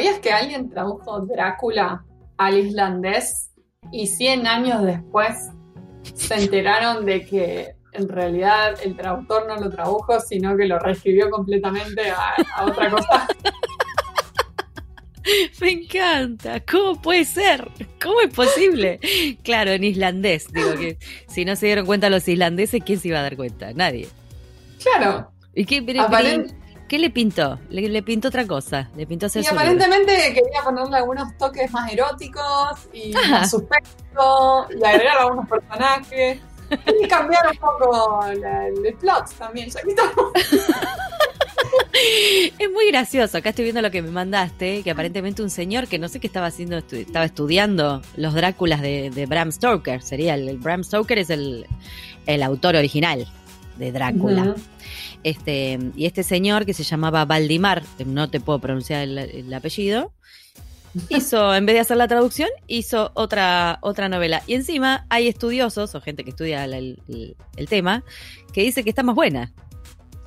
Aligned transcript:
¿sabías 0.00 0.18
que 0.20 0.32
alguien 0.32 0.70
tradujo 0.70 1.20
Drácula 1.26 2.02
al 2.38 2.56
islandés 2.58 3.50
y 3.92 4.06
100 4.06 4.46
años 4.46 4.82
después 4.82 5.50
se 6.14 6.34
enteraron 6.36 7.04
de 7.04 7.26
que 7.26 7.74
en 7.92 8.08
realidad 8.08 8.78
el 8.82 8.96
traductor 8.96 9.46
no 9.46 9.56
lo 9.56 9.68
tradujo, 9.68 10.18
sino 10.20 10.56
que 10.56 10.64
lo 10.66 10.78
reescribió 10.78 11.28
completamente 11.30 12.08
a, 12.10 12.34
a 12.56 12.64
otra 12.64 12.90
cosa? 12.90 13.28
Me 15.60 15.70
encanta. 15.72 16.60
¿Cómo 16.60 17.00
puede 17.02 17.26
ser? 17.26 17.68
¿Cómo 18.02 18.22
es 18.22 18.32
posible? 18.32 18.98
Claro, 19.44 19.70
en 19.72 19.84
islandés. 19.84 20.50
Digo 20.50 20.72
que 20.76 20.96
si 21.28 21.44
no 21.44 21.56
se 21.56 21.66
dieron 21.66 21.84
cuenta 21.84 22.08
los 22.08 22.26
islandeses, 22.26 22.82
¿quién 22.84 22.98
se 22.98 23.08
iba 23.08 23.18
a 23.18 23.22
dar 23.22 23.36
cuenta? 23.36 23.70
Nadie. 23.74 24.08
Claro. 24.82 25.30
¿Y 25.54 25.66
qué, 25.66 25.82
pero- 25.82 26.00
Aparent- 26.08 26.54
¿qué 26.90 26.98
le 26.98 27.08
pintó? 27.10 27.58
Le, 27.70 27.88
le 27.88 28.02
pintó 28.02 28.28
otra 28.28 28.44
cosa. 28.46 28.90
Le 28.96 29.06
pintó 29.06 29.26
hacer 29.26 29.44
Y 29.44 29.46
aparentemente 29.46 30.12
quería 30.34 30.62
ponerle 30.64 30.96
algunos 30.96 31.36
toques 31.38 31.70
más 31.70 31.90
eróticos 31.92 32.88
y 32.92 33.12
más 33.30 33.48
suspenso 33.48 34.66
y 34.76 34.84
agregar 34.84 35.18
algunos 35.18 35.48
personajes. 35.48 36.40
Y 37.02 37.08
cambiar 37.08 37.46
un 37.50 37.56
poco 37.58 38.20
la- 38.40 38.66
el 38.66 38.94
plot 39.00 39.32
también, 39.38 39.70
ya 39.70 39.80
que. 39.82 39.94
Es 42.58 42.70
muy 42.72 42.90
gracioso. 42.90 43.38
Acá 43.38 43.50
estoy 43.50 43.64
viendo 43.64 43.82
lo 43.82 43.90
que 43.90 44.02
me 44.02 44.10
mandaste, 44.10 44.82
que 44.82 44.90
aparentemente 44.90 45.42
un 45.42 45.50
señor 45.50 45.86
que 45.86 45.98
no 45.98 46.08
sé 46.08 46.18
qué 46.20 46.26
estaba 46.26 46.46
haciendo, 46.46 46.78
estu- 46.78 47.06
estaba 47.06 47.24
estudiando 47.24 48.02
los 48.16 48.34
Dráculas 48.34 48.80
de, 48.80 49.10
de 49.10 49.26
Bram 49.26 49.52
Stoker. 49.52 50.02
Sería 50.02 50.34
el, 50.34 50.48
el 50.48 50.58
Bram 50.58 50.82
Stoker 50.82 51.18
es 51.18 51.30
el, 51.30 51.66
el 52.26 52.42
autor 52.42 52.76
original 52.76 53.26
de 53.80 53.90
Drácula. 53.92 54.54
Este, 55.24 55.78
y 55.96 56.06
este 56.06 56.22
señor 56.22 56.64
que 56.64 56.74
se 56.74 56.84
llamaba 56.84 57.24
Valdimar, 57.24 57.82
no 58.06 58.30
te 58.30 58.38
puedo 58.40 58.60
pronunciar 58.60 59.02
el, 59.02 59.18
el 59.18 59.52
apellido, 59.52 60.12
hizo, 61.08 61.54
en 61.54 61.66
vez 61.66 61.74
de 61.74 61.80
hacer 61.80 61.96
la 61.96 62.08
traducción, 62.08 62.48
hizo 62.66 63.10
otra, 63.14 63.78
otra 63.82 64.08
novela. 64.08 64.42
Y 64.46 64.54
encima 64.54 65.06
hay 65.08 65.28
estudiosos, 65.28 65.94
o 65.94 66.00
gente 66.00 66.24
que 66.24 66.30
estudia 66.30 66.64
el, 66.64 66.74
el- 67.08 67.36
el 67.56 67.68
tema, 67.68 68.04
que 68.52 68.62
dice 68.62 68.82
que 68.84 68.90
está 68.90 69.02
más 69.02 69.14
buena. 69.14 69.52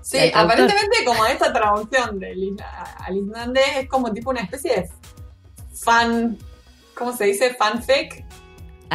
Sí, 0.02 0.18
aparentemente 0.34 0.98
como 1.06 1.26
esta 1.26 1.54
traducción 1.54 2.20
del 2.20 2.58
al 2.98 3.18
islandés 3.18 3.64
es 3.82 3.88
como 3.90 4.12
tipo 4.12 4.32
una 4.32 4.42
especie 4.42 4.72
de 4.76 4.90
fan, 5.74 6.38
¿cómo 6.94 7.16
se 7.16 7.26
dice? 7.26 7.54
Fanfic. 7.54 8.26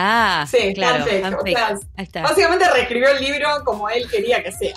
Ah, 0.00 0.46
Sí, 0.48 0.72
claro, 0.74 1.04
Ahí 1.96 2.04
está. 2.04 2.22
básicamente 2.22 2.70
reescribió 2.70 3.08
el 3.10 3.20
libro 3.20 3.48
como 3.64 3.88
él 3.88 4.08
quería 4.08 4.42
que 4.44 4.52
sea. 4.52 4.76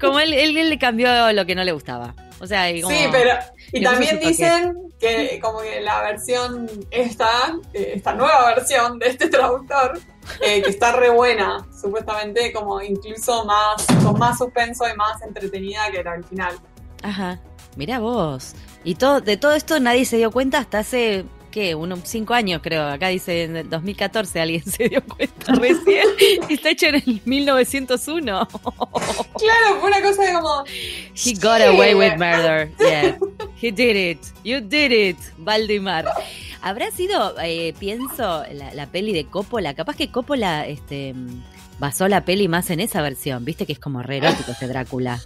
Como 0.00 0.18
él, 0.18 0.32
él, 0.32 0.56
él 0.56 0.70
le 0.70 0.78
cambió 0.78 1.32
lo 1.32 1.44
que 1.46 1.54
no 1.54 1.62
le 1.62 1.72
gustaba. 1.72 2.14
O 2.40 2.46
sea, 2.46 2.70
y 2.70 2.80
como- 2.80 2.94
Sí, 2.96 3.04
pero. 3.12 3.38
Y 3.72 3.82
también 3.82 4.18
dicen 4.18 4.76
que 4.98 5.38
como 5.40 5.60
que 5.60 5.80
la 5.80 6.02
versión 6.02 6.68
esta, 6.90 7.28
eh, 7.72 7.92
esta 7.96 8.14
nueva 8.14 8.46
versión 8.54 8.98
de 8.98 9.08
este 9.08 9.28
traductor, 9.28 9.98
eh, 10.40 10.62
que 10.62 10.70
está 10.70 10.92
re 10.92 11.10
buena, 11.10 11.66
supuestamente 11.80 12.52
como 12.52 12.80
incluso 12.82 13.44
más, 13.44 13.86
con 14.02 14.18
más 14.18 14.38
suspenso 14.38 14.84
y 14.92 14.96
más 14.96 15.20
entretenida 15.22 15.90
que 15.90 16.02
la 16.02 16.12
original. 16.12 16.54
Ajá. 17.02 17.38
Mirá 17.76 17.98
vos. 18.00 18.54
Y 18.84 18.96
todo, 18.96 19.20
de 19.20 19.36
todo 19.36 19.54
esto 19.54 19.78
nadie 19.80 20.04
se 20.04 20.16
dio 20.18 20.30
cuenta 20.30 20.58
hasta 20.58 20.80
hace, 20.80 21.24
¿qué? 21.52 21.76
Unos 21.76 22.00
cinco 22.02 22.34
años, 22.34 22.60
creo. 22.60 22.88
Acá 22.88 23.08
dice 23.08 23.44
en 23.44 23.56
el 23.56 23.70
2014 23.70 24.40
alguien 24.40 24.64
se 24.66 24.88
dio 24.88 25.04
cuenta 25.04 25.54
recién. 25.54 26.06
y 26.48 26.54
está 26.54 26.70
hecho 26.70 26.86
en 26.86 26.96
el 26.96 27.20
1901. 27.24 28.48
Claro, 28.48 29.80
fue 29.80 29.88
una 29.88 30.02
cosa 30.02 30.24
de 30.24 30.32
como. 30.32 30.64
He 31.14 31.34
got 31.34 31.60
away 31.60 31.94
with 31.94 32.16
murder. 32.16 32.72
Yeah. 32.80 33.16
He 33.60 33.70
did 33.70 33.94
it. 33.94 34.18
You 34.42 34.60
did 34.60 34.90
it, 34.90 35.18
Valdemar. 35.38 36.06
¿Habrá 36.62 36.90
sido, 36.90 37.34
eh, 37.42 37.74
pienso, 37.78 38.44
la, 38.52 38.74
la 38.74 38.86
peli 38.86 39.12
de 39.12 39.26
Coppola? 39.26 39.74
Capaz 39.74 39.96
que 39.96 40.10
Coppola 40.10 40.66
este, 40.66 41.14
basó 41.78 42.08
la 42.08 42.24
peli 42.24 42.48
más 42.48 42.70
en 42.70 42.80
esa 42.80 43.02
versión. 43.02 43.44
Viste 43.44 43.66
que 43.66 43.72
es 43.72 43.78
como 43.78 44.02
re 44.02 44.18
erótico 44.18 44.52
ese 44.52 44.68
Drácula. 44.68 45.20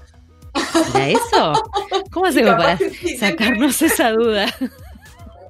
¿Era 0.94 1.08
eso? 1.08 1.52
¿Cómo 2.10 2.26
hacemos 2.26 2.54
para 2.54 2.78
sacarnos 3.18 3.80
esa 3.82 4.10
duda? 4.10 4.46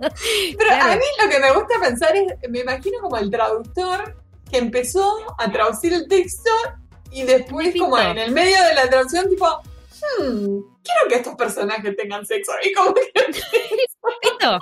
Pero 0.58 0.68
Claro. 0.68 0.92
a 0.92 0.96
mí 0.96 1.04
lo 1.22 1.30
que 1.30 1.38
me 1.38 1.52
gusta 1.52 1.80
pensar 1.80 2.16
es, 2.16 2.24
me 2.50 2.60
imagino 2.60 2.98
como 3.00 3.16
el 3.16 3.30
traductor 3.30 4.16
que 4.50 4.58
empezó 4.58 5.16
a 5.38 5.50
traducir 5.50 5.92
el 5.92 6.06
texto 6.08 6.50
y 7.10 7.22
después 7.24 7.74
como 7.78 7.98
en 7.98 8.18
el 8.18 8.30
medio 8.32 8.62
de 8.64 8.74
la 8.74 8.88
traducción 8.88 9.28
tipo, 9.28 9.46
hmm, 9.46 10.58
quiero 10.82 11.08
que 11.08 11.14
estos 11.16 11.34
personajes 11.34 11.96
tengan 11.96 12.24
sexo. 12.26 12.52
Y 12.62 12.72
como 12.72 12.94
que 12.94 13.10
Esto, 14.22 14.58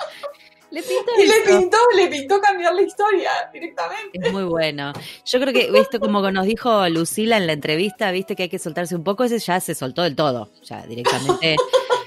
le 0.70 0.82
pintó 0.82 1.12
y 1.18 1.26
le 1.26 1.40
pintó, 1.46 1.78
le 1.96 2.06
pintó 2.08 2.40
cambiar 2.40 2.74
la 2.74 2.82
historia 2.82 3.30
directamente. 3.52 4.10
Es 4.20 4.32
muy 4.32 4.44
bueno. 4.44 4.92
Yo 5.24 5.40
creo 5.40 5.52
que 5.52 5.70
esto, 5.78 6.00
como 6.00 6.28
nos 6.30 6.46
dijo 6.46 6.88
Lucila 6.88 7.36
en 7.36 7.46
la 7.46 7.52
entrevista, 7.52 8.10
viste 8.10 8.34
que 8.34 8.44
hay 8.44 8.48
que 8.48 8.58
soltarse 8.58 8.96
un 8.96 9.04
poco, 9.04 9.24
ese 9.24 9.38
ya 9.38 9.60
se 9.60 9.74
soltó 9.74 10.02
del 10.02 10.16
todo. 10.16 10.50
Ya 10.62 10.82
directamente 10.86 11.56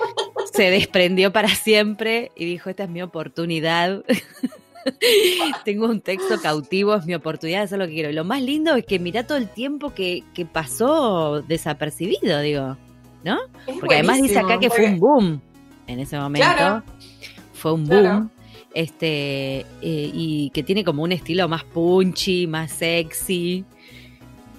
se 0.57 0.69
desprendió 0.72 1.31
para 1.31 1.47
siempre 1.50 2.31
y 2.35 2.45
dijo, 2.45 2.69
esta 2.69 2.84
es 2.84 2.90
mi 2.90 3.01
oportunidad. 3.01 4.03
Tengo 5.66 5.85
un 5.88 6.01
texto 6.01 6.40
cautivo, 6.41 6.95
es 6.95 7.06
mi 7.06 7.13
oportunidad 7.13 7.59
de 7.59 7.63
hacer 7.66 7.79
lo 7.79 7.88
que 7.88 7.94
quiero. 7.94 8.09
Y 8.09 8.13
lo 8.13 8.23
más 8.23 8.41
lindo 8.41 8.75
es 8.75 8.85
que 8.85 9.00
mirá 9.00 9.25
todo 9.25 9.38
el 9.38 9.47
tiempo 9.50 9.94
que, 9.94 10.23
que 10.34 10.45
pasó 10.45 11.41
desapercibido, 11.41 12.40
digo, 12.41 12.78
¿no? 13.23 13.38
Es 13.68 13.75
Porque 13.79 13.95
además 13.95 14.22
dice 14.22 14.40
acá 14.40 14.59
que 14.59 14.69
fue 14.69 14.85
un 14.85 15.00
boom 15.00 15.41
en 15.88 16.00
ese 16.00 16.18
momento. 16.18 16.47
Claro. 16.56 16.84
Fue 17.53 17.74
un 17.74 17.85
Claro. 17.85 18.09
boom. 18.13 18.29
Este, 18.74 19.59
eh, 19.59 19.66
y 19.81 20.51
que 20.53 20.62
tiene 20.63 20.84
como 20.84 21.03
un 21.03 21.12
estilo 21.12 21.47
más 21.47 21.63
punchy, 21.63 22.47
más 22.47 22.72
sexy. 22.72 23.66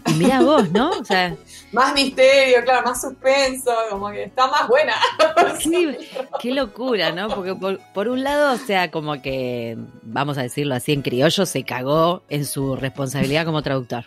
Y 0.09 0.15
mira 0.15 0.41
vos, 0.41 0.71
¿no? 0.71 0.91
O 0.91 1.05
sea, 1.05 1.37
Más 1.73 1.95
misterio, 1.95 2.63
claro, 2.65 2.87
más 2.87 3.01
suspenso, 3.01 3.71
como 3.91 4.11
que 4.11 4.25
está 4.25 4.47
más 4.47 4.69
buena. 4.69 4.95
sí, 5.61 5.97
qué 6.41 6.53
locura, 6.53 7.13
¿no? 7.13 7.29
Porque 7.29 7.55
por, 7.55 7.79
por 7.93 8.09
un 8.09 8.25
lado, 8.25 8.55
o 8.55 8.59
sea, 8.59 8.91
como 8.91 9.21
que, 9.21 9.77
vamos 10.03 10.39
a 10.39 10.43
decirlo 10.43 10.75
así 10.75 10.93
en 10.93 11.03
criollo, 11.03 11.47
se 11.47 11.65
cagó 11.65 12.23
en 12.29 12.47
su 12.47 12.77
responsabilidad 12.77 13.45
como 13.45 13.63
traductor. 13.63 14.05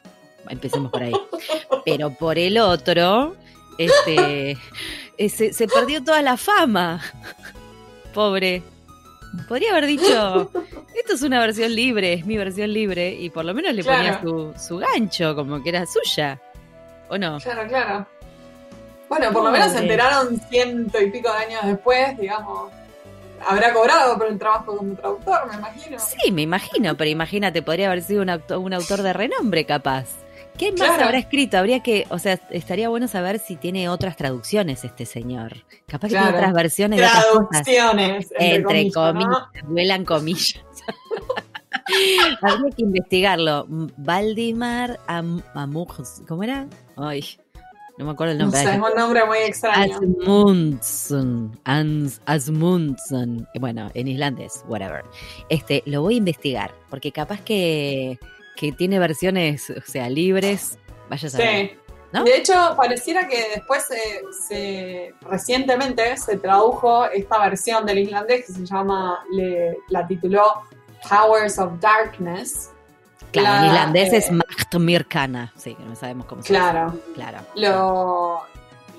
Empecemos 0.49 0.91
por 0.91 1.03
ahí. 1.03 1.13
Pero 1.85 2.11
por 2.11 2.37
el 2.37 2.57
otro, 2.57 3.35
este, 3.77 4.57
eh, 5.17 5.29
se, 5.29 5.53
se 5.53 5.67
perdió 5.67 6.03
toda 6.03 6.21
la 6.21 6.37
fama. 6.37 7.01
Pobre. 8.13 8.63
Podría 9.47 9.71
haber 9.71 9.85
dicho, 9.85 10.51
esto 10.95 11.13
es 11.13 11.21
una 11.21 11.39
versión 11.39 11.73
libre, 11.73 12.13
es 12.13 12.25
mi 12.25 12.37
versión 12.37 12.73
libre, 12.73 13.11
y 13.13 13.29
por 13.29 13.45
lo 13.45 13.53
menos 13.53 13.73
le 13.73 13.83
ponía 13.83 14.19
Claro. 14.19 14.53
su, 14.55 14.59
su 14.67 14.77
gancho, 14.77 15.35
como 15.35 15.61
que 15.63 15.69
era 15.69 15.85
suya. 15.85 16.39
¿O 17.09 17.17
no? 17.17 17.39
Claro, 17.39 17.67
claro. 17.67 18.07
Bueno, 19.09 19.31
por 19.33 19.43
lo 19.43 19.51
menos 19.51 19.71
se 19.71 19.79
enteraron 19.79 20.39
ciento 20.49 20.99
y 21.01 21.11
pico 21.11 21.29
de 21.31 21.37
años 21.45 21.61
después, 21.65 22.17
digamos. 22.17 22.71
Habrá 23.45 23.73
cobrado 23.73 24.17
por 24.17 24.27
el 24.27 24.37
trabajo 24.37 24.77
como 24.77 24.93
traductor, 24.95 25.47
me 25.49 25.55
imagino. 25.55 25.97
Sí, 25.99 26.31
me 26.31 26.43
imagino, 26.43 26.95
pero 26.95 27.09
imagínate, 27.09 27.61
podría 27.61 27.87
haber 27.87 28.03
sido 28.03 28.21
un, 28.21 28.29
auto- 28.29 28.59
un 28.59 28.73
autor 28.73 29.01
de 29.01 29.13
renombre 29.13 29.65
capaz. 29.65 30.05
¿Qué 30.57 30.71
más 30.71 30.81
Claro. 30.81 31.05
habrá 31.05 31.17
escrito? 31.17 31.57
Habría 31.57 31.81
que, 31.81 32.05
o 32.09 32.19
sea, 32.19 32.39
estaría 32.51 32.87
bueno 32.89 33.07
saber 33.07 33.39
si 33.39 33.55
tiene 33.55 33.89
otras 33.89 34.15
traducciones 34.15 34.83
este 34.83 35.05
señor. 35.05 35.65
Capaz 35.87 36.09
que 36.09 36.15
tiene 36.15 36.29
otras 36.29 36.53
versiones 36.53 36.99
de 36.99 37.05
otras 37.05 37.25
cosas. 37.25 37.47
Traducciones, 37.49 38.27
entre, 38.37 38.63
comillas. 38.63 38.95
¿no? 38.95 39.13
comillas, 39.13 39.63
vuelan 39.65 40.05
comillas. 40.05 40.61
Habría 42.41 42.69
que 42.75 42.83
investigarlo. 42.83 43.65
Valdimar 43.97 44.99
Am 45.07 45.41
Amuj- 45.55 46.25
¿cómo 46.27 46.43
era? 46.43 46.67
Ay, 46.95 47.23
no 47.97 48.05
me 48.05 48.11
acuerdo 48.11 48.33
el 48.33 48.37
No 48.37 48.45
nombre. 48.45 48.61
sé, 48.61 48.71
es 48.71 48.77
un 48.79 48.95
nombre 48.95 49.25
muy 49.25 49.37
extraño. 49.39 49.95
Asmundsson, 49.95 51.59
Ans- 51.65 52.19
Asmundsson, 52.25 53.47
bueno, 53.59 53.89
en 53.93 54.07
islandés, 54.07 54.63
whatever. 54.67 55.03
Este, 55.49 55.81
lo 55.85 56.01
voy 56.01 56.15
a 56.15 56.17
investigar, 56.17 56.73
porque 56.89 57.11
capaz 57.11 57.41
que, 57.41 58.19
que 58.55 58.71
tiene 58.71 58.99
versiones, 58.99 59.69
o 59.69 59.81
sea, 59.85 60.09
libres, 60.09 60.77
vaya 61.09 61.27
a 61.27 61.31
saber. 61.31 61.69
Sí. 61.69 61.77
¿no? 62.13 62.23
De 62.25 62.35
hecho, 62.37 62.53
pareciera 62.75 63.27
que 63.27 63.47
después 63.55 63.85
se, 63.85 64.21
se- 64.47 65.13
recientemente 65.21 66.17
se 66.17 66.37
tradujo 66.37 67.05
esta 67.05 67.39
versión 67.39 67.85
del 67.85 67.99
islandés 67.99 68.45
que 68.45 68.53
se 68.53 68.65
llama, 68.65 69.23
le, 69.31 69.77
la 69.87 70.05
tituló 70.05 70.43
Powers 71.09 71.57
of 71.59 71.79
Darkness. 71.79 72.71
Claro, 73.31 73.49
La, 73.53 73.59
en 73.61 73.71
islandés 73.71 74.13
eh, 74.13 74.17
es 74.17 74.31
Macht 74.31 74.75
Mirkana, 74.75 75.53
sí, 75.55 75.73
que 75.75 75.83
no 75.83 75.95
sabemos 75.95 76.25
cómo 76.25 76.41
se 76.41 76.49
Claro. 76.49 76.91
dice. 76.91 77.03
Claro. 77.13 77.37
Lo, 77.55 78.41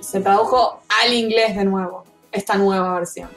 se 0.00 0.20
tradujo 0.20 0.80
al 1.04 1.12
inglés 1.12 1.54
de 1.54 1.64
nuevo, 1.66 2.04
esta 2.32 2.54
nueva 2.56 2.94
versión. 2.94 3.28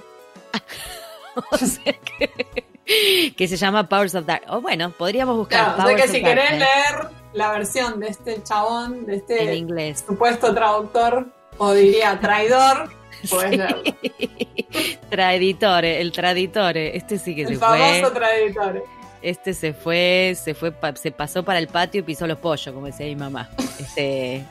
O 1.52 1.58
sea 1.58 1.92
que, 2.18 2.64
que 3.38 3.48
se 3.48 3.58
llama 3.58 3.88
Powers 3.90 4.16
of 4.16 4.26
Dark. 4.26 4.44
O 4.50 4.62
bueno, 4.62 4.92
podríamos 4.92 5.38
buscar 5.38 5.76
Claro, 5.76 5.84
o 5.84 5.88
sea 5.98 6.06
que 6.06 6.12
si 6.12 6.24
querés 6.24 6.52
leer 6.52 7.10
la 7.34 7.52
versión 7.52 8.00
de 8.00 8.08
este 8.08 8.42
chabón, 8.44 9.06
de 9.06 9.14
en 9.16 9.20
este 9.20 9.56
inglés. 9.56 10.04
supuesto 10.08 10.54
traductor, 10.54 11.28
o 11.58 11.74
diría 11.74 12.20
traidor, 12.22 12.90
Podés 13.30 13.58
leerlo. 13.58 13.84
Traditore, 15.10 16.02
el 16.02 16.12
traditore. 16.12 16.96
Este 16.98 17.18
sí 17.18 17.36
que 17.36 17.44
El 17.44 17.48
se 17.50 17.56
famoso 17.58 18.02
fue. 18.02 18.12
traditore. 18.12 18.84
Este 19.22 19.54
se 19.54 19.74
fue, 19.74 20.36
se 20.42 20.54
fue, 20.54 20.74
se 20.96 21.12
pasó 21.12 21.44
para 21.44 21.58
el 21.60 21.68
patio 21.68 22.00
y 22.02 22.04
pisó 22.04 22.28
los 22.28 22.38
pollos, 22.38 22.74
como 22.74 22.86
decía 22.86 23.06
mi 23.08 23.16
mamá. 23.16 23.50
Este, 23.80 24.44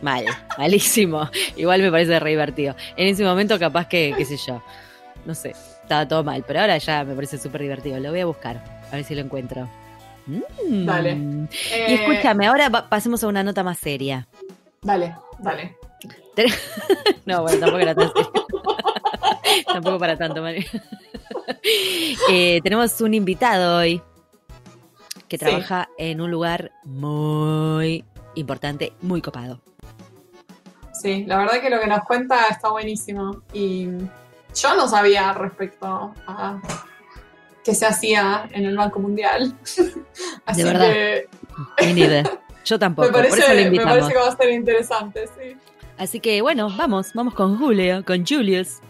mal, 0.00 0.24
malísimo. 0.58 1.28
Igual 1.56 1.82
me 1.82 1.90
parece 1.90 2.20
re 2.20 2.30
divertido. 2.30 2.76
En 2.96 3.08
ese 3.08 3.24
momento 3.24 3.58
capaz 3.58 3.88
que, 3.88 4.14
qué 4.16 4.24
sé 4.24 4.36
yo, 4.36 4.62
no 5.24 5.34
sé, 5.34 5.54
estaba 5.92 6.08
todo 6.08 6.24
mal, 6.24 6.42
pero 6.46 6.60
ahora 6.60 6.78
ya 6.78 7.04
me 7.04 7.14
parece 7.14 7.36
súper 7.38 7.60
divertido. 7.60 7.98
Lo 8.00 8.10
voy 8.10 8.20
a 8.20 8.26
buscar, 8.26 8.64
a 8.90 8.96
ver 8.96 9.04
si 9.04 9.14
lo 9.14 9.20
encuentro. 9.20 9.68
Mm. 10.26 10.86
Dale. 10.86 11.12
Y 11.12 11.48
Eh, 11.74 11.94
escúchame, 11.94 12.46
ahora 12.46 12.70
pasemos 12.88 13.22
a 13.22 13.28
una 13.28 13.42
nota 13.42 13.62
más 13.62 13.78
seria. 13.78 14.26
Dale, 14.80 15.14
dale. 15.38 15.76
No, 17.26 17.42
bueno, 17.42 17.60
tampoco 17.60 17.78
era 17.82 17.94
tan 17.94 18.08
serio. 18.12 18.32
tampoco 19.66 19.98
para 19.98 20.16
tanto, 20.16 20.40
María. 20.42 20.64
Eh, 22.30 22.60
tenemos 22.62 23.00
un 23.00 23.14
invitado 23.14 23.78
hoy 23.78 24.00
que 25.28 25.36
Sí. 25.38 25.44
trabaja 25.44 25.88
en 25.98 26.20
un 26.20 26.30
lugar 26.30 26.72
muy 26.84 28.04
importante, 28.34 28.92
muy 29.02 29.20
copado. 29.20 29.60
Sí, 30.92 31.24
la 31.26 31.38
verdad 31.38 31.60
que 31.60 31.68
lo 31.70 31.80
que 31.80 31.86
nos 31.86 32.00
cuenta 32.04 32.46
está 32.50 32.70
buenísimo. 32.70 33.42
Y 33.52 33.88
yo 34.54 34.74
no 34.74 34.88
sabía 34.88 35.32
respecto 35.32 36.14
a 36.26 36.60
qué 37.64 37.74
se 37.74 37.86
hacía 37.86 38.48
en 38.52 38.64
el 38.66 38.76
Banco 38.76 39.00
Mundial. 39.00 39.54
Así 40.46 40.62
verdad. 40.62 40.92
que 40.92 41.28
Ni 41.94 42.00
idea. 42.02 42.24
Yo 42.64 42.78
tampoco, 42.78 43.08
me 43.08 43.12
parece, 43.12 43.30
por 43.30 43.38
eso 43.38 43.48
lo 43.48 43.54
me 43.54 43.62
invitamos. 43.62 43.92
parece 43.92 44.12
que 44.12 44.18
va 44.18 44.28
a 44.28 44.36
ser 44.36 44.50
interesante, 44.50 45.26
sí. 45.38 45.56
Así 45.98 46.20
que 46.20 46.42
bueno, 46.42 46.70
vamos, 46.76 47.12
vamos 47.14 47.34
con 47.34 47.58
Julio, 47.58 48.04
con 48.04 48.26
Julius. 48.26 48.80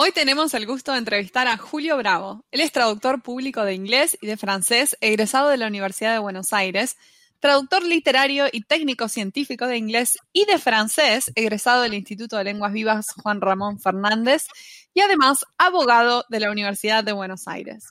Hoy 0.00 0.12
tenemos 0.12 0.54
el 0.54 0.66
gusto 0.66 0.92
de 0.92 0.98
entrevistar 0.98 1.48
a 1.48 1.56
Julio 1.56 1.96
Bravo. 1.96 2.44
Él 2.52 2.60
es 2.60 2.72
traductor 2.72 3.20
público 3.20 3.64
de 3.64 3.74
inglés 3.74 4.16
y 4.20 4.26
de 4.26 4.36
francés, 4.36 4.96
egresado 5.00 5.48
de 5.48 5.56
la 5.56 5.66
Universidad 5.66 6.12
de 6.12 6.18
Buenos 6.18 6.52
Aires, 6.52 6.96
traductor 7.40 7.82
literario 7.84 8.46
y 8.50 8.62
técnico 8.62 9.08
científico 9.08 9.66
de 9.66 9.76
inglés 9.76 10.18
y 10.32 10.44
de 10.46 10.58
francés, 10.58 11.30
egresado 11.34 11.82
del 11.82 11.94
Instituto 11.94 12.36
de 12.36 12.44
Lenguas 12.44 12.72
Vivas 12.72 13.06
Juan 13.22 13.40
Ramón 13.40 13.78
Fernández, 13.80 14.44
y 14.94 15.00
además 15.00 15.44
abogado 15.58 16.24
de 16.28 16.40
la 16.40 16.50
Universidad 16.50 17.04
de 17.04 17.12
Buenos 17.12 17.46
Aires. 17.46 17.84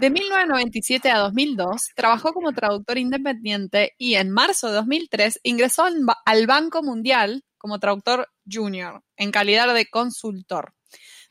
De 0.00 0.08
1997 0.10 1.10
a 1.10 1.18
2002 1.18 1.90
trabajó 1.94 2.32
como 2.32 2.52
traductor 2.52 2.96
independiente 2.96 3.92
y 3.98 4.14
en 4.14 4.30
marzo 4.30 4.68
de 4.68 4.74
2003 4.74 5.40
ingresó 5.42 5.84
al 5.84 6.02
Ba- 6.04 6.16
al 6.24 6.46
Banco 6.46 6.82
Mundial 6.82 7.44
como 7.58 7.78
traductor 7.78 8.26
junior 8.50 9.02
en 9.18 9.30
calidad 9.30 9.72
de 9.74 9.86
consultor 9.86 10.72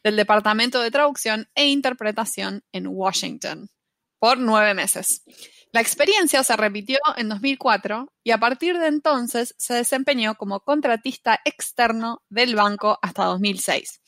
del 0.03 0.15
Departamento 0.15 0.79
de 0.81 0.91
Traducción 0.91 1.47
e 1.55 1.67
Interpretación 1.67 2.61
en 2.71 2.85
Washington 2.87 3.69
por 4.19 4.37
nueve 4.37 4.73
meses. 4.73 5.23
La 5.71 5.81
experiencia 5.81 6.43
se 6.43 6.55
repitió 6.55 6.97
en 7.15 7.29
2004 7.29 8.11
y 8.23 8.31
a 8.31 8.39
partir 8.39 8.79
de 8.79 8.87
entonces 8.87 9.53
se 9.57 9.75
desempeñó 9.75 10.35
como 10.35 10.61
contratista 10.61 11.39
externo 11.45 12.23
del 12.29 12.55
banco 12.55 12.97
hasta 13.01 13.25
2006. 13.25 14.01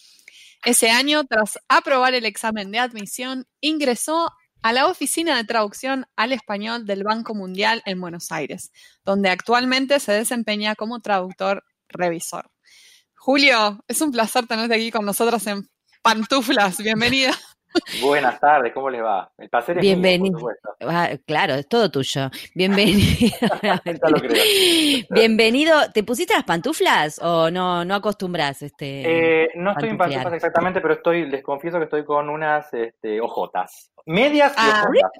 Ese 0.63 0.89
año, 0.89 1.23
tras 1.25 1.59
aprobar 1.69 2.13
el 2.13 2.25
examen 2.25 2.71
de 2.71 2.79
admisión, 2.79 3.47
ingresó 3.61 4.29
a 4.63 4.73
la 4.73 4.87
oficina 4.87 5.37
de 5.37 5.43
traducción 5.43 6.05
al 6.15 6.33
español 6.33 6.85
del 6.85 7.03
Banco 7.03 7.33
Mundial 7.33 7.81
en 7.85 7.99
Buenos 7.99 8.31
Aires, 8.31 8.71
donde 9.03 9.29
actualmente 9.29 9.99
se 9.99 10.11
desempeña 10.11 10.75
como 10.75 10.99
traductor 10.99 11.63
revisor. 11.89 12.51
Julio, 13.15 13.83
es 13.87 14.01
un 14.01 14.11
placer 14.11 14.47
tenerte 14.47 14.75
aquí 14.75 14.91
con 14.91 15.05
nosotros 15.05 15.45
en 15.47 15.69
Pantuflas. 16.01 16.77
Bienvenida. 16.77 17.37
Buenas 18.01 18.39
tardes, 18.39 18.73
¿cómo 18.73 18.89
les 18.89 19.01
va? 19.03 19.31
El 19.37 19.49
placer 19.49 19.77
es 19.77 19.83
mío, 19.83 19.91
Bienvenido. 19.93 20.39
por 20.39 20.53
supuesto. 20.55 20.75
Ah, 20.81 21.09
claro, 21.25 21.53
es 21.55 21.67
todo 21.67 21.89
tuyo. 21.89 22.29
Bienvenido. 22.55 23.31
Ya 23.63 24.09
lo 24.09 24.19
creo. 24.19 24.43
Bienvenido. 25.09 25.91
¿Te 25.93 26.03
pusiste 26.03 26.33
las 26.33 26.43
pantuflas 26.43 27.19
o 27.21 27.49
no, 27.51 27.85
no 27.85 27.95
acostumbras? 27.95 28.61
Este, 28.61 29.43
Eh, 29.43 29.49
no 29.55 29.71
estoy 29.71 29.89
en 29.89 29.97
pantuflas 29.97 30.33
exactamente, 30.33 30.81
pero 30.81 30.95
estoy, 30.95 31.25
les 31.27 31.43
confieso 31.43 31.77
que 31.77 31.85
estoy 31.85 32.03
con 32.05 32.29
unas 32.29 32.73
este, 32.73 33.21
ojotas. 33.21 33.91
Medias 34.05 34.51
y 34.53 34.55
Ah. 34.57 34.83
ojotas. 34.85 35.11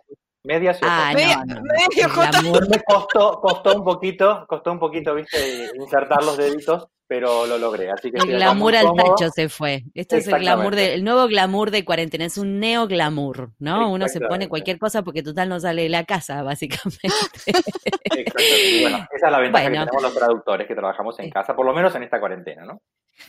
Medias 0.43 0.77
y 0.81 0.85
Ah. 0.85 1.11
Media- 1.13 1.43
no, 1.45 1.61
media 1.61 2.07
ojota. 2.07 2.29
glamour. 2.41 2.69
Me 2.69 2.79
costó, 2.83 3.39
costó 3.41 3.75
un 3.77 3.83
poquito, 3.83 4.45
costó 4.47 4.71
un 4.71 4.79
poquito, 4.79 5.13
viste, 5.13 5.69
insertar 5.75 6.23
los 6.23 6.35
deditos, 6.35 6.87
pero 7.07 7.45
lo 7.45 7.59
logré. 7.59 7.91
Así 7.91 8.09
que 8.11 8.17
El 8.17 8.27
glamour 8.37 8.75
al 8.75 8.87
cómodo. 8.87 9.15
tacho 9.15 9.29
se 9.31 9.49
fue. 9.49 9.83
Esto 9.93 10.15
es 10.15 10.27
el 10.27 10.39
glamour 10.39 10.75
de, 10.75 10.95
el 10.95 11.03
nuevo 11.03 11.27
glamour 11.27 11.69
de 11.69 11.85
cuarentena, 11.85 12.25
es 12.25 12.37
un 12.39 12.59
neo 12.59 12.87
glamour, 12.87 13.51
¿no? 13.59 13.91
Uno 13.91 14.07
se 14.07 14.19
pone 14.19 14.49
cualquier 14.49 14.79
cosa 14.79 15.03
porque 15.03 15.21
total 15.21 15.47
no 15.49 15.59
sale 15.59 15.83
de 15.83 15.89
la 15.89 16.05
casa, 16.05 16.41
básicamente. 16.41 16.99
Exacto. 18.03 18.41
Y 18.41 18.81
bueno, 18.81 18.97
esa 19.15 19.25
es 19.27 19.31
la 19.31 19.39
ventaja 19.39 19.63
Bueno. 19.69 19.85
que 19.85 19.89
tenemos 19.91 20.01
los 20.03 20.13
traductores 20.15 20.67
que 20.67 20.73
trabajamos 20.75 21.19
en 21.19 21.29
casa, 21.29 21.55
por 21.55 21.65
lo 21.65 21.73
menos 21.73 21.93
en 21.95 22.03
esta 22.03 22.19
cuarentena, 22.19 22.65
¿no? 22.65 22.81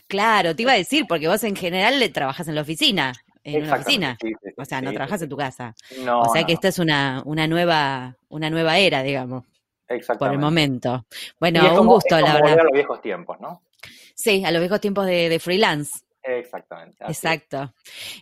claro, 0.07 0.55
te 0.55 0.63
iba 0.63 0.71
a 0.71 0.75
decir, 0.75 1.05
porque 1.07 1.27
vos 1.27 1.43
en 1.43 1.55
general 1.55 1.99
le 1.99 2.09
trabajas 2.09 2.47
en 2.47 2.55
la 2.55 2.61
oficina, 2.61 3.13
en 3.43 3.63
una 3.63 3.73
oficina. 3.75 4.17
sí, 4.21 4.29
sí, 4.29 4.35
sí, 4.43 4.49
O 4.57 4.65
sea, 4.65 4.81
no 4.81 4.89
sí, 4.89 4.95
trabajas 4.95 5.21
en 5.21 5.29
tu 5.29 5.37
casa. 5.37 5.75
No, 6.03 6.21
o 6.21 6.29
sea 6.29 6.41
no, 6.41 6.47
que 6.47 6.53
esta 6.53 6.67
es 6.69 6.79
una, 6.79 7.21
una 7.25 7.47
nueva, 7.47 8.15
una 8.29 8.49
nueva 8.49 8.77
era, 8.77 9.03
digamos, 9.03 9.43
por 10.19 10.31
el 10.31 10.39
momento. 10.39 11.05
Bueno, 11.39 11.69
un 11.71 11.75
como- 11.77 11.93
gusto, 11.93 12.15
es 12.17 12.21
la 12.23 12.31
como 12.33 12.33
verdad. 12.33 12.41
volver 12.49 12.59
a 12.59 12.63
los 12.63 12.73
viejos 12.73 13.01
tiempos, 13.01 13.39
¿no? 13.39 13.61
Sí, 14.15 14.43
a 14.45 14.51
los 14.51 14.61
viejos 14.61 14.79
tiempos 14.79 15.05
de, 15.05 15.27
de 15.29 15.39
freelance. 15.39 15.91
Exactamente. 16.23 17.03
es. 17.03 17.17
Exacto. 17.17 17.73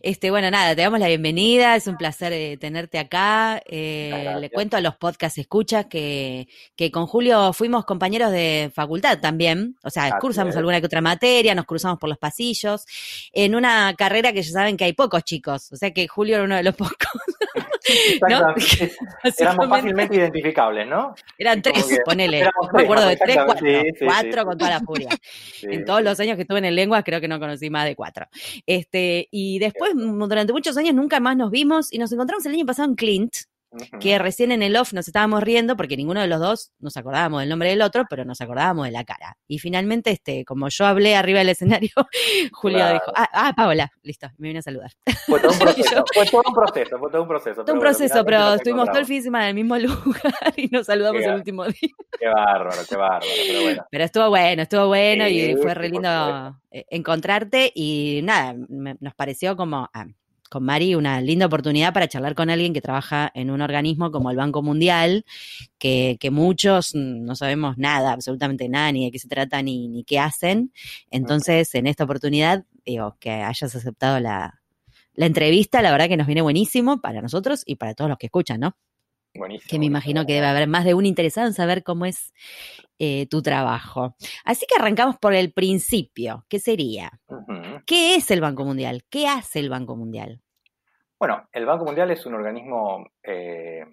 Este, 0.02 0.32
bueno, 0.32 0.50
nada, 0.50 0.76
te 0.76 0.82
damos 0.82 1.00
la 1.00 1.08
bienvenida, 1.08 1.76
es 1.76 1.86
un 1.86 1.98
placer 1.98 2.34
eh, 2.34 2.58
tenerte 2.58 2.98
acá. 2.98 3.62
Eh, 3.66 4.36
le 4.40 4.50
cuento 4.50 4.78
a 4.78 4.82
los 4.82 4.96
podcast 4.96 5.38
escuchas 5.38 5.86
que, 5.86 6.48
que 6.76 6.92
con 6.92 7.06
Julio 7.06 7.54
fuimos 7.54 7.86
compañeros 7.86 8.32
de 8.32 8.72
facultad 8.74 9.20
también, 9.20 9.76
o 9.84 9.90
sea, 9.90 10.06
Así 10.06 10.14
cursamos 10.20 10.54
es. 10.54 10.58
alguna 10.58 10.80
que 10.80 10.88
otra 10.88 11.02
materia, 11.02 11.54
nos 11.54 11.66
cruzamos 11.66 12.00
por 12.00 12.10
los 12.10 12.18
pasillos, 12.18 12.86
en 13.32 13.56
una 13.56 13.94
carrera 13.96 14.34
que 14.34 14.42
ya 14.42 14.52
saben 14.52 14.78
que 14.78 14.86
hay 14.86 14.94
pocos 14.94 15.24
chicos, 15.24 15.72
o 15.72 15.76
sea 15.76 15.92
que 15.92 16.08
Julio 16.08 16.36
era 16.36 16.44
uno 16.46 16.56
de 16.56 16.64
los 16.64 16.76
pocos. 16.76 17.22
¿no? 18.30 18.56
Éramos 19.38 19.70
fácilmente 19.70 20.16
identificables, 20.16 20.88
¿no? 20.88 21.16
Eran 21.38 21.62
tres, 21.62 21.86
que 21.86 21.98
ponele, 22.06 22.40
éramos 22.40 22.74
me 22.74 22.84
acuerdo 22.84 23.08
de 23.08 23.18
tres, 23.18 23.38
cuatro, 23.44 23.68
sí, 23.68 23.82
sí, 23.98 24.06
cuatro 24.06 24.42
sí. 24.42 24.46
con 24.46 24.58
toda 24.58 24.72
la 24.72 24.80
furia. 24.80 25.10
En 25.64 25.86
todos 25.86 26.02
los 26.02 26.20
años 26.20 26.36
que 26.36 26.42
estuve 26.42 26.60
en 26.60 26.66
el 26.66 26.76
lenguas, 26.76 27.04
creo 27.04 27.22
que 27.22 27.28
no 27.28 27.40
conocí 27.40 27.70
más 27.70 27.86
de 27.86 27.91
cuatro. 27.96 28.28
Este, 28.66 29.28
y 29.32 29.60
después, 29.60 29.92
m- 29.92 30.28
durante 30.28 30.54
muchos 30.54 30.78
años, 30.78 30.94
nunca 30.96 31.20
más 31.20 31.36
nos 31.38 31.52
vimos 31.52 31.92
y 31.92 31.98
nos 31.98 32.12
encontramos 32.12 32.46
el 32.46 32.54
año 32.54 32.66
pasado 32.66 32.90
en 32.90 32.96
Clint, 32.96 33.34
Que 34.02 34.20
recién 34.20 34.52
en 34.52 34.64
el 34.64 34.76
off 34.76 34.92
nos 34.92 35.08
estábamos 35.08 35.42
riendo 35.44 35.78
porque 35.78 35.96
ninguno 35.96 36.20
de 36.20 36.28
los 36.28 36.40
dos 36.42 36.72
nos 36.80 36.98
acordábamos 36.98 37.40
del 37.40 37.50
nombre 37.50 37.70
del 37.70 37.82
otro, 37.82 38.04
pero 38.10 38.26
nos 38.26 38.42
acordábamos 38.42 38.86
de 38.86 38.92
la 38.92 39.06
cara. 39.06 39.38
Y 39.48 39.60
finalmente, 39.60 40.12
este, 40.12 40.44
como 40.44 40.68
yo 40.70 40.86
hablé 40.86 41.16
arriba 41.16 41.40
del 41.40 41.50
escenario, 41.50 41.90
Julio 42.52 42.80
Claro. 42.80 42.94
dijo, 42.96 43.12
ah, 43.16 43.30
ah, 43.32 43.54
Paola, 43.56 43.90
listo, 44.04 44.28
me 44.38 44.50
vine 44.50 44.60
a 44.60 44.62
saludar. 44.62 44.92
Fue 45.26 45.40
todo 45.40 45.52
un 45.54 45.60
proceso, 45.60 45.96
yo- 45.96 46.04
fue 46.14 46.26
todo 46.26 46.42
un 46.48 46.54
proceso, 46.54 47.00
fue 47.00 47.12
todo 47.12 47.22
un 47.22 47.28
proceso. 47.28 47.56
Todo 47.56 47.66
pero 47.66 47.74
un 47.74 47.80
bueno, 47.80 47.90
proceso, 47.92 48.14
finalmente 48.14 48.26
pero 48.26 48.40
nos 48.46 48.56
estuvimos 48.56 48.86
todo 48.90 49.00
el 49.00 49.06
fin 49.06 49.18
de 49.18 49.24
semana 49.24 49.44
en 49.46 49.58
el 49.58 49.64
mismo 49.64 49.78
lugar 50.06 50.54
y 50.58 50.68
nos 50.68 50.86
saludamos 50.88 51.22
Qué 51.22 51.28
el 51.28 51.36
último 51.36 51.64
día. 51.66 51.90
Qué 52.20 52.28
bárbaro, 52.28 52.82
qué 52.90 52.96
bárbaro, 52.98 53.26
pero 53.48 53.62
bueno. 53.62 53.86
Pero 53.90 54.04
estuvo 54.04 54.30
bueno, 54.30 54.62
estuvo 54.64 54.88
bueno 54.88 55.28
y 55.28 55.56
fue 55.56 55.74
re 55.74 55.90
lindo 55.90 56.60
eh, 56.72 56.86
encontrarte 56.90 57.72
y 57.74 58.20
nada, 58.24 58.54
me- 58.70 58.98
nos 59.00 59.14
pareció 59.16 59.56
como 59.56 59.90
ah, 59.94 60.06
con 60.52 60.66
Mari 60.66 60.96
una 60.96 61.22
linda 61.22 61.46
oportunidad 61.46 61.94
para 61.94 62.10
charlar 62.10 62.36
con 62.36 62.50
alguien 62.50 62.74
que 62.74 62.82
trabaja 62.82 63.32
en 63.34 63.50
un 63.50 63.62
organismo 63.62 64.12
como 64.12 64.32
el 64.32 64.36
Banco 64.36 64.62
Mundial, 64.62 65.24
que, 65.78 66.18
que 66.20 66.30
muchos 66.30 66.94
no 66.94 67.38
sabemos 67.38 67.78
nada, 67.78 68.12
absolutamente 68.12 68.68
nada, 68.68 68.92
ni 68.92 69.06
de 69.06 69.12
qué 69.12 69.20
se 69.20 69.30
trata, 69.30 69.62
ni, 69.62 69.88
ni 69.88 70.04
qué 70.04 70.20
hacen. 70.20 70.74
Entonces, 71.10 71.74
en 71.74 71.88
esta 71.88 72.04
oportunidad, 72.04 72.66
digo, 72.86 73.16
que 73.22 73.32
hayas 73.32 73.74
aceptado 73.74 74.20
la, 74.20 74.62
la 75.14 75.26
entrevista, 75.26 75.82
la 75.82 75.92
verdad 75.92 76.10
que 76.10 76.18
nos 76.18 76.28
viene 76.28 76.42
buenísimo 76.42 77.00
para 77.00 77.22
nosotros 77.22 77.64
y 77.66 77.78
para 77.78 77.94
todos 77.94 78.10
los 78.10 78.18
que 78.18 78.26
escuchan, 78.26 78.60
¿no? 78.60 78.76
Buenísimo. 79.34 79.70
que 79.70 79.80
me 79.80 79.86
imagino 79.86 80.26
que 80.26 80.34
debe 80.34 80.48
haber 80.48 80.68
más 80.68 80.84
de 80.84 80.94
un 80.94 81.06
interesado 81.06 81.48
en 81.48 81.54
saber 81.54 81.84
cómo 81.84 82.06
es 82.06 82.34
eh, 83.00 83.28
tu 83.28 83.42
trabajo. 83.42 84.16
Así 84.44 84.66
que 84.68 84.76
arrancamos 84.76 85.18
por 85.18 85.34
el 85.34 85.54
principio. 85.54 86.46
¿Qué 86.50 86.60
sería? 86.60 87.20
¿Qué 87.86 88.16
es 88.16 88.32
el 88.32 88.42
Banco 88.42 88.64
Mundial? 88.64 89.04
¿Qué 89.10 89.28
hace 89.28 89.60
el 89.60 89.70
Banco 89.70 89.96
Mundial? 89.96 90.42
Bueno, 91.20 91.48
el 91.52 91.66
Banco 91.66 91.86
Mundial 91.86 92.10
es 92.12 92.26
un 92.26 92.34
organismo 92.34 93.06
eh, 93.24 93.86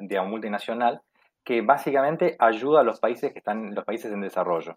digamos, 0.00 0.30
multinacional 0.30 1.02
que 1.44 1.60
básicamente 1.60 2.36
ayuda 2.38 2.80
a 2.80 2.84
los 2.84 3.00
países 3.00 3.32
que 3.32 3.40
están 3.40 3.74
los 3.74 3.84
países 3.84 4.12
en 4.12 4.20
desarrollo. 4.20 4.76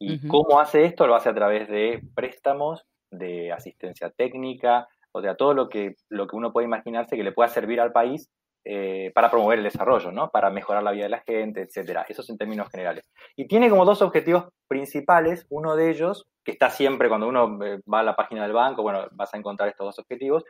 ¿Y 0.00 0.26
cómo 0.28 0.60
hace 0.60 0.84
esto? 0.84 1.06
Lo 1.06 1.16
hace 1.16 1.28
a 1.28 1.34
través 1.34 1.68
de 1.68 2.02
préstamos, 2.14 2.86
de 3.10 3.52
asistencia 3.52 4.10
técnica, 4.10 4.88
o 5.12 5.20
sea, 5.20 5.34
todo 5.34 5.54
lo 5.54 5.68
que, 5.68 5.96
lo 6.08 6.26
que 6.26 6.36
uno 6.36 6.52
puede 6.52 6.66
imaginarse 6.66 7.16
que 7.16 7.24
le 7.24 7.32
pueda 7.32 7.48
servir 7.48 7.80
al 7.80 7.92
país 7.92 8.30
eh, 8.64 9.12
para 9.14 9.30
promover 9.30 9.58
el 9.58 9.64
desarrollo, 9.64 10.10
¿no? 10.12 10.30
Para 10.30 10.50
mejorar 10.50 10.82
la 10.82 10.90
vida 10.90 11.04
de 11.04 11.10
la 11.10 11.20
gente, 11.20 11.62
etcétera. 11.62 12.04
Eso 12.08 12.22
es 12.22 12.30
en 12.30 12.36
términos 12.36 12.68
generales. 12.70 13.10
Y 13.36 13.46
tiene 13.46 13.70
como 13.70 13.84
dos 13.84 14.02
objetivos 14.02 14.48
principales. 14.66 15.46
Uno 15.48 15.76
de 15.76 15.90
ellos, 15.90 16.26
que 16.44 16.52
está 16.52 16.70
siempre 16.70 17.08
cuando 17.08 17.28
uno 17.28 17.64
eh, 17.64 17.80
va 17.92 18.00
a 18.00 18.02
la 18.02 18.16
página 18.16 18.42
del 18.42 18.52
banco, 18.52 18.82
bueno, 18.82 19.06
vas 19.12 19.32
a 19.32 19.38
encontrar 19.38 19.68
estos 19.68 19.86
dos 19.86 19.98
objetivos, 19.98 20.44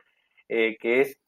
eh, 0.47 0.77
que 0.79 1.01
es 1.01 1.19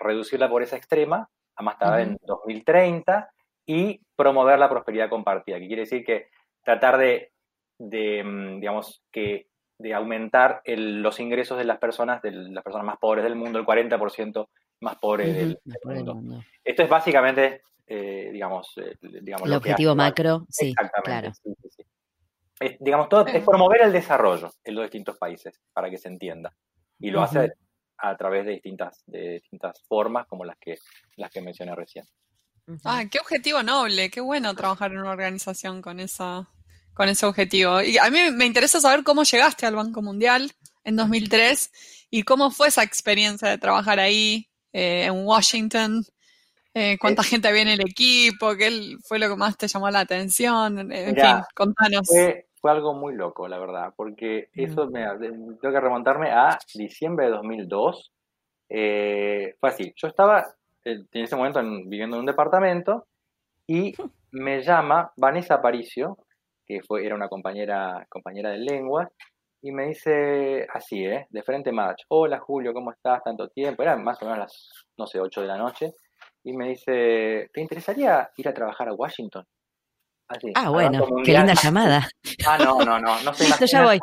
reducir 0.00 0.38
la 0.38 0.48
pobreza 0.48 0.76
extrema 0.76 1.28
a 1.56 1.62
más 1.62 1.78
tarde 1.78 2.02
en 2.02 2.18
2030 2.22 3.30
y 3.66 4.00
promover 4.16 4.58
la 4.58 4.68
prosperidad 4.68 5.10
compartida, 5.10 5.58
que 5.58 5.66
quiere 5.66 5.82
decir 5.82 6.04
que 6.04 6.28
tratar 6.64 6.96
de, 6.96 7.32
mm, 7.78 8.60
digamos, 8.60 9.02
que 9.10 9.48
de 9.78 9.94
aumentar 9.94 10.62
los 10.64 11.20
ingresos 11.20 11.58
de 11.58 11.64
las 11.64 11.78
personas, 11.78 12.22
de 12.22 12.32
las 12.32 12.62
personas 12.62 12.86
más 12.86 12.98
pobres 12.98 13.24
del 13.24 13.34
mundo, 13.34 13.58
el 13.58 13.64
40% 13.64 14.48
más 14.80 14.96
pobre 14.96 15.32
del, 15.32 15.58
mundo. 15.84 16.44
Esto 16.64 16.82
es 16.82 16.88
básicamente, 16.88 17.62
eh, 17.86 18.30
digamos, 18.32 18.72
eh, 18.76 18.96
digamos, 19.00 19.48
el 19.48 19.54
objetivo 19.54 19.94
macro, 19.94 20.46
sí, 20.48 20.74
claro. 21.04 21.32
Es, 22.58 22.76
digamos, 22.78 23.08
todo 23.08 23.26
es 23.26 23.42
promover 23.42 23.82
el 23.82 23.92
desarrollo 23.92 24.52
en 24.64 24.74
los 24.74 24.84
distintos 24.84 25.16
países, 25.16 25.60
para 25.72 25.88
que 25.88 25.98
se 25.98 26.08
entienda. 26.08 26.52
Y 26.98 27.10
lo 27.10 27.22
hace 27.22 27.54
a 27.96 28.16
través 28.16 28.44
de 28.44 28.52
distintas, 28.52 29.02
de 29.06 29.40
distintas 29.40 29.82
formas, 29.86 30.26
como 30.26 30.44
las 30.44 30.58
que, 30.58 30.78
las 31.16 31.30
que 31.30 31.40
mencioné 31.40 31.74
recién. 31.74 32.04
Ah, 32.84 33.04
qué 33.10 33.18
objetivo 33.18 33.62
noble, 33.62 34.10
qué 34.10 34.20
bueno 34.20 34.54
trabajar 34.54 34.92
en 34.92 34.98
una 34.98 35.10
organización 35.10 35.82
con 35.82 36.00
esa, 36.00 36.48
con 36.94 37.08
ese 37.08 37.26
objetivo. 37.26 37.80
Y 37.80 37.98
a 37.98 38.10
mí 38.10 38.18
me 38.32 38.46
interesa 38.46 38.80
saber 38.80 39.04
cómo 39.04 39.22
llegaste 39.22 39.66
al 39.66 39.74
Banco 39.74 40.02
Mundial 40.02 40.52
en 40.84 40.96
2003 40.96 41.70
y 42.10 42.22
cómo 42.22 42.50
fue 42.50 42.68
esa 42.68 42.82
experiencia 42.82 43.48
de 43.48 43.58
trabajar 43.58 43.98
ahí, 43.98 44.49
eh, 44.72 45.04
en 45.04 45.26
Washington. 45.26 46.02
Eh, 46.72 46.96
¿Cuánta 47.00 47.22
eh, 47.22 47.24
gente 47.24 47.48
había 47.48 47.62
en 47.62 47.68
el 47.68 47.80
equipo? 47.80 48.54
¿Qué 48.56 48.96
fue 49.02 49.18
lo 49.18 49.28
que 49.28 49.36
más 49.36 49.56
te 49.56 49.68
llamó 49.68 49.90
la 49.90 50.00
atención? 50.00 50.92
En 50.92 51.14
fin, 51.14 51.44
contanos. 51.54 52.06
Fue, 52.06 52.46
algo 52.62 52.92
muy 52.92 53.14
loco, 53.14 53.48
la 53.48 53.58
verdad, 53.58 53.94
porque 53.96 54.50
mm. 54.54 54.60
eso 54.60 54.86
me 54.88 55.06
tengo 55.60 55.74
que 55.74 55.80
remontarme 55.80 56.30
a 56.30 56.58
diciembre 56.74 57.26
de 57.26 57.32
2002. 57.32 58.12
fue 58.68 59.56
así, 59.62 59.92
yo 59.96 60.08
estaba 60.08 60.46
en 60.84 61.06
ese 61.12 61.36
momento 61.36 61.60
viviendo 61.86 62.16
en 62.16 62.20
un 62.20 62.26
departamento 62.26 63.06
y 63.66 63.94
me 64.32 64.62
llama 64.62 65.12
Vanessa 65.16 65.54
Aparicio, 65.54 66.18
que 66.66 66.82
fue, 66.82 67.04
era 67.04 67.14
una 67.14 67.28
compañera, 67.28 68.06
compañera 68.08 68.50
de 68.50 68.58
lengua, 68.58 69.10
y 69.62 69.72
me 69.72 69.88
dice 69.88 70.66
así, 70.72 71.04
¿eh? 71.04 71.26
De 71.30 71.42
frente 71.42 71.72
match. 71.72 72.02
Hola 72.08 72.38
Julio, 72.38 72.72
¿cómo 72.72 72.92
estás? 72.92 73.22
Tanto 73.22 73.48
tiempo. 73.48 73.82
Eran 73.82 74.02
más 74.02 74.20
o 74.22 74.24
menos 74.24 74.38
las, 74.38 74.68
no 74.96 75.06
sé, 75.06 75.20
8 75.20 75.42
de 75.42 75.46
la 75.46 75.58
noche. 75.58 75.92
Y 76.44 76.54
me 76.54 76.68
dice, 76.68 77.50
¿te 77.52 77.60
interesaría 77.60 78.30
ir 78.36 78.48
a 78.48 78.54
trabajar 78.54 78.88
a 78.88 78.94
Washington? 78.94 79.44
Así, 80.28 80.52
ah, 80.54 80.70
bueno, 80.70 81.06
qué 81.24 81.32
linda 81.32 81.54
llamada. 81.54 82.08
Ah, 82.46 82.56
no, 82.58 82.78
no, 82.84 82.98
no, 82.98 83.20
no 83.22 83.34
se 83.34 83.66
ya 83.66 83.84
voy. 83.84 83.98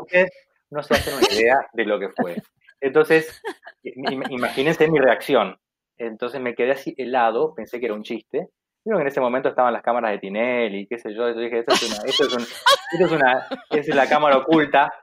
no 0.70 0.84
se 0.84 0.94
hacen 0.94 1.16
una 1.16 1.34
idea 1.34 1.58
de 1.74 1.86
lo 1.86 2.00
que 2.00 2.10
fue. 2.10 2.36
Entonces, 2.80 3.42
imagínense 3.84 4.88
mi 4.90 5.00
reacción. 5.00 5.58
Entonces 5.98 6.40
me 6.40 6.54
quedé 6.54 6.74
así 6.74 6.94
helado, 6.98 7.56
pensé 7.56 7.80
que 7.80 7.88
era 7.88 7.96
un 7.96 8.04
chiste, 8.04 8.50
Creo 8.88 9.00
que 9.00 9.01
en 9.01 9.08
ese 9.10 9.20
momento 9.20 9.50
estaban 9.50 9.74
las 9.74 9.82
cámaras 9.82 10.12
de 10.12 10.20
Tinelli, 10.20 10.88
qué 10.88 10.98
sé 10.98 11.13
yo, 11.13 11.27
yo 11.27 11.41
dije, 11.41 11.60
esto 11.60 11.74
es 11.74 11.84
una, 11.84 12.10
esto 12.10 12.24
es, 12.24 12.34
un, 12.34 12.41
esto 12.41 13.06
es 13.06 13.12
una, 13.12 13.48
es 13.70 13.88
la 13.89 14.08
cámara 14.08 14.38
oculta, 14.38 14.94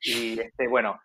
y 0.00 0.40
este, 0.40 0.66
bueno, 0.66 0.98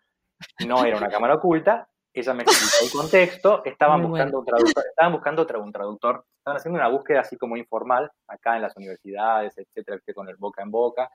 no 0.66 0.82
era 0.82 0.96
una 0.96 1.10
cámara 1.10 1.34
oculta, 1.34 1.86
ella 2.10 2.32
me 2.32 2.44
explicó 2.44 2.86
el 2.86 2.90
contexto, 2.90 3.62
estaban 3.66 4.00
buscando 4.00 4.38
un 4.38 4.46
traductor, 4.46 4.84
estaban 4.88 5.12
buscando 5.12 5.42
un 5.42 5.72
traductor, 5.72 6.24
estaban 6.38 6.56
haciendo 6.56 6.78
una 6.78 6.88
búsqueda 6.88 7.20
así 7.20 7.36
como 7.36 7.58
informal, 7.58 8.10
acá 8.26 8.56
en 8.56 8.62
las 8.62 8.74
universidades, 8.78 9.52
etcétera, 9.58 9.98
con 10.14 10.26
el 10.26 10.36
boca 10.36 10.62
en 10.62 10.70
boca, 10.70 11.10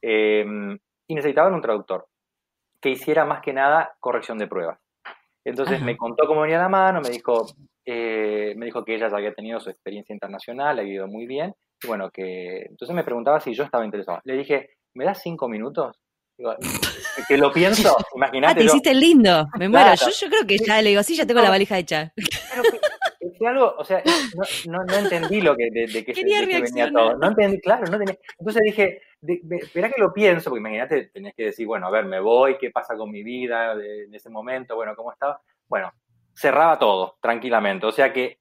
em, 0.00 0.78
y 1.08 1.14
necesitaban 1.16 1.54
un 1.54 1.60
traductor 1.60 2.06
que 2.80 2.90
hiciera 2.90 3.24
más 3.24 3.40
que 3.40 3.52
nada 3.52 3.96
corrección 3.98 4.38
de 4.38 4.46
pruebas. 4.46 4.78
Entonces 5.44 5.82
me 5.82 5.96
contó 5.96 6.24
cómo 6.28 6.42
venía 6.42 6.58
la 6.58 6.68
mano, 6.68 7.00
me 7.00 7.10
dijo, 7.10 7.46
eh, 7.84 8.54
me 8.56 8.66
dijo 8.66 8.84
que 8.84 8.94
ella 8.94 9.08
ya 9.08 9.16
había 9.16 9.34
tenido 9.34 9.60
su 9.60 9.70
experiencia 9.70 10.12
internacional, 10.12 10.78
ha 10.78 10.82
ido 10.82 11.06
muy 11.06 11.26
bien, 11.26 11.54
y 11.82 11.86
bueno, 11.86 12.10
que 12.10 12.66
entonces 12.68 12.94
me 12.94 13.04
preguntaba 13.04 13.40
si 13.40 13.54
yo 13.54 13.64
estaba 13.64 13.84
interesado. 13.84 14.20
Le 14.24 14.36
dije, 14.36 14.70
¿me 14.94 15.04
das 15.04 15.20
cinco 15.22 15.48
minutos? 15.48 16.00
que 17.28 17.36
lo 17.36 17.52
pienso, 17.52 17.96
imagínate. 18.16 18.52
Ah, 18.52 18.56
te 18.56 18.64
hiciste 18.64 18.94
lindo, 18.94 19.48
me 19.58 19.68
muero. 19.68 19.94
Yo, 19.94 20.10
yo, 20.10 20.28
creo 20.28 20.46
que 20.46 20.58
ya 20.58 20.80
le 20.82 20.90
digo, 20.90 21.02
sí, 21.02 21.14
ya 21.14 21.26
tengo 21.26 21.40
la 21.40 21.50
valija 21.50 21.78
hecha. 21.78 22.12
Pero 22.16 22.62
que, 23.38 23.46
algo, 23.46 23.74
o 23.76 23.84
sea, 23.84 24.02
no, 24.68 24.78
no, 24.84 24.94
entendí 24.94 25.40
lo 25.40 25.56
que, 25.56 25.68
de, 25.70 25.86
de, 25.86 26.04
que, 26.04 26.14
se, 26.14 26.24
venía 26.24 26.90
todo. 26.92 27.16
No 27.16 27.28
entendí, 27.28 27.60
claro, 27.60 27.84
no 27.90 27.98
tenía. 27.98 28.16
Entonces 28.38 28.62
dije, 28.64 29.02
espera 29.60 29.90
que 29.90 30.00
lo 30.00 30.12
pienso, 30.12 30.50
porque 30.50 30.60
imagínate, 30.60 31.10
tenías 31.12 31.34
que 31.34 31.46
decir, 31.46 31.66
bueno, 31.66 31.86
a 31.86 31.90
ver, 31.90 32.04
me 32.04 32.20
voy, 32.20 32.56
qué 32.58 32.70
pasa 32.70 32.96
con 32.96 33.10
mi 33.10 33.22
vida 33.22 33.72
en 33.72 34.14
ese 34.14 34.30
momento, 34.30 34.76
bueno, 34.76 34.94
cómo 34.96 35.12
estaba. 35.12 35.40
Bueno, 35.68 35.92
cerraba 36.34 36.78
todo 36.78 37.16
tranquilamente. 37.20 37.86
O 37.86 37.92
sea 37.92 38.12
que 38.12 38.38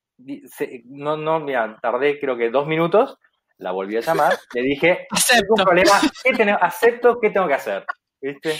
no, 0.85 1.17
no, 1.17 1.39
mira, 1.39 1.77
tardé 1.81 2.19
creo 2.19 2.37
que 2.37 2.49
dos 2.49 2.67
minutos, 2.67 3.17
la 3.57 3.71
volví 3.71 3.95
a 3.97 4.01
llamar, 4.01 4.33
le 4.53 4.61
dije, 4.61 5.07
acepto. 5.11 5.53
problema, 5.55 5.91
¿qué 6.23 6.51
acepto, 6.59 7.19
¿qué 7.19 7.29
tengo 7.29 7.47
que 7.47 7.53
hacer? 7.53 7.85
¿Viste? 8.21 8.51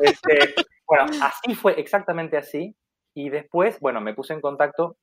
Este, 0.00 0.54
bueno, 0.86 1.06
así 1.22 1.54
fue, 1.54 1.78
exactamente 1.80 2.36
así. 2.36 2.74
Y 3.14 3.30
después, 3.30 3.80
bueno, 3.80 4.00
me 4.00 4.14
puse 4.14 4.34
en 4.34 4.40
contacto 4.40 4.96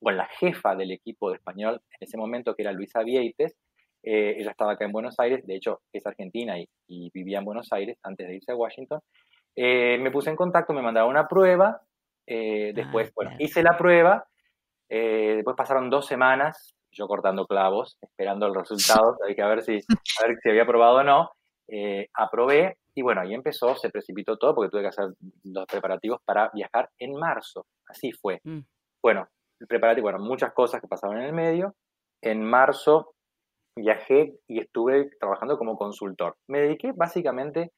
con 0.00 0.16
la 0.16 0.26
jefa 0.26 0.76
del 0.76 0.92
equipo 0.92 1.30
de 1.30 1.36
español 1.36 1.80
en 1.92 2.06
ese 2.06 2.16
momento, 2.16 2.54
que 2.54 2.62
era 2.62 2.72
Luisa 2.72 3.02
Vieites. 3.02 3.56
Eh, 4.02 4.36
ella 4.38 4.52
estaba 4.52 4.72
acá 4.72 4.84
en 4.84 4.92
Buenos 4.92 5.18
Aires, 5.18 5.44
de 5.44 5.56
hecho 5.56 5.80
es 5.92 6.06
argentina 6.06 6.54
y, 6.58 7.10
vivía 7.10 7.38
en 7.38 7.44
Buenos 7.44 7.72
Aires 7.72 7.98
antes 8.02 8.28
de 8.28 8.36
irse 8.36 8.52
a 8.52 8.56
Washington. 8.56 9.00
Eh, 9.56 9.98
me 10.00 10.10
puse 10.10 10.30
en 10.30 10.36
contacto, 10.36 10.72
me 10.72 10.82
mandaron 10.82 11.10
una 11.10 11.26
prueba 11.26 11.82
eh, 12.30 12.72
después, 12.74 13.10
bueno, 13.14 13.32
hice 13.38 13.62
la 13.62 13.78
prueba, 13.78 14.26
eh, 14.90 15.36
después 15.36 15.56
pasaron 15.56 15.88
dos 15.88 16.06
semanas, 16.06 16.76
yo 16.92 17.06
cortando 17.06 17.46
clavos, 17.46 17.96
esperando 18.02 18.46
el 18.46 18.54
resultado, 18.54 19.16
hay 19.26 19.34
que 19.34 19.42
ver 19.42 19.62
si, 19.62 19.76
a 19.76 20.26
ver 20.26 20.36
si 20.42 20.50
había 20.50 20.62
aprobado 20.62 20.96
o 20.96 21.04
no. 21.04 21.30
Eh, 21.70 22.08
aprobé 22.14 22.78
y 22.94 23.02
bueno, 23.02 23.20
ahí 23.20 23.34
empezó, 23.34 23.76
se 23.76 23.90
precipitó 23.90 24.36
todo 24.36 24.54
porque 24.54 24.70
tuve 24.70 24.82
que 24.82 24.88
hacer 24.88 25.06
los 25.44 25.66
preparativos 25.66 26.20
para 26.24 26.50
viajar 26.52 26.90
en 26.98 27.14
marzo. 27.14 27.66
Así 27.86 28.12
fue. 28.12 28.40
Mm. 28.44 28.60
Bueno, 29.02 29.28
el 29.60 29.66
preparativo, 29.66 30.06
bueno, 30.06 30.18
muchas 30.18 30.52
cosas 30.52 30.80
que 30.80 30.88
pasaban 30.88 31.18
en 31.18 31.24
el 31.24 31.32
medio. 31.32 31.74
En 32.22 32.42
marzo 32.42 33.14
viajé 33.76 34.34
y 34.46 34.60
estuve 34.60 35.10
trabajando 35.20 35.56
como 35.56 35.76
consultor. 35.76 36.36
Me 36.48 36.60
dediqué 36.60 36.92
básicamente, 36.92 37.72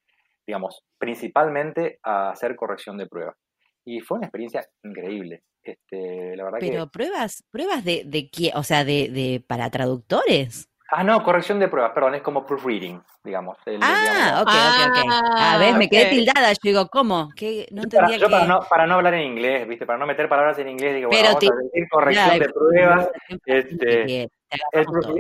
digamos, 0.47 0.83
principalmente 0.99 1.99
a 2.03 2.31
hacer 2.31 2.57
corrección 2.57 2.97
de 2.97 3.07
pruebas. 3.07 3.37
Y 3.85 4.01
fue 4.01 4.19
una 4.19 4.27
experiencia 4.27 4.67
increíble. 4.85 5.43
Este, 5.63 6.37
la 6.37 6.45
verdad 6.45 6.59
Pero 6.61 6.91
pruebas, 6.91 7.45
pruebas 7.51 7.85
de, 7.85 8.03
de 8.07 8.31
qué, 8.31 8.51
o 8.55 8.63
sea, 8.63 8.85
de, 8.85 9.09
de 9.09 9.43
para 9.47 9.71
traductores. 9.71 10.71
Ah, 10.93 11.05
no, 11.05 11.23
corrección 11.23 11.61
de 11.61 11.69
pruebas, 11.69 11.93
perdón, 11.93 12.17
es 12.17 12.23
como 12.23 12.45
proofreading, 12.45 13.01
digamos. 13.23 13.57
ah, 13.81 14.43
ok, 14.43 14.49
ok, 14.49 15.07
ok. 15.07 15.13
A 15.37 15.57
ver, 15.59 15.75
me 15.77 15.89
quedé 15.89 16.07
tildada, 16.07 16.51
yo 16.53 16.59
digo, 16.63 16.89
¿cómo? 16.89 17.29
¿Qué? 17.37 17.69
No 17.71 17.83
entendía 17.83 18.17
yo 18.17 18.29
para, 18.29 18.45
no, 18.45 18.61
para 18.69 18.89
no 18.89 18.95
hablar 18.95 19.15
en 19.15 19.23
inglés, 19.23 19.69
¿viste? 19.69 19.87
Para 19.87 20.01
no 20.01 20.07
meter 20.07 20.29
palabras 20.29 20.59
en 20.59 20.69
inglés, 20.69 20.97
digo, 20.97 21.09
bueno, 21.09 21.29
vamos 21.29 21.45
a 21.45 21.63
decir 21.63 21.89
corrección 21.89 22.39
de 22.39 22.49
pruebas. 22.49 23.09
Este, 23.47 24.29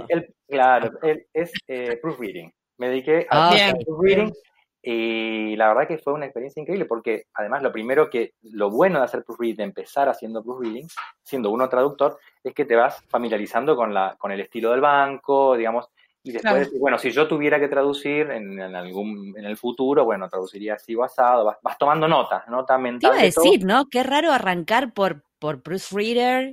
el, 0.08 0.34
claro, 0.48 0.90
es 1.32 1.52
eh, 1.68 1.98
proofreading. 2.02 2.52
Me 2.78 2.88
dediqué 2.88 3.26
a 3.30 3.50
ah, 3.50 3.72
proofreading 3.84 4.32
y 4.82 5.56
la 5.56 5.68
verdad 5.68 5.86
que 5.86 5.98
fue 5.98 6.14
una 6.14 6.24
experiencia 6.24 6.60
increíble 6.60 6.86
porque 6.86 7.26
además 7.34 7.62
lo 7.62 7.70
primero 7.70 8.08
que, 8.08 8.34
lo 8.42 8.70
bueno 8.70 8.98
de 8.98 9.04
hacer 9.04 9.24
proofreading, 9.24 9.56
de 9.56 9.64
empezar 9.64 10.08
haciendo 10.08 10.42
proofreading, 10.42 10.88
siendo 11.22 11.50
uno 11.50 11.68
traductor, 11.68 12.18
es 12.42 12.54
que 12.54 12.64
te 12.64 12.76
vas 12.76 13.02
familiarizando 13.08 13.76
con, 13.76 13.92
la, 13.92 14.16
con 14.18 14.32
el 14.32 14.40
estilo 14.40 14.70
del 14.70 14.80
banco, 14.80 15.56
digamos, 15.56 15.88
y 16.22 16.32
después, 16.32 16.70
bueno, 16.78 16.98
si 16.98 17.10
yo 17.10 17.26
tuviera 17.26 17.58
que 17.58 17.68
traducir 17.68 18.30
en, 18.30 18.60
algún, 18.60 19.34
en 19.36 19.44
el 19.46 19.56
futuro, 19.56 20.04
bueno, 20.04 20.28
traduciría 20.28 20.74
así 20.74 20.94
o 20.94 21.02
asado, 21.02 21.46
vas, 21.46 21.56
vas 21.62 21.78
tomando 21.78 22.06
notas, 22.06 22.46
nota 22.48 22.76
mental. 22.76 23.10
Te 23.10 23.16
iba 23.16 23.22
a 23.22 23.24
decir, 23.24 23.64
¿no? 23.64 23.86
Qué 23.88 24.02
raro 24.02 24.30
arrancar 24.30 24.92
por, 24.92 25.24
por 25.38 25.62
proofreader 25.62 26.52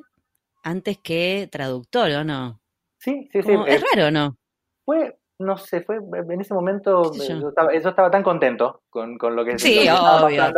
antes 0.64 0.98
que 1.00 1.50
traductor, 1.52 2.10
¿o 2.12 2.24
no? 2.24 2.62
Sí, 2.98 3.28
sí, 3.32 3.42
sí. 3.42 3.52
es, 3.68 3.84
raro, 3.94 4.10
¿no? 4.10 4.38
Fue, 4.86 5.18
no 5.40 5.58
sé, 5.58 5.82
fue 5.82 5.98
en 5.98 6.42
ese 6.42 6.54
momento 6.54 7.12
yo 7.14 7.50
estaba, 7.90 8.10
tan 8.10 8.24
contento 8.24 8.82
con, 8.90 9.18
con 9.18 9.36
lo 9.36 9.46
que 9.46 9.60
sí, 9.60 9.88
obvio. 9.90 10.52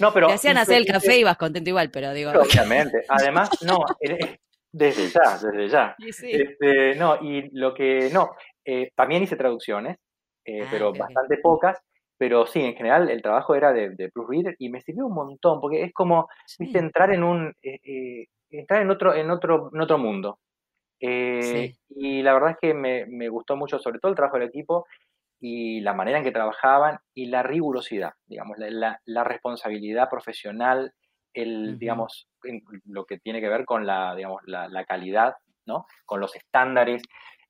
No, 0.00 0.12
pero 0.12 0.26
te 0.26 0.34
hacían 0.34 0.58
hacer 0.58 0.76
el 0.76 0.86
café 0.86 1.18
y 1.18 1.24
vas 1.24 1.36
contento 1.36 1.70
igual, 1.70 1.90
pero 1.90 2.12
digo. 2.12 2.32
Obviamente. 2.32 3.04
Además, 3.08 3.50
no, 3.62 3.84
desde 4.72 5.08
ya, 5.08 5.38
desde 5.38 5.68
ya. 5.68 5.96
Este, 5.98 6.96
no, 6.96 7.16
y 7.22 7.48
lo 7.52 7.72
que 7.74 8.10
no, 8.12 8.32
eh, 8.64 8.90
también 8.96 9.22
hice 9.22 9.36
traducciones, 9.36 9.98
eh, 10.44 10.62
ah, 10.64 10.68
pero 10.70 10.92
bastante 10.92 11.38
pocas. 11.38 11.78
Pero 12.16 12.46
sí, 12.46 12.60
en 12.60 12.76
general 12.76 13.10
el 13.10 13.22
trabajo 13.22 13.54
era 13.56 13.72
de, 13.72 13.90
de 13.90 14.08
proofreader 14.08 14.54
y 14.58 14.68
me 14.68 14.80
sirvió 14.80 15.06
un 15.06 15.14
montón, 15.14 15.60
porque 15.60 15.82
es 15.82 15.92
como, 15.92 16.28
viste, 16.58 16.78
entrar 16.78 17.12
en 17.12 17.24
un, 17.24 17.52
eh, 17.62 18.26
entrar 18.50 18.82
en 18.82 18.90
otro, 18.90 19.14
en 19.14 19.30
otro, 19.30 19.70
en 19.72 19.80
otro 19.80 19.98
mundo. 19.98 20.38
Eh, 21.00 21.74
y 21.90 22.22
la 22.22 22.34
verdad 22.34 22.50
es 22.52 22.56
que 22.60 22.74
me, 22.74 23.06
me, 23.06 23.28
gustó 23.28 23.56
mucho, 23.56 23.78
sobre 23.78 23.98
todo 23.98 24.10
el 24.10 24.16
trabajo 24.16 24.38
del 24.38 24.48
equipo 24.48 24.86
y 25.40 25.80
la 25.80 25.92
manera 25.92 26.18
en 26.18 26.24
que 26.24 26.32
trabajaban 26.32 26.98
y 27.14 27.26
la 27.26 27.42
rigurosidad, 27.42 28.12
digamos, 28.26 28.56
la, 28.58 29.00
la, 29.04 29.24
responsabilidad 29.24 30.08
profesional, 30.08 30.94
el, 31.34 31.78
digamos, 31.78 32.28
lo 32.86 33.04
que 33.04 33.18
tiene 33.18 33.40
que 33.40 33.48
ver 33.48 33.64
con 33.64 33.86
la, 33.86 34.14
digamos, 34.14 34.40
la, 34.46 34.68
la 34.68 34.84
calidad, 34.84 35.34
¿no? 35.66 35.86
Con 36.06 36.20
los 36.20 36.34
estándares, 36.36 37.02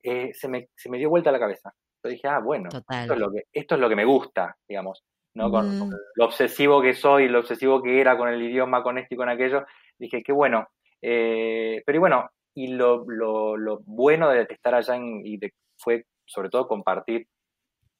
eh, 0.02 0.32
se, 0.34 0.48
me, 0.48 0.68
se 0.74 0.90
me 0.90 0.98
dio 0.98 1.10
vuelta 1.10 1.30
la 1.30 1.38
cabeza. 1.38 1.72
Yo 2.02 2.10
dije, 2.10 2.28
ah, 2.28 2.40
bueno, 2.40 2.68
esto 2.68 3.14
es, 3.14 3.18
lo 3.18 3.30
que, 3.30 3.44
esto 3.52 3.74
es 3.76 3.80
lo 3.80 3.88
que 3.88 3.96
me 3.96 4.04
gusta, 4.04 4.56
digamos, 4.68 5.04
¿no? 5.34 5.50
Con, 5.50 5.78
con, 5.78 5.90
lo 6.14 6.24
obsesivo 6.24 6.82
que 6.82 6.94
soy, 6.94 7.28
lo 7.28 7.40
obsesivo 7.40 7.82
que 7.82 8.00
era 8.00 8.16
con 8.16 8.28
el 8.28 8.42
idioma, 8.42 8.82
con 8.82 8.98
esto 8.98 9.14
y 9.14 9.16
con 9.16 9.28
aquello, 9.28 9.64
dije, 9.98 10.22
qué 10.22 10.32
bueno. 10.32 10.68
Eh, 11.00 11.82
pero 11.86 11.96
y 11.96 12.00
bueno, 12.00 12.30
y 12.54 12.68
lo, 12.68 13.04
lo, 13.06 13.56
lo, 13.56 13.80
bueno 13.84 14.30
de 14.30 14.46
estar 14.48 14.74
allá 14.74 14.96
en, 14.96 15.26
y 15.26 15.36
de, 15.38 15.52
fue 15.76 16.06
sobre 16.24 16.48
todo 16.48 16.68
compartir 16.68 17.26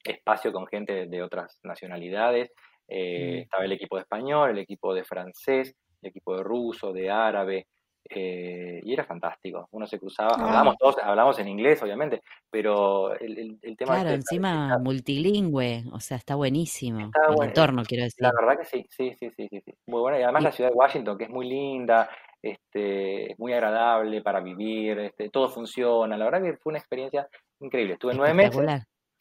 espacio 0.05 0.53
con 0.53 0.67
gente 0.67 1.07
de, 1.07 1.23
otras 1.23 1.59
nacionalidades. 1.63 2.53
Eh, 2.89 3.39
mm. 3.39 3.43
Estaba 3.43 3.65
el 3.65 3.73
equipo 3.73 3.97
de 3.97 4.03
español, 4.03 4.51
el 4.51 4.59
equipo 4.59 4.95
de 4.95 5.05
francés, 5.05 5.75
el 6.03 6.11
equipo 6.11 6.37
de 6.37 6.43
ruso, 6.43 6.93
de 6.93 7.11
árabe, 7.11 7.67
eh, 8.11 8.81
y 8.85 8.93
era 8.93 9.05
fantástico. 9.05 9.67
Uno 9.71 9.87
se 9.87 9.99
cruzaba, 9.99 10.37
ah. 10.39 10.49
hablamos 10.49 10.77
todos, 10.79 10.97
hablamos 11.03 11.39
en 11.39 11.49
inglés, 11.49 11.83
obviamente, 11.83 12.21
pero 12.51 13.19
el, 13.19 13.39
el, 13.39 13.59
el 13.63 13.77
tema... 13.77 13.95
Claro, 13.95 14.11
encima 14.11 14.79
multilingüe, 14.79 15.85
o 15.91 16.01
sea, 16.01 16.19
está 16.19 16.35
buenísimo. 16.35 17.07
Está 17.07 17.33
el 17.33 17.49
entorno, 17.49 17.83
quiero 17.85 18.05
decir. 18.05 18.23
La 18.23 18.33
verdad 18.33 18.59
que 18.59 18.67
sí, 18.67 18.87
sí, 18.91 19.15
sí, 19.19 19.31
sí, 19.31 19.49
sí. 19.49 19.75
Muy 19.87 20.01
bueno. 20.01 20.19
Y 20.19 20.23
además 20.23 20.43
y... 20.43 20.45
la 20.45 20.53
ciudad 20.53 20.71
de 20.71 20.77
Washington, 20.77 21.17
que 21.17 21.25
es 21.25 21.31
muy 21.31 21.49
linda, 21.49 22.11
este, 22.45 23.33
es 23.33 23.39
muy 23.39 23.55
agradable 23.55 24.21
para 24.21 24.41
vivir, 24.41 24.99
este, 24.99 25.31
todo 25.31 25.49
funciona. 25.49 26.15
La 26.19 26.27
verdad 26.27 26.43
que 26.43 26.59
fue 26.59 26.73
una 26.73 26.79
experiencia 26.79 27.27
increíble. 27.61 27.95
Estuve 27.95 28.13
nueve 28.15 28.35
meses 28.35 28.67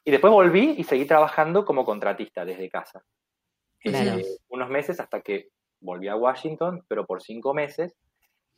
y 0.04 0.12
después 0.12 0.34
volví 0.34 0.76
y 0.78 0.84
seguí 0.84 1.06
trabajando 1.06 1.64
como 1.64 1.86
contratista 1.86 2.44
desde 2.44 2.70
casa. 2.70 3.02
Claro. 3.80 4.20
Eh, 4.20 4.26
unos 4.50 4.70
meses 4.70 5.00
hasta 5.00 5.22
que 5.22 5.48
volví 5.80 6.10
a 6.10 6.18
Washington, 6.18 6.84
pero 6.90 7.06
por 7.06 7.22
cinco 7.22 7.54
meses. 7.54 7.96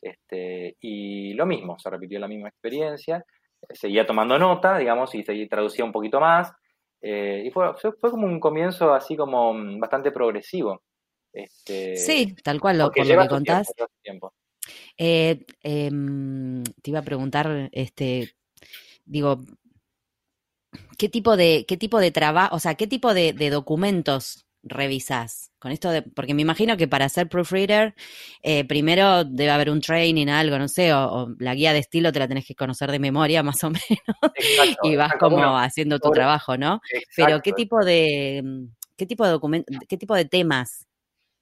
Este, 0.02 0.76
y 0.80 1.34
lo 1.34 1.46
mismo, 1.46 1.78
se 1.78 1.88
repitió 1.88 2.18
la 2.18 2.28
misma 2.28 2.48
experiencia. 2.48 3.24
Seguía 3.70 4.04
tomando 4.04 4.36
nota, 4.36 4.78
digamos, 4.78 5.14
y 5.14 5.22
seguí, 5.22 5.48
traducía 5.48 5.84
un 5.84 5.92
poquito 5.92 6.18
más. 6.18 6.52
Eh, 7.00 7.44
y 7.46 7.50
fue, 7.52 7.72
fue 7.74 8.10
como 8.10 8.26
un 8.26 8.40
comienzo 8.40 8.92
así 8.92 9.16
como 9.16 9.54
mm, 9.54 9.78
bastante 9.78 10.10
progresivo. 10.10 10.82
Este, 11.32 11.94
sí, 11.94 12.34
tal 12.42 12.60
cual, 12.60 12.78
lo, 12.78 12.86
lo 12.86 12.90
que 12.90 13.28
contás. 13.28 13.72
Tiempo. 14.02 14.32
Eh, 14.98 15.44
eh, 15.62 15.90
te 16.82 16.90
iba 16.90 17.00
a 17.00 17.04
preguntar, 17.04 17.68
este, 17.72 18.34
digo, 19.04 19.44
¿qué 20.98 21.08
tipo 21.08 21.36
de, 21.36 21.64
qué 21.66 21.76
tipo 21.76 22.00
de 22.00 22.10
trabajo, 22.10 22.54
o 22.56 22.58
sea, 22.58 22.74
qué 22.74 22.86
tipo 22.86 23.14
de, 23.14 23.32
de, 23.32 23.50
documentos 23.50 24.46
revisás? 24.62 25.52
Con 25.58 25.72
esto 25.72 25.90
de, 25.90 26.02
porque 26.02 26.34
me 26.34 26.42
imagino 26.42 26.76
que 26.76 26.88
para 26.88 27.08
ser 27.08 27.28
proofreader, 27.28 27.94
eh, 28.42 28.64
primero 28.64 29.24
debe 29.24 29.50
haber 29.50 29.70
un 29.70 29.80
training, 29.80 30.28
algo, 30.28 30.58
no 30.58 30.68
sé, 30.68 30.92
o, 30.92 31.04
o, 31.04 31.28
la 31.38 31.54
guía 31.54 31.72
de 31.72 31.80
estilo 31.80 32.12
te 32.12 32.18
la 32.18 32.28
tenés 32.28 32.46
que 32.46 32.54
conocer 32.54 32.90
de 32.90 32.98
memoria 32.98 33.42
más 33.42 33.62
o 33.64 33.70
menos, 33.70 34.34
exacto, 34.34 34.88
y 34.88 34.96
vas 34.96 35.14
como 35.18 35.56
haciendo 35.58 35.98
tu 35.98 36.10
trabajo, 36.10 36.56
¿no? 36.56 36.80
Exacto, 36.90 37.12
Pero 37.16 37.42
¿qué 37.42 37.52
tipo 37.52 37.84
de, 37.84 38.42
qué 38.96 39.06
tipo 39.06 39.24
de 39.24 39.30
documentos, 39.30 39.76
qué 39.88 39.96
tipo 39.96 40.14
de 40.14 40.24
temas 40.24 40.85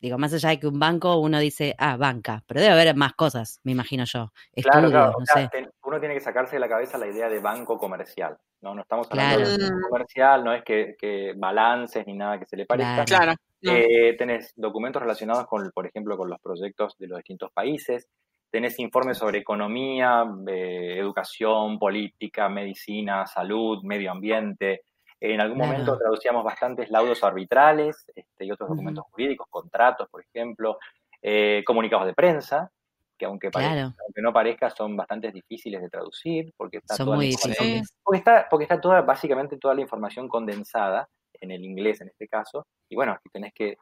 Digo, 0.01 0.19
más 0.19 0.35
allá 0.35 0.51
de 0.51 0.61
que 0.61 0.67
un 0.67 0.79
banco, 0.79 1.17
uno 1.17 1.39
dice, 1.39 1.75
ah, 1.79 1.97
banca, 1.97 2.43
pero 2.47 2.61
debe 2.61 2.73
haber 2.73 2.95
más 2.95 3.15
cosas, 3.15 3.61
me 3.65 3.73
imagino 3.73 4.05
yo. 4.05 4.33
Estudios, 4.53 4.91
claro, 4.91 4.91
claro. 4.91 5.13
No 5.19 5.27
sé. 5.27 5.69
uno 5.83 5.99
tiene 5.99 6.15
que 6.15 6.21
sacarse 6.21 6.57
de 6.57 6.61
la 6.61 6.69
cabeza 6.69 6.99
la 6.99 7.07
idea 7.07 7.29
de 7.29 7.41
banco 7.41 7.79
comercial, 7.79 8.37
¿no? 8.61 8.75
No 8.75 8.83
estamos 8.83 9.09
hablando 9.11 9.37
claro. 9.37 9.57
de 9.57 9.71
banco 9.71 9.89
comercial, 9.89 10.45
no 10.45 10.53
es 10.53 10.63
que, 10.63 10.95
que, 10.99 11.33
balances 11.37 12.07
ni 12.07 12.15
nada 12.15 12.39
que 12.39 12.47
se 12.47 12.57
le 12.57 12.67
parezca. 12.67 13.05
Claro. 13.05 13.35
Eh, 13.63 14.15
tenés 14.19 14.53
documentos 14.57 15.01
relacionados 15.01 15.47
con, 15.47 15.71
por 15.71 15.87
ejemplo, 15.87 16.19
con 16.19 16.29
los 16.29 16.39
proyectos 16.41 16.97
de 16.99 17.07
los 17.07 17.19
distintos 17.19 17.51
países, 17.53 18.09
tenés 18.55 18.79
informes 18.79 19.19
sobre 19.19 19.39
economía, 19.39 20.25
eh, 20.47 20.97
educación, 20.99 21.77
política, 21.77 22.49
medicina, 22.49 23.27
salud, 23.27 23.83
medio 23.83 24.13
ambiente, 24.13 24.83
en 25.33 25.41
algún 25.41 25.59
claro. 25.59 25.73
momento 25.73 25.97
traducíamos 25.97 26.45
bastantes 26.45 26.91
laudos 26.91 27.25
arbitrales 27.25 28.05
este, 28.15 28.45
y 28.45 28.51
otros 28.51 28.69
documentos 28.69 29.05
uh 29.05 29.09
-huh. 29.09 29.13
jurídicos, 29.13 29.47
contratos, 29.49 30.09
por 30.11 30.23
ejemplo, 30.23 30.79
eh, 31.23 31.63
comunicados 31.67 32.07
de 32.07 32.13
prensa, 32.15 32.71
que 33.17 33.25
aunque, 33.25 33.51
parezca, 33.51 33.75
claro. 33.75 33.95
aunque, 34.05 34.23
no 34.23 34.33
parezca 34.33 34.71
son 34.71 34.97
bastante 34.97 35.33
difíciles 35.33 35.81
de 35.81 35.89
traducir, 35.89 36.53
porque 36.57 36.79
está, 36.79 36.97
son 36.97 37.07
toda 37.07 37.17
muy 37.17 37.27
difíciles. 37.29 37.89
Porque 38.03 38.19
está, 38.19 38.47
porque 38.51 38.65
está 38.65 38.81
toda, 38.81 39.01
básicamente 39.03 39.57
toda 39.57 39.75
la 39.75 39.81
información 39.81 40.29
condensada 40.29 41.09
en 41.41 41.51
el 41.51 41.65
inglés 41.65 42.01
en 42.01 42.09
este 42.09 42.29
caso, 42.29 42.67
y 42.89 42.97
bueno, 42.97 43.19
tenés 43.33 43.53
que 43.55 43.77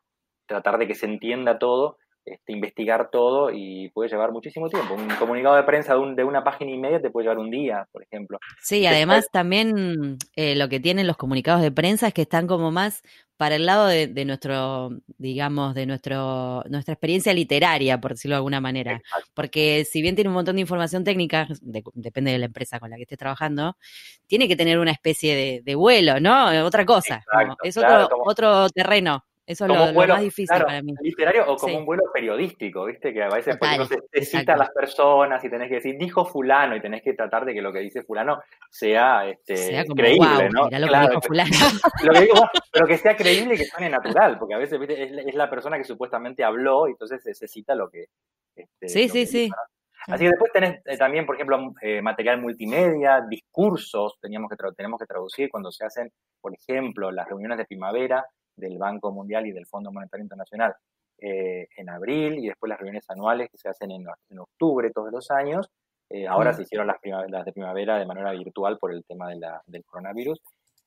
tratar 0.46 0.78
de 0.78 0.86
que 0.86 0.94
se 0.94 1.06
entienda 1.06 1.58
todo 1.58 1.98
este, 2.24 2.52
investigar 2.52 3.10
todo 3.10 3.50
y 3.52 3.88
puede 3.90 4.08
llevar 4.08 4.30
muchísimo 4.32 4.68
tiempo. 4.68 4.94
Un 4.94 5.08
comunicado 5.16 5.56
de 5.56 5.64
prensa 5.64 5.94
de, 5.94 6.00
un, 6.00 6.14
de, 6.14 6.24
una 6.24 6.44
página 6.44 6.70
y 6.70 6.78
media 6.78 7.02
te 7.02 7.10
puede 7.10 7.24
llevar 7.24 7.38
un 7.38 7.50
día, 7.50 7.88
por 7.90 8.02
ejemplo. 8.02 8.38
Sí, 8.60 8.86
además 8.86 9.26
también 9.32 10.18
eh, 10.36 10.54
lo 10.54 10.68
que 10.68 10.80
tienen 10.80 11.06
los 11.06 11.16
comunicados 11.16 11.62
de 11.62 11.72
prensa 11.72 12.08
es 12.08 12.14
que 12.14 12.22
están 12.22 12.46
como 12.46 12.70
más 12.70 13.02
para 13.36 13.56
el 13.56 13.66
lado 13.66 13.88
de, 13.88 14.06
de 14.06 14.24
nuestro, 14.24 14.90
digamos, 15.18 15.74
de 15.74 15.84
nuestro, 15.84 16.62
nuestra 16.68 16.94
experiencia 16.94 17.34
literaria, 17.34 18.00
por 18.00 18.12
decirlo 18.12 18.34
de 18.34 18.38
alguna 18.38 18.60
manera. 18.60 18.92
Exacto. 18.92 19.30
Porque 19.34 19.84
si 19.84 20.00
bien 20.00 20.14
tiene 20.14 20.28
un 20.28 20.34
montón 20.34 20.54
de 20.54 20.60
información 20.60 21.02
técnica, 21.02 21.48
de, 21.60 21.82
depende 21.94 22.30
de 22.30 22.38
la 22.38 22.46
empresa 22.46 22.78
con 22.78 22.90
la 22.90 22.96
que 22.96 23.02
estés 23.02 23.18
trabajando, 23.18 23.76
tiene 24.28 24.46
que 24.46 24.54
tener 24.54 24.78
una 24.78 24.92
especie 24.92 25.60
de, 25.64 25.74
vuelo, 25.74 26.20
¿no? 26.20 26.64
Otra 26.64 26.86
cosa. 26.86 27.16
Exacto, 27.16 27.56
es 27.64 27.74
claro, 27.74 28.04
otro, 28.04 28.16
como... 28.16 28.30
otro 28.30 28.70
terreno. 28.70 29.24
Eso 29.52 29.64
es 29.64 29.68
lo, 29.68 29.92
lo, 29.92 30.08
más 30.08 30.20
difícil 30.20 30.46
claro, 30.46 30.66
para 30.66 30.82
mí. 30.82 30.94
Literario 31.00 31.44
o 31.46 31.56
como 31.56 31.72
sí. 31.72 31.78
un 31.78 31.84
vuelo 31.86 32.02
periodístico, 32.12 32.84
¿viste? 32.86 33.12
Que 33.12 33.22
a 33.22 33.28
veces 33.28 33.56
ejemplo, 33.60 33.88
te, 34.10 34.24
cita 34.24 34.54
a 34.54 34.56
las 34.56 34.70
personas 34.70 35.44
y 35.44 35.50
tenés 35.50 35.68
que 35.68 35.76
decir, 35.76 35.96
dijo 35.98 36.24
fulano, 36.24 36.74
y 36.76 36.80
tenés 36.80 37.02
que 37.02 37.14
tratar 37.14 37.44
de 37.44 37.54
que 37.54 37.62
lo 37.62 37.72
que 37.72 37.80
dice 37.80 38.02
fulano 38.02 38.42
sea, 38.70 39.28
este, 39.28 39.56
sea 39.56 39.84
como, 39.84 39.96
creíble, 39.96 40.26
wow, 40.26 40.48
¿no? 40.52 40.64
Mira 40.64 40.78
lo 40.78 40.86
claro, 40.88 41.06
que 41.06 41.10
dijo 41.10 41.22
fulano. 41.22 41.50
lo 42.04 42.12
que 42.12 42.20
digo, 42.20 42.50
pero 42.72 42.86
que 42.86 42.98
sea 42.98 43.16
creíble 43.16 43.54
y 43.54 43.58
que 43.58 43.64
suene 43.64 43.90
natural, 43.90 44.38
porque 44.38 44.54
a 44.54 44.58
veces 44.58 44.78
¿viste? 44.78 45.02
Es, 45.02 45.12
es, 45.12 45.34
la 45.34 45.50
persona 45.50 45.78
que 45.78 45.84
supuestamente 45.84 46.44
habló 46.44 46.88
y 46.88 46.92
entonces 46.92 47.22
se, 47.22 47.34
se 47.34 47.48
cita 47.48 47.74
lo 47.74 47.90
que... 47.90 48.06
Este, 48.56 48.88
sí, 48.88 49.06
lo 49.06 49.12
sí, 49.12 49.20
que 49.20 49.26
sí. 49.26 49.42
Dijo, 49.44 49.56
¿no? 49.56 49.72
Así 50.06 50.24
que 50.24 50.30
después 50.30 50.52
tenés 50.52 50.80
eh, 50.84 50.96
también, 50.96 51.26
por 51.26 51.36
ejemplo, 51.36 51.74
eh, 51.80 52.02
material 52.02 52.40
multimedia, 52.40 53.24
discursos, 53.28 54.18
teníamos 54.20 54.50
que 54.50 54.56
tenemos 54.76 54.98
que 54.98 55.06
traducir 55.06 55.48
cuando 55.50 55.70
se 55.70 55.84
hacen, 55.84 56.12
por 56.40 56.52
ejemplo, 56.54 57.12
las 57.12 57.28
reuniones 57.28 57.58
de 57.58 57.66
primavera, 57.66 58.26
del 58.56 58.78
Banco 58.78 59.12
Mundial 59.12 59.46
y 59.46 59.52
del 59.52 59.66
Fondo 59.66 59.92
Monetario 59.92 60.24
Internacional 60.24 60.74
eh, 61.18 61.68
en 61.76 61.88
abril 61.88 62.38
y 62.38 62.48
después 62.48 62.68
las 62.68 62.78
reuniones 62.78 63.08
anuales 63.10 63.48
que 63.50 63.58
se 63.58 63.68
hacen 63.68 63.90
en, 63.90 64.04
en 64.30 64.38
octubre 64.38 64.90
todos 64.90 65.12
los 65.12 65.30
años. 65.30 65.70
Eh, 66.10 66.26
ahora 66.26 66.52
se 66.52 66.62
hicieron 66.62 66.86
las, 66.86 66.96
las, 67.28 67.44
de 67.44 67.52
primavera 67.52 67.98
de 67.98 68.04
manera 68.04 68.32
virtual 68.32 68.78
por 68.78 68.92
el 68.92 69.02
tema 69.04 69.28
de 69.28 69.36
la, 69.36 69.62
del 69.66 69.84
coronavirus. 69.84 70.42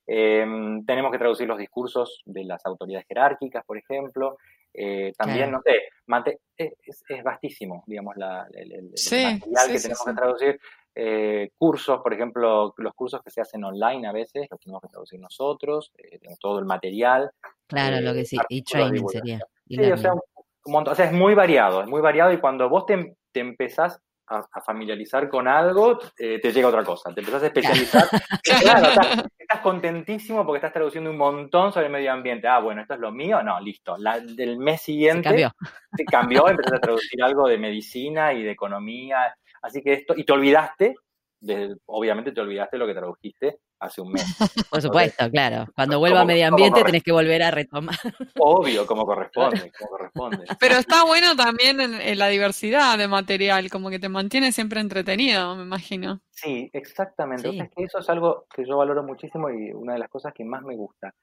Eh, 0.08 0.46
tenemos 0.86 1.12
que 1.12 1.18
traducir 1.18 1.48
los 1.48 1.58
discursos 1.58 2.22
de 2.26 2.44
las 2.44 2.64
autoridades 2.66 3.08
jerárquicas, 3.08 3.66
por 3.66 3.78
ejemplo. 3.78 4.38
Eh, 4.72 5.14
también, 5.18 5.52
no 5.52 5.62
sé, 5.62 6.40
es, 6.58 7.04
es, 7.08 7.24
vastísimo, 7.24 7.84
digamos, 7.88 8.16
la, 8.18 8.46
el, 8.54 8.72
el, 8.74 8.92
sí, 8.96 9.24
material 9.24 9.66
sí, 9.66 9.72
que 9.72 9.80
sí, 9.80 9.84
tenemos 9.84 10.06
que 10.06 10.14
traducir. 10.14 10.60
Eh, 10.98 11.52
cursos, 11.58 12.00
por 12.02 12.14
ejemplo, 12.14 12.74
los 12.78 12.94
cursos 12.94 13.22
que 13.22 13.30
se 13.30 13.42
hacen 13.42 13.64
online 13.66 14.08
a 14.08 14.14
veces, 14.14 14.48
los 14.50 14.60
tenemos 14.60 14.82
que 14.82 14.88
traducir 14.88 15.20
nosotros, 15.20 15.92
eh, 15.98 16.20
todo 16.40 16.60
el 16.60 16.66
material. 16.66 17.32
Claro, 17.68 18.00
lo 18.00 18.14
que 18.14 18.24
sí, 18.24 18.38
y 18.48 18.62
training 18.62 19.06
sería. 19.08 19.40
Sí, 19.68 19.92
o 19.92 19.98
sea, 19.98 20.14
un, 20.14 20.22
un 20.66 20.72
montón, 20.72 20.94
o 20.94 20.96
sea, 20.96 21.06
es 21.06 21.12
muy 21.12 21.36
variado, 21.36 21.82
es 21.82 21.88
muy 21.88 22.02
variado 22.02 22.32
y 22.32 22.40
cuando 22.40 22.70
vos 22.70 22.86
te, 22.86 23.18
te 23.32 23.40
empezás 23.40 24.00
a, 24.28 24.44
a, 24.52 24.62
familiarizar 24.62 25.30
con 25.30 25.48
algo, 25.48 26.00
eh, 26.18 26.40
te 26.42 26.52
llega 26.52 26.68
otra 26.68 26.84
cosa, 26.84 27.14
te 27.14 27.20
empezás 27.20 27.44
a 27.44 27.48
especializar. 27.48 28.04
claro, 28.44 28.88
estás, 28.88 29.26
estás, 29.38 29.60
contentísimo 29.62 30.46
porque 30.46 30.58
estás 30.58 30.74
traduciendo 30.74 31.12
un 31.12 31.18
montón 31.18 31.72
sobre 31.72 31.88
el 31.88 31.92
medio 31.92 32.12
ambiente. 32.12 32.48
Ah, 32.48 32.60
bueno, 32.60 32.82
esto 32.82 32.96
es 32.96 33.00
lo 33.00 33.12
mío, 33.12 33.44
no, 33.44 33.60
listo. 33.60 33.98
La, 33.98 34.20
del 34.20 34.58
mes 34.58 34.82
siguiente 34.82 35.30
se 35.30 35.36
cambió, 35.36 35.52
se 35.96 36.06
cambió 36.06 36.48
empezás 36.48 36.74
a 36.74 36.80
traducir 36.80 37.22
algo 37.22 37.48
de 37.48 37.58
medicina 37.58 38.34
y 38.34 38.44
de 38.44 38.52
economía. 38.52 39.36
Así 39.62 39.82
que 39.82 39.94
esto, 39.94 40.14
y 40.16 40.24
te 40.24 40.34
olvidaste, 40.34 40.96
de, 41.40 41.76
obviamente 41.86 42.32
te 42.32 42.42
olvidaste 42.42 42.78
lo 42.78 42.88
que 42.88 42.94
tradujiste 42.94 43.60
hace 43.80 44.02
un 44.02 44.14
mes. 44.14 44.24
Por 44.70 44.82
supuesto, 44.82 45.24
Entonces, 45.24 45.32
claro. 45.32 45.72
Cuando 45.76 46.00
vuelva 46.00 46.22
a 46.22 46.26
medio 46.26 46.48
ambiente 46.48 46.84
tenés 46.84 47.04
que 47.04 47.12
volver 47.12 47.44
a 47.44 47.52
retomar. 47.52 47.96
Obvio, 48.40 48.86
como 48.86 49.06
corresponde, 49.06 49.72
como 49.78 49.92
corresponde. 49.92 50.46
Pero 50.60 50.76
está 50.76 51.04
bueno 51.04 51.36
también 51.36 51.80
en, 51.82 51.94
en, 52.02 52.20
la 52.20 52.28
diversidad 52.28 52.98
de 52.98 53.08
material, 53.08 53.70
como 53.70 53.90
que 53.90 54.00
te 54.00 54.10
mantiene 54.10 54.52
siempre 54.52 54.80
entretenido, 54.80 55.56
me 55.56 55.64
imagino. 55.64 56.22
Sí, 56.32 56.70
exactamente. 56.74 57.44
Sí. 57.44 57.50
O 57.50 57.54
sea, 57.54 57.64
es 57.66 57.72
que 57.76 57.84
eso 57.84 58.00
es 58.00 58.10
algo 58.10 58.46
que 58.54 58.66
yo 58.66 58.78
valoro 58.78 59.04
muchísimo 59.04 59.50
y 59.50 59.72
una 59.72 59.94
de 59.94 60.00
las 60.00 60.10
cosas 60.10 60.34
que 60.34 60.46
más 60.46 60.64
me 60.64 60.76
gusta. 60.76 61.14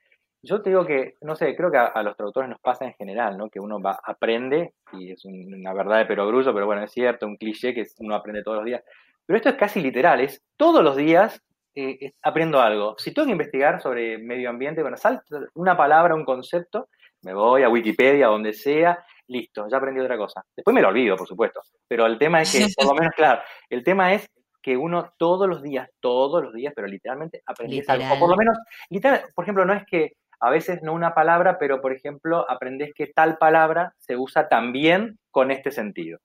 Yo 0.42 0.60
te 0.60 0.70
digo 0.70 0.84
que, 0.84 1.14
no 1.20 1.36
sé, 1.36 1.54
creo 1.54 1.70
que 1.70 1.78
a, 1.78 2.02
los 2.02 2.16
traductores 2.16 2.50
nos 2.50 2.60
pasa 2.60 2.84
en 2.84 2.94
general, 2.94 3.38
¿no? 3.38 3.48
Que 3.48 3.60
uno 3.60 3.80
va, 3.80 4.00
aprende, 4.04 4.74
y 4.92 5.12
es 5.12 5.24
una 5.24 5.72
verdad 5.72 5.98
de 5.98 6.06
perogrullo, 6.06 6.52
pero 6.52 6.66
bueno, 6.66 6.82
es 6.82 6.90
cierto, 6.90 7.26
un 7.26 7.36
cliché 7.36 7.72
que 7.72 7.86
uno 7.98 8.16
aprende 8.16 8.42
todos 8.42 8.58
los 8.58 8.66
días. 8.66 8.82
Pero 9.24 9.36
esto 9.36 9.50
es 9.50 9.54
casi 9.54 9.80
literal, 9.80 10.20
es 10.20 10.42
todos 10.56 10.82
los 10.82 10.96
días 10.96 11.40
eh, 11.74 12.12
aprendo 12.22 12.60
algo. 12.60 12.96
Si 12.98 13.14
tengo 13.14 13.26
que 13.26 13.32
investigar 13.32 13.80
sobre 13.80 14.18
medio 14.18 14.50
ambiente, 14.50 14.82
bueno, 14.82 14.96
salto 14.96 15.38
una 15.54 15.76
palabra, 15.76 16.14
un 16.14 16.24
concepto, 16.24 16.88
me 17.22 17.32
voy 17.34 17.62
a 17.62 17.68
Wikipedia, 17.68 18.26
donde 18.26 18.52
sea, 18.52 18.98
listo, 19.28 19.68
ya 19.70 19.76
aprendí 19.76 20.00
otra 20.00 20.18
cosa. 20.18 20.44
Después 20.56 20.74
me 20.74 20.82
lo 20.82 20.88
olvido, 20.88 21.16
por 21.16 21.28
supuesto. 21.28 21.60
Pero 21.86 22.04
el 22.06 22.18
tema 22.18 22.42
es 22.42 22.52
que, 22.52 22.66
por 22.76 22.86
lo 22.86 22.94
menos, 22.94 23.12
claro, 23.16 23.42
el 23.70 23.84
tema 23.84 24.12
es 24.12 24.28
que 24.60 24.76
uno 24.76 25.12
todos 25.16 25.48
los 25.48 25.62
días, 25.62 25.88
todos 26.00 26.42
los 26.42 26.52
días, 26.52 26.72
pero 26.74 26.88
literalmente 26.88 27.42
aprendes 27.46 27.88
algo. 27.88 28.12
O 28.12 28.18
por 28.18 28.28
lo 28.28 28.36
menos, 28.36 28.58
literal, 28.90 29.22
por 29.34 29.44
ejemplo, 29.44 29.64
no 29.64 29.72
es 29.72 29.84
que 29.86 30.12
a 30.42 30.50
veces 30.50 30.82
no 30.82 30.92
una 30.92 31.14
palabra, 31.14 31.56
pero 31.56 31.80
por 31.80 31.92
ejemplo, 31.92 32.44
aprendes 32.50 32.92
que 32.94 33.06
tal 33.06 33.38
palabra 33.38 33.94
se 33.98 34.16
usa 34.16 34.48
también 34.48 35.18
con 35.30 35.52
este 35.52 35.70
sentido. 35.70 36.18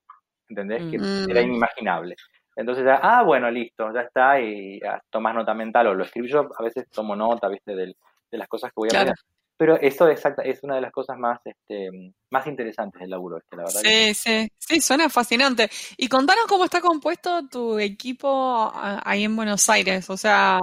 ¿Entendés? 0.50 0.82
Que 0.90 0.98
mm. 0.98 1.30
era 1.30 1.42
inimaginable. 1.42 2.16
Entonces 2.56 2.84
ya, 2.84 2.96
ah, 2.96 3.22
bueno, 3.22 3.52
listo, 3.52 3.94
ya 3.94 4.02
está, 4.02 4.42
y 4.42 4.80
ya, 4.80 5.00
tomas 5.12 5.36
nota 5.36 5.54
mental 5.54 5.88
o 5.88 5.94
lo 5.94 6.04
escribo. 6.04 6.28
Yo 6.28 6.50
a 6.58 6.64
veces 6.64 6.90
tomo 6.90 7.16
nota, 7.16 7.48
viste, 7.48 7.76
de, 7.76 7.86
de 7.86 8.38
las 8.38 8.48
cosas 8.48 8.72
que 8.72 8.78
voy 8.78 8.90
a 8.90 8.92
claro. 8.92 9.14
Pero 9.56 9.76
eso 9.80 10.08
exacta, 10.08 10.42
es 10.42 10.64
una 10.64 10.76
de 10.76 10.82
las 10.82 10.92
cosas 10.92 11.18
más, 11.18 11.40
este, 11.46 11.90
más 12.32 12.48
interesantes 12.48 13.00
del 13.00 13.12
laburo, 13.12 13.38
este, 13.38 13.56
la 13.56 13.64
verdad. 13.64 13.82
Sí, 13.84 14.14
sí, 14.16 14.52
sí, 14.58 14.82
suena 14.82 15.10
fascinante. 15.10 15.70
Y 15.96 16.08
contanos 16.10 16.46
cómo 16.48 16.66
está 16.66 16.82
compuesto 16.82 17.48
tu 17.48 17.78
equipo 17.78 18.72
ahí 18.74 19.24
en 19.24 19.36
Buenos 19.36 19.70
Aires. 19.70 20.10
O 20.10 20.18
sea, 20.18 20.60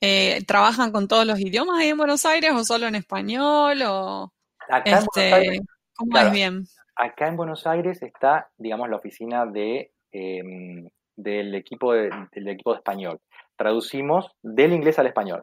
eh, 0.00 0.44
¿trabajan 0.46 0.92
con 0.92 1.08
todos 1.08 1.26
los 1.26 1.40
idiomas 1.40 1.78
ahí 1.78 1.88
en 1.88 1.96
Buenos 1.96 2.24
Aires 2.24 2.52
o 2.52 2.64
solo 2.64 2.86
en 2.86 2.94
español? 2.94 3.82
O, 3.82 4.32
acá 4.68 4.98
este, 4.98 5.60
¿Cómo 5.94 6.18
es 6.18 6.32
bien? 6.32 6.64
Acá 6.94 7.28
en 7.28 7.36
Buenos 7.36 7.66
Aires 7.66 8.02
está, 8.02 8.50
digamos, 8.56 8.88
la 8.88 8.96
oficina 8.96 9.46
de, 9.46 9.92
em, 10.12 10.88
del, 11.16 11.54
equipo 11.54 11.92
de, 11.92 12.10
del 12.32 12.48
equipo 12.48 12.72
de 12.72 12.78
español. 12.78 13.20
Traducimos 13.56 14.30
del 14.42 14.72
inglés 14.72 14.98
al 14.98 15.06
español. 15.06 15.42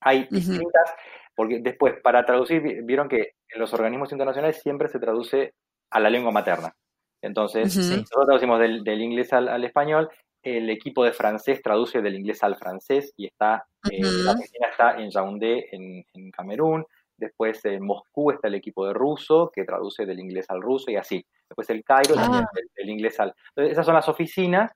Hay 0.00 0.26
distintas 0.30 0.94
porque 1.34 1.60
después, 1.60 1.94
para 2.02 2.24
traducir, 2.24 2.82
vieron 2.84 3.08
que 3.08 3.34
en 3.48 3.60
los 3.60 3.72
organismos 3.74 4.12
internacionales 4.12 4.60
siempre 4.62 4.88
se 4.88 4.98
traduce 4.98 5.54
a 5.90 6.00
la 6.00 6.10
lengua 6.10 6.30
materna. 6.30 6.74
Entonces, 7.22 7.76
nosotros 7.76 8.26
traducimos 8.26 8.60
del, 8.60 9.00
inglés 9.00 9.32
al, 9.32 9.64
español, 9.64 10.10
el 10.44 10.68
equipo 10.68 11.04
de 11.04 11.12
francés 11.12 11.62
traduce 11.62 12.02
del 12.02 12.16
inglés 12.16 12.42
al 12.42 12.56
francés 12.56 13.12
y 13.16 13.26
está, 13.26 13.66
eh, 13.90 13.98
la 14.02 14.32
oficina 14.32 14.68
está 14.70 14.96
en 15.00 15.10
Yaoundé, 15.10 15.68
en, 15.72 16.04
en, 16.12 16.30
Camerún. 16.30 16.84
Después 17.16 17.64
en 17.64 17.84
Moscú 17.84 18.30
está 18.30 18.48
el 18.48 18.56
equipo 18.56 18.86
de 18.86 18.92
ruso, 18.92 19.50
que 19.54 19.64
traduce 19.64 20.04
del 20.04 20.20
inglés 20.20 20.44
al 20.50 20.60
ruso 20.60 20.90
y 20.90 20.96
así. 20.96 21.24
Después 21.48 21.70
el 21.70 21.82
Cairo 21.82 22.14
también 22.14 22.44
ah. 22.44 22.60
del, 22.76 22.90
inglés 22.90 23.18
al... 23.20 23.34
Entonces, 23.50 23.72
esas 23.72 23.86
son 23.86 23.94
las 23.94 24.08
oficinas, 24.08 24.72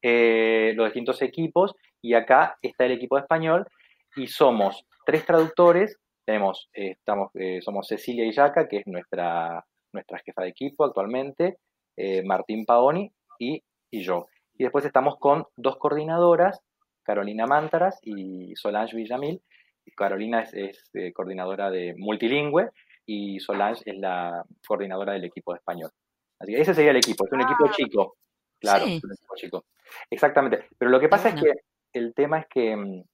eh, 0.00 0.72
los 0.76 0.86
distintos 0.86 1.20
equipos, 1.20 1.74
y 2.00 2.14
acá 2.14 2.56
está 2.62 2.86
el 2.86 2.92
equipo 2.92 3.16
de 3.16 3.22
español, 3.22 3.66
y 4.16 4.28
somos 4.28 4.86
tres 5.04 5.26
traductores. 5.26 5.98
Tenemos, 6.24 6.70
eh, 6.72 6.92
estamos, 6.92 7.30
somos 7.60 7.86
Cecilia 7.86 8.24
Illaca, 8.24 8.66
que 8.66 8.78
es 8.78 8.86
nuestra, 8.86 9.62
nuestra 9.92 10.20
jefa 10.20 10.42
de 10.42 10.48
equipo 10.48 10.84
actualmente, 10.84 11.58
Martín 12.24 12.64
Paoni 12.64 13.12
y, 13.38 13.62
y, 13.90 14.02
yo. 14.02 14.26
Y 14.56 14.64
después 14.64 14.84
estamos 14.84 15.16
con 15.18 15.46
dos 15.56 15.76
coordinadoras, 15.76 16.60
Carolina 17.02 17.46
Mántaras 17.46 17.98
y 18.02 18.54
Solange 18.56 18.96
Villamil. 18.96 19.42
Carolina 19.96 20.42
es, 20.52 20.90
coordinadora 21.14 21.70
de 21.70 21.94
multilingüe 21.98 22.70
y 23.04 23.40
Solange 23.40 23.82
es 23.86 23.98
la 23.98 24.44
coordinadora 24.66 25.14
del 25.14 25.24
equipo 25.24 25.52
de 25.52 25.58
español. 25.58 25.90
Así 26.38 26.52
que 26.52 26.60
ese 26.60 26.74
sería 26.74 26.90
el 26.90 26.96
equipo, 26.96 27.24
es 27.26 27.32
un 27.32 27.40
equipo 27.40 27.64
ah, 27.66 27.72
chico. 27.72 28.16
Claro, 28.60 28.84
es 28.84 29.02
un 29.02 29.12
equipo 29.12 29.34
chico. 29.36 29.64
Exactamente. 30.10 30.66
Pero 30.78 30.90
lo 30.90 31.00
que 31.00 31.08
pasa 31.08 31.30
es 31.30 31.40
que 31.40 31.52
el 31.92 32.14
tema 32.14 32.38
es 32.38 32.46
que 32.48 32.76
mm, 32.76 33.04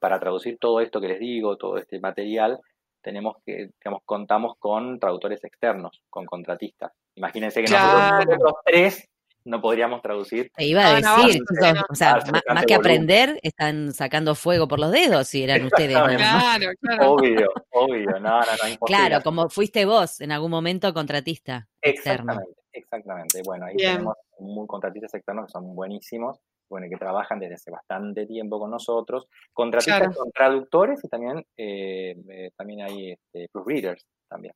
para 0.00 0.18
traducir 0.18 0.58
todo 0.58 0.80
esto 0.80 1.00
que 1.00 1.08
les 1.08 1.18
digo, 1.20 1.56
todo 1.56 1.78
este 1.78 2.00
material, 2.00 2.60
tenemos 3.02 3.36
que, 3.44 3.70
digamos, 3.80 4.02
contamos 4.04 4.54
con 4.58 4.98
traductores 4.98 5.42
externos, 5.44 6.02
con 6.08 6.24
contratistas. 6.24 6.92
Imagínense 7.16 7.62
que 7.62 7.70
nosotros, 7.70 8.54
tres 8.64 9.08
no 9.44 9.60
podríamos 9.60 10.02
traducir. 10.02 10.50
Te 10.54 10.64
iba 10.64 10.84
a 10.84 10.96
ah, 10.96 11.26
decir, 11.26 11.42
o 11.90 11.94
sea, 11.94 12.18
más, 12.52 12.66
que 12.66 12.74
aprender, 12.74 13.38
están 13.42 13.92
sacando 13.92 14.34
fuego 14.34 14.66
por 14.66 14.80
los 14.80 14.90
dedos 14.90 15.28
si 15.28 15.42
eran 15.42 15.64
ustedes. 15.64 15.96
Claro, 15.96 16.70
claro. 16.80 17.12
Obvio, 17.12 17.48
obvio, 17.70 18.10
no, 18.20 18.40
no, 18.40 18.40
no, 18.40 18.78
Claro, 18.86 19.20
como 19.22 19.48
fuiste 19.48 19.84
vos 19.84 20.20
en 20.20 20.32
algún 20.32 20.50
momento 20.50 20.92
contratista. 20.92 21.68
Exactamente, 21.80 22.42
externo. 22.42 22.56
exactamente. 22.72 23.42
Bueno, 23.44 23.66
ahí 23.66 23.76
tenemos 23.76 24.16
muy 24.38 24.66
contratistas 24.66 25.14
externos 25.14 25.46
que 25.46 25.52
son 25.52 25.74
buenísimos 25.74 26.40
bueno, 26.68 26.88
que 26.90 26.96
trabajan 26.96 27.38
desde 27.38 27.54
hace 27.54 27.70
bastante 27.70 28.26
tiempo 28.26 28.58
con 28.58 28.70
nosotros, 28.70 29.28
contratistas 29.52 30.16
con 30.16 30.30
traductores 30.32 31.04
y 31.04 31.08
también, 31.08 31.44
eh, 31.56 32.16
eh, 32.28 32.50
también 32.56 32.82
hay 32.82 33.12
este, 33.12 33.48
proofreaders 33.52 34.04
también. 34.28 34.54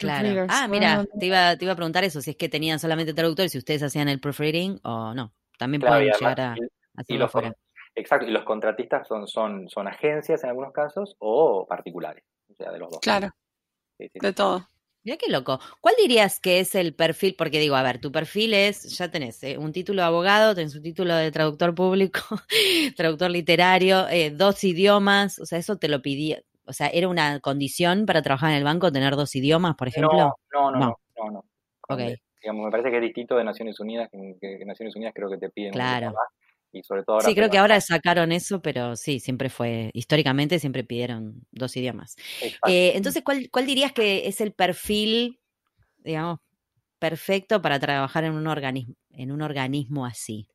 Claro. 0.00 0.46
Ah, 0.48 0.66
mira, 0.66 1.04
te 1.18 1.26
iba, 1.26 1.56
te 1.56 1.64
iba 1.66 1.74
a 1.74 1.76
preguntar 1.76 2.04
eso, 2.04 2.22
si 2.22 2.30
es 2.30 2.36
que 2.36 2.48
tenían 2.48 2.78
solamente 2.78 3.12
traductores, 3.12 3.52
si 3.52 3.58
ustedes 3.58 3.82
hacían 3.82 4.08
el 4.08 4.18
proofreading 4.18 4.80
o 4.82 5.12
no. 5.12 5.34
También 5.58 5.82
pueden 5.82 6.04
llegar 6.04 6.40
a 6.40 6.56
hacerlo 6.96 7.28
fuera. 7.28 7.54
Exacto, 7.94 8.26
y 8.26 8.30
los 8.30 8.44
contratistas 8.44 9.06
son, 9.06 9.26
son, 9.26 9.68
son 9.68 9.88
agencias 9.88 10.42
en 10.42 10.50
algunos 10.50 10.72
casos 10.72 11.16
o 11.18 11.66
particulares, 11.68 12.24
o 12.50 12.54
sea, 12.54 12.72
de 12.72 12.78
los 12.78 12.88
dos. 12.90 13.00
Claro, 13.00 13.30
de 13.98 14.32
todo. 14.32 14.66
Mira 15.02 15.16
qué 15.18 15.30
loco. 15.30 15.60
¿Cuál 15.80 15.94
dirías 15.98 16.40
que 16.40 16.60
es 16.60 16.74
el 16.74 16.94
perfil? 16.94 17.34
Porque 17.36 17.58
digo, 17.58 17.74
a 17.74 17.82
ver, 17.82 18.00
tu 18.00 18.12
perfil 18.12 18.54
es, 18.54 18.96
ya 18.96 19.10
tenés 19.10 19.42
eh, 19.42 19.58
un 19.58 19.72
título 19.72 20.02
de 20.02 20.08
abogado, 20.08 20.54
tenés 20.54 20.74
un 20.74 20.82
título 20.82 21.14
de 21.14 21.30
traductor 21.30 21.74
público, 21.74 22.20
traductor 22.96 23.30
literario, 23.30 24.08
eh, 24.08 24.30
dos 24.30 24.62
idiomas, 24.64 25.38
o 25.38 25.46
sea, 25.46 25.58
eso 25.58 25.76
te 25.76 25.88
lo 25.88 26.00
pedía, 26.00 26.42
o 26.70 26.72
sea, 26.72 26.88
¿era 26.88 27.08
una 27.08 27.40
condición 27.40 28.06
para 28.06 28.22
trabajar 28.22 28.50
en 28.50 28.56
el 28.56 28.64
banco 28.64 28.90
tener 28.90 29.16
dos 29.16 29.34
idiomas, 29.36 29.76
por 29.76 29.88
ejemplo? 29.88 30.16
No, 30.16 30.34
no, 30.52 30.70
no, 30.70 30.96
no, 31.18 31.30
no. 31.30 31.96
Digamos, 32.42 32.64
me 32.64 32.70
parece 32.70 32.90
que 32.90 32.96
es 32.96 33.02
distinto 33.02 33.36
de 33.36 33.44
Naciones 33.44 33.78
Unidas, 33.80 34.08
que, 34.10 34.64
Naciones 34.64 34.96
Unidas 34.96 35.12
creo 35.14 35.28
que 35.28 35.36
te 35.36 35.50
piden 35.50 35.72
claro 35.72 36.14
y 36.72 36.82
sobre 36.82 37.02
todo 37.02 37.20
Sí, 37.20 37.34
creo 37.34 37.50
que 37.50 37.58
ahora 37.58 37.80
sacaron 37.80 38.32
eso, 38.32 38.62
pero 38.62 38.96
sí, 38.96 39.20
siempre 39.20 39.48
fue, 39.48 39.90
históricamente 39.92 40.58
siempre 40.58 40.84
pidieron 40.84 41.42
dos 41.50 41.76
idiomas. 41.76 42.16
Eh, 42.66 42.92
entonces, 42.94 43.22
¿cuál, 43.24 43.48
¿cuál 43.50 43.66
dirías 43.66 43.92
que 43.92 44.28
es 44.28 44.40
el 44.40 44.52
perfil, 44.52 45.40
digamos, 45.98 46.38
perfecto 46.98 47.60
para 47.60 47.78
trabajar 47.80 48.24
en 48.24 48.34
un 48.34 48.46
organismo, 48.46 48.94
en 49.10 49.32
un 49.32 49.42
organismo 49.42 50.06
así? 50.06 50.46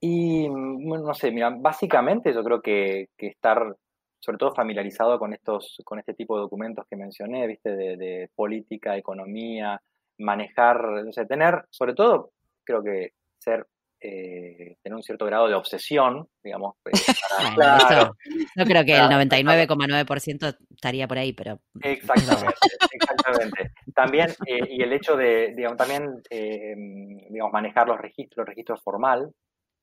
Y, 0.00 0.48
bueno, 0.48 1.04
no 1.06 1.14
sé, 1.14 1.30
mira, 1.32 1.50
básicamente 1.50 2.32
yo 2.32 2.42
creo 2.44 2.62
que, 2.62 3.08
que, 3.16 3.26
estar, 3.26 3.76
sobre 4.20 4.38
todo 4.38 4.54
familiarizado 4.54 5.18
con 5.18 5.32
estos, 5.32 5.80
con 5.84 5.98
este 5.98 6.14
tipo 6.14 6.36
de 6.36 6.42
documentos 6.42 6.86
que 6.88 6.96
mencioné, 6.96 7.46
viste, 7.46 7.76
de, 7.76 7.96
de 7.96 8.30
política, 8.34 8.96
economía, 8.96 9.80
manejar, 10.18 11.04
sé, 11.12 11.26
tener, 11.26 11.64
sobre 11.70 11.94
todo, 11.94 12.32
creo 12.64 12.82
que 12.82 13.12
ser 13.38 13.66
eh, 14.00 14.76
tener 14.80 14.94
un 14.94 15.02
cierto 15.02 15.26
grado 15.26 15.48
de 15.48 15.54
obsesión, 15.54 16.28
digamos. 16.42 16.76
Eh, 16.84 16.90
claro, 17.56 18.16
no 18.54 18.64
creo 18.64 18.84
que 18.84 18.96
el 18.96 19.02
99,9% 19.08 20.56
estaría 20.70 21.08
por 21.08 21.18
ahí, 21.18 21.32
pero... 21.32 21.58
Exactamente, 21.82 22.54
exactamente. 22.92 23.72
También, 23.94 24.30
eh, 24.46 24.68
y 24.70 24.82
el 24.82 24.92
hecho 24.92 25.16
de, 25.16 25.52
digamos, 25.56 25.78
también, 25.78 26.22
digamos, 26.30 27.52
manejar 27.52 27.88
los 27.88 27.98
registros, 27.98 28.46
registros 28.46 28.80
formal, 28.82 29.32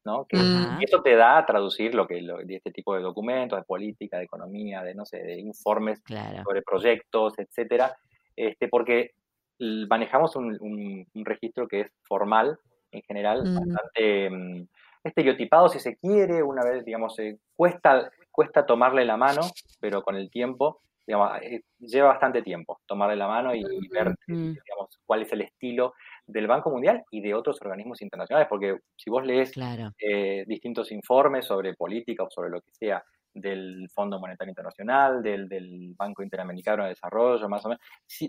¿no? 0.05 0.25
Que 0.25 0.37
eso 0.81 1.01
te 1.01 1.15
da 1.15 1.37
a 1.37 1.45
traducir 1.45 1.95
lo 1.95 2.07
que 2.07 2.21
de 2.21 2.55
este 2.55 2.71
tipo 2.71 2.95
de 2.95 3.01
documentos, 3.01 3.59
de 3.59 3.65
política, 3.65 4.17
de 4.17 4.25
economía, 4.25 4.83
de, 4.83 4.95
no 4.95 5.05
sé, 5.05 5.17
de 5.17 5.39
informes 5.39 6.01
sobre 6.43 6.61
proyectos, 6.61 7.37
etcétera, 7.37 7.97
este, 8.35 8.67
porque 8.67 9.11
manejamos 9.59 10.35
un 10.35 11.05
registro 11.25 11.67
que 11.67 11.81
es 11.81 11.91
formal, 12.03 12.59
en 12.95 13.01
general, 13.03 13.43
bastante 13.43 14.29
mm, 14.29 14.67
estereotipado 15.03 15.69
si 15.69 15.79
se 15.79 15.97
quiere, 15.97 16.41
una 16.41 16.63
vez, 16.63 16.83
digamos, 16.85 17.17
eh, 17.19 17.37
cuesta, 17.55 18.09
cuesta 18.31 18.65
tomarle 18.65 19.05
la 19.05 19.17
mano, 19.17 19.41
pero 19.79 20.01
con 20.01 20.15
el 20.15 20.29
tiempo, 20.29 20.81
digamos, 21.05 21.31
eh, 21.41 21.61
lleva 21.79 22.09
bastante 22.09 22.41
tiempo 22.41 22.79
tomarle 22.85 23.15
la 23.15 23.27
mano 23.27 23.53
y, 23.53 23.63
ver, 23.89 24.15
digamos, 24.27 24.99
cuál 25.05 25.21
es 25.21 25.31
el 25.33 25.41
estilo 25.41 25.93
del 26.27 26.47
Banco 26.47 26.71
Mundial 26.71 27.03
y 27.11 27.21
de 27.21 27.33
otros 27.33 27.61
organismos 27.61 28.01
internacionales, 28.01 28.47
porque 28.49 28.79
si 28.95 29.09
vos 29.09 29.25
lees 29.25 29.53
eh, 29.99 30.43
distintos 30.47 30.91
informes 30.91 31.45
sobre 31.45 31.75
política 31.75 32.23
o 32.23 32.29
sobre 32.29 32.49
lo 32.49 32.61
que 32.61 32.71
sea 32.71 33.03
del 33.33 33.87
Fondo 33.93 34.19
Monetario 34.19 34.51
Internacional, 34.51 35.21
del, 35.21 35.47
del 35.47 35.93
Banco 35.97 36.23
Interamericano 36.23 36.83
de 36.83 36.89
Desarrollo, 36.89 37.49
más 37.49 37.65
o 37.65 37.69
menos, 37.69 37.81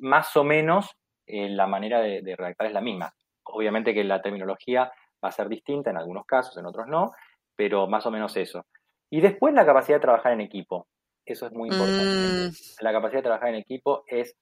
más 0.03 0.37
o 0.37 0.45
menos 0.45 0.91
la 1.27 1.67
manera 1.67 2.01
de 2.01 2.37
redactar 2.37 2.69
es 2.69 2.73
la 2.73 2.81
misma. 2.81 3.13
Obviamente 3.45 3.95
que 3.95 4.05
la 4.05 4.23
terminología 4.23 4.91
va 5.25 5.29
a 5.29 5.33
ser 5.33 5.49
distinta 5.49 5.91
en 5.91 5.97
algunos 5.97 6.27
casos, 6.27 6.57
en 6.57 6.67
otros 6.67 6.87
no, 6.87 7.13
pero 7.55 7.87
más 7.87 8.07
o 8.07 8.11
menos 8.11 8.37
eso. 8.37 8.67
Y 9.11 9.21
después 9.21 9.55
la 9.55 9.65
capacidad 9.65 9.97
de 9.97 10.03
trabajar 10.03 10.33
en 10.33 10.41
equipo. 10.41 10.89
Eso 11.25 11.47
es 11.47 11.53
muy 11.53 11.69
importante. 11.69 12.49
Mm. 12.49 12.53
La 12.81 12.93
capacidad 12.93 13.19
de 13.19 13.25
trabajar 13.25 13.49
en 13.49 13.57
equipo 13.57 14.05
es 14.07 14.37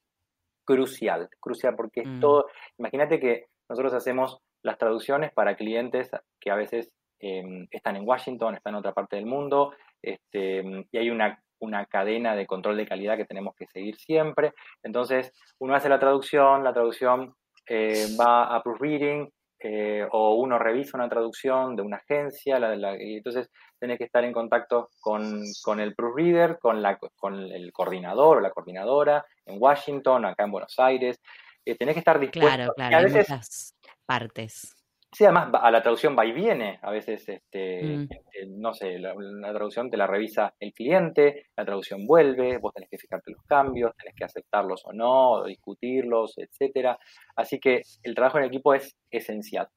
crucial, 0.65 1.29
crucial 1.39 1.75
porque 1.75 2.01
es 2.01 2.07
mm. 2.07 2.19
todo, 2.19 2.47
imagínate 2.77 3.19
que 3.19 3.45
nosotros 3.69 3.93
hacemos 3.93 4.39
las 4.63 4.77
traducciones 4.77 5.31
para 5.33 5.55
clientes 5.55 6.09
que 6.39 6.51
a 6.51 6.55
veces 6.55 6.91
em, 7.19 7.67
están 7.71 7.95
en 7.95 8.07
Washington, 8.07 8.55
están 8.55 8.73
en 8.73 8.79
otra 8.79 8.93
parte 8.93 9.15
del 9.15 9.25
mundo, 9.25 9.73
este, 10.01 10.63
y 10.91 10.97
hay 10.97 11.09
una, 11.09 11.39
una, 11.59 11.85
cadena 11.85 12.35
de 12.35 12.45
control 12.45 12.77
de 12.77 12.87
calidad 12.87 13.17
que 13.17 13.25
tenemos 13.25 13.55
que 13.55 13.67
seguir 13.67 13.95
siempre. 13.95 14.53
Entonces, 14.83 15.31
uno 15.59 15.75
hace 15.75 15.89
la 15.89 15.99
traducción, 15.99 16.63
la 16.63 16.73
traducción 16.73 17.33
eh, 17.67 18.07
va 18.19 18.55
a 18.55 18.61
proofreading, 18.61 19.31
eh, 19.67 20.07
o 20.11 20.35
uno 20.35 20.59
revisa 20.59 20.95
una 20.95 21.09
traducción 21.09 21.75
de 21.75 21.81
una 21.81 21.97
agencia, 21.97 22.59
y 22.99 23.17
entonces 23.17 23.49
tiene 23.79 23.97
que 23.97 24.03
estar 24.03 24.23
en 24.23 24.31
contacto 24.31 24.91
con, 24.99 25.41
el 25.79 25.95
proofreader, 25.95 26.59
con, 26.59 26.83
la, 26.83 26.99
con 27.15 27.33
el 27.51 27.73
coordinador 27.73 28.37
o 28.37 28.41
la 28.41 28.51
coordinadora 28.51 29.25
en 29.43 29.57
Washington, 29.59 30.25
acá 30.25 30.43
en 30.43 30.51
Buenos 30.51 30.75
Aires. 30.77 31.19
Eh, 31.65 31.75
tenés 31.75 31.95
que 31.95 31.99
estar 31.99 32.19
dispuesto. 32.19 32.47
Claro, 32.47 32.73
claro, 32.75 32.95
a 32.95 33.01
veces, 33.01 33.27
muchas 33.27 33.75
partes. 34.05 34.84
Sí, 35.15 35.23
además 35.23 35.47
a 35.53 35.71
la 35.71 35.81
traducción 35.81 36.13
va 36.19 36.25
y 36.25 36.33
viene. 36.33 36.77
A 36.81 36.91
veces, 36.91 37.29
este, 37.29 37.81
mm. 37.81 38.01
este, 38.09 38.47
no 38.47 38.73
sé, 38.73 38.99
la, 38.99 39.13
traducción 39.53 39.89
te 39.89 39.95
la 39.95 40.07
revisa 40.07 40.53
el 40.59 40.73
cliente, 40.73 41.47
la 41.55 41.63
traducción 41.63 42.05
vuelve, 42.05 42.57
vos 42.57 42.73
tenés 42.73 42.89
que 42.89 42.97
fijarte 42.97 43.31
los 43.31 43.41
cambios, 43.43 43.95
tenés 43.95 44.13
que 44.13 44.25
aceptarlos 44.25 44.85
o 44.85 44.91
no, 44.91 45.45
discutirlos, 45.45 46.37
etcétera. 46.37 46.99
Así 47.37 47.61
que 47.61 47.83
el 48.03 48.13
trabajo 48.13 48.39
en 48.39 48.43
equipo 48.43 48.73
es 48.73 48.93
esencial. 49.09 49.69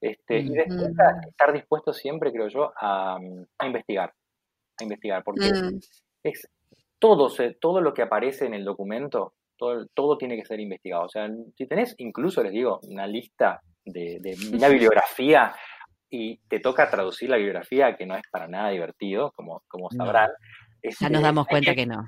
Este, 0.00 0.38
Y 0.38 0.50
después 0.50 0.92
estar 1.26 1.52
dispuesto 1.52 1.92
siempre, 1.92 2.30
creo 2.30 2.46
yo, 2.46 2.72
a, 2.80 3.18
investigar. 3.64 4.14
A 4.78 4.84
investigar, 4.84 5.24
porque 5.24 5.50
mm. 5.52 5.80
es 6.22 6.48
todo, 7.00 7.32
todo 7.60 7.80
lo 7.80 7.92
que 7.92 8.02
aparece 8.02 8.46
en 8.46 8.54
el 8.54 8.64
documento, 8.64 9.34
todo, 9.56 9.86
todo 9.94 10.18
tiene 10.18 10.36
que 10.36 10.44
ser 10.44 10.60
investigado. 10.60 11.04
O 11.04 11.08
sea, 11.08 11.28
si 11.56 11.66
tenés, 11.66 11.94
incluso 11.98 12.42
les 12.42 12.52
digo, 12.52 12.80
una 12.88 13.06
lista 13.06 13.60
de, 13.84 14.36
una 14.52 14.68
bibliografía 14.68 15.52
y 16.10 16.38
te 16.48 16.60
toca 16.60 16.90
traducir 16.90 17.30
la 17.30 17.36
bibliografía 17.36 17.96
que 17.96 18.06
no 18.06 18.16
es 18.16 18.22
para 18.30 18.46
nada 18.46 18.70
divertido, 18.70 19.32
como, 19.32 19.62
como 19.68 19.90
sabrán. 19.90 20.30
ya 20.82 21.08
nos 21.08 21.22
damos 21.22 21.46
cuenta 21.46 21.74
que, 21.74 21.86
no. 21.86 22.04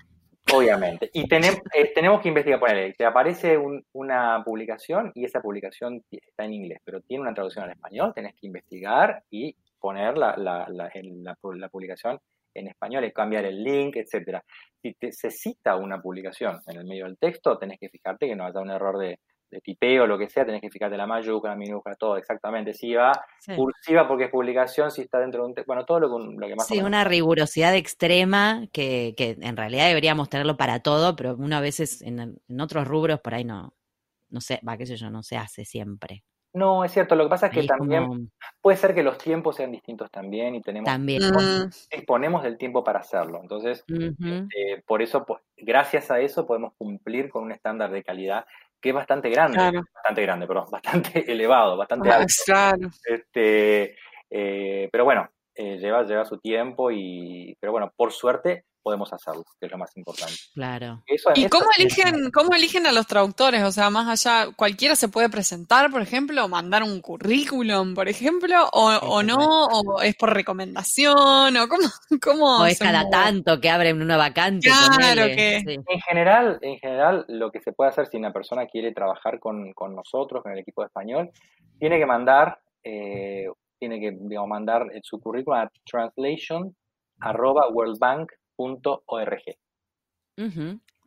Obviamente. 0.55 1.11
Y 1.13 1.27
tenemos, 1.27 1.59
eh, 1.75 1.91
tenemos 1.93 2.21
que 2.21 2.29
investigar, 2.29 2.61
ponerle, 2.61 2.93
te 2.93 3.05
aparece 3.05 3.59
una 3.93 4.43
publicación 4.45 5.11
y 5.15 5.25
esa 5.25 5.41
publicación 5.41 6.05
está 6.11 6.45
en 6.45 6.55
inglés, 6.55 6.79
pero 6.85 7.01
tiene 7.01 7.23
una 7.23 7.35
traducción 7.35 7.65
al 7.65 7.73
español, 7.73 8.13
tenés 8.15 8.35
que 8.37 8.47
investigar 8.47 9.25
y 9.29 9.57
poner 9.81 10.17
la, 10.17 10.37
la, 10.37 10.67
la, 10.69 10.91
la 10.95 11.69
publicación 11.69 12.21
en 12.59 12.69
español 12.69 13.05
y 13.05 13.12
cambiar 13.12 13.45
el 13.45 13.62
link, 13.62 13.97
etcétera. 13.97 14.42
Si 14.83 14.95
te, 14.95 15.12
se 15.12 15.31
cita 15.31 15.77
una 15.77 16.01
publicación 16.01 16.61
en 16.66 16.79
el 16.79 16.87
medio 16.87 17.05
del 17.05 17.19
texto, 17.19 17.59
tenés 17.59 17.79
que 17.79 17.88
fijarte 17.88 18.27
que 18.27 18.37
no 18.37 18.45
haya 18.45 18.61
un 18.61 18.71
error 18.71 18.99
de, 18.99 19.19
de 19.51 19.61
tipeo, 19.61 20.07
lo 20.07 20.19
que 20.19 20.29
sea, 20.29 20.45
tenés 20.45 20.61
que 20.61 20.71
fijarte 20.71 20.97
la 20.97 21.07
mayúscula, 21.07 21.53
la 21.53 21.59
minúscula, 21.59 21.95
todo 21.97 22.16
exactamente. 22.16 22.75
Si 22.75 22.95
va 22.95 23.12
cursiva 23.55 24.09
porque 24.09 24.25
es 24.25 24.31
publicación, 24.31 24.90
si 24.90 25.03
está 25.03 25.19
dentro 25.19 25.42
de 25.42 25.49
un... 25.49 25.55
Bueno, 25.66 25.85
todo 25.85 26.01
lo, 26.01 26.19
lo 26.19 26.47
que 26.47 26.57
más... 26.57 26.66
Sí, 26.66 26.81
una 26.81 27.05
rigurosidad 27.05 27.75
extrema 27.75 28.66
que, 28.73 29.14
que, 29.16 29.37
en 29.40 29.57
realidad 29.57 29.87
deberíamos 29.87 30.29
tenerlo 30.29 30.57
para 30.57 30.81
todo, 30.81 31.14
pero 31.16 31.37
uno 31.37 31.57
a 31.57 31.61
veces 31.61 32.03
en, 32.03 32.40
otros 32.61 32.87
rubros 32.88 33.21
por 33.21 33.35
ahí 33.35 33.45
no, 33.45 33.75
no 34.31 34.40
sé, 34.40 34.61
va, 34.66 34.77
qué 34.77 34.87
sé 34.87 34.97
yo, 34.97 35.11
no 35.11 35.23
se 35.23 35.37
hace 35.37 35.64
siempre. 35.64 36.25
No, 36.57 36.85
es 36.85 36.92
cierto. 36.92 37.14
Lo 37.16 37.25
que 37.25 37.29
pasa 37.29 37.49
es 37.49 37.53
que 37.53 37.64
también 37.64 38.31
puede 38.62 38.79
ser 38.79 38.95
que 38.95 39.03
los 39.03 39.19
tiempos 39.19 39.57
sean 39.57 39.71
distintos 39.71 40.11
también 40.11 40.55
y 40.55 40.62
tenemos 40.62 40.90
también. 40.90 41.21
exponemos 41.90 42.47
el 42.47 42.57
tiempo 42.57 42.83
para 42.83 43.01
hacerlo. 43.01 43.40
Entonces, 43.42 43.85
este, 43.87 44.83
por 44.87 45.03
eso, 45.03 45.27
gracias 45.59 46.11
a 46.11 46.19
eso, 46.19 46.47
podemos 46.47 46.73
cumplir 46.79 47.29
con 47.29 47.42
un 47.45 47.53
estándar 47.53 47.90
de 47.90 48.03
calidad 48.03 48.47
que 48.81 48.88
es 48.88 48.95
bastante 48.95 49.29
grande, 49.29 49.83
bastante 49.95 50.23
grande, 50.23 50.47
pero 50.47 50.64
bastante 50.71 51.31
elevado, 51.31 51.77
bastante 51.77 52.09
ah, 52.09 52.71
alto. 52.71 52.88
Este, 53.05 53.97
eh, 54.31 54.88
pero 54.90 55.05
bueno, 55.05 55.29
eh, 55.55 55.77
lleva, 55.77 56.05
lleva 56.05 56.25
su 56.25 56.38
tiempo 56.38 56.90
y, 56.90 57.55
pero 57.61 57.73
bueno, 57.73 57.92
por 57.95 58.12
suerte 58.12 58.64
podemos 58.87 59.12
hacerlo, 59.12 59.42
que 59.59 59.66
es 59.66 59.72
lo 59.72 59.79
más 59.79 59.96
importante. 59.96 60.35
Claro. 60.55 61.03
¿Y 61.35 61.49
cómo 61.49 61.66
eligen, 61.77 62.31
cómo 62.31 62.55
eligen 62.55 62.87
a 62.87 62.92
los 62.92 63.09
traductores? 63.09 63.64
O 63.64 63.72
sea, 63.72 63.90
más 63.90 64.07
allá, 64.07 64.53
cualquiera 64.55 64.94
se 64.94 65.09
puede 65.09 65.29
presentar, 65.29 65.90
por 65.90 66.03
ejemplo, 66.03 66.44
o 66.44 66.49
mandar 66.49 66.85
un 66.85 67.01
currículum, 67.01 67.94
por 67.94 68.09
ejemplo, 68.09 68.55
o, 68.72 69.25
no, 69.25 69.66
o 69.66 70.01
es 70.03 70.14
por 70.14 70.33
recomendación, 70.33 71.57
o 71.57 71.68
cómo, 71.68 71.88
cómo 72.22 72.61
o 72.61 72.66
es 72.66 72.79
cada 72.79 73.11
tanto 73.11 73.61
que 73.61 73.70
abren 73.70 74.01
una 74.01 74.16
vacante. 74.16 74.68
Claro 74.68 75.27
que. 75.35 75.57
En 75.57 76.01
general, 76.07 76.61
en 76.62 76.79
general, 76.79 77.25
lo 77.27 77.51
que 77.51 77.61
se 77.62 77.72
puede 77.72 77.90
hacer 77.90 78.07
si 78.07 78.18
una 78.18 78.33
persona 78.33 78.66
quiere 78.66 78.92
trabajar 78.92 79.40
con, 79.40 79.75
nosotros, 79.96 80.44
con 80.44 80.53
el 80.53 80.61
equipo 80.61 80.83
de 80.83 80.87
español, 80.87 81.31
tiene 81.81 81.99
que 81.99 82.07
mandar, 82.07 82.61
eh, 82.85 83.49
tiene 83.81 83.99
que 83.99 84.16
digamos, 84.16 84.49
mandar 84.49 84.87
su 85.03 85.18
currículum 85.18 85.59
a 85.59 85.70
translation 85.85 86.72
arroba 87.18 87.64
.org. 88.57 89.42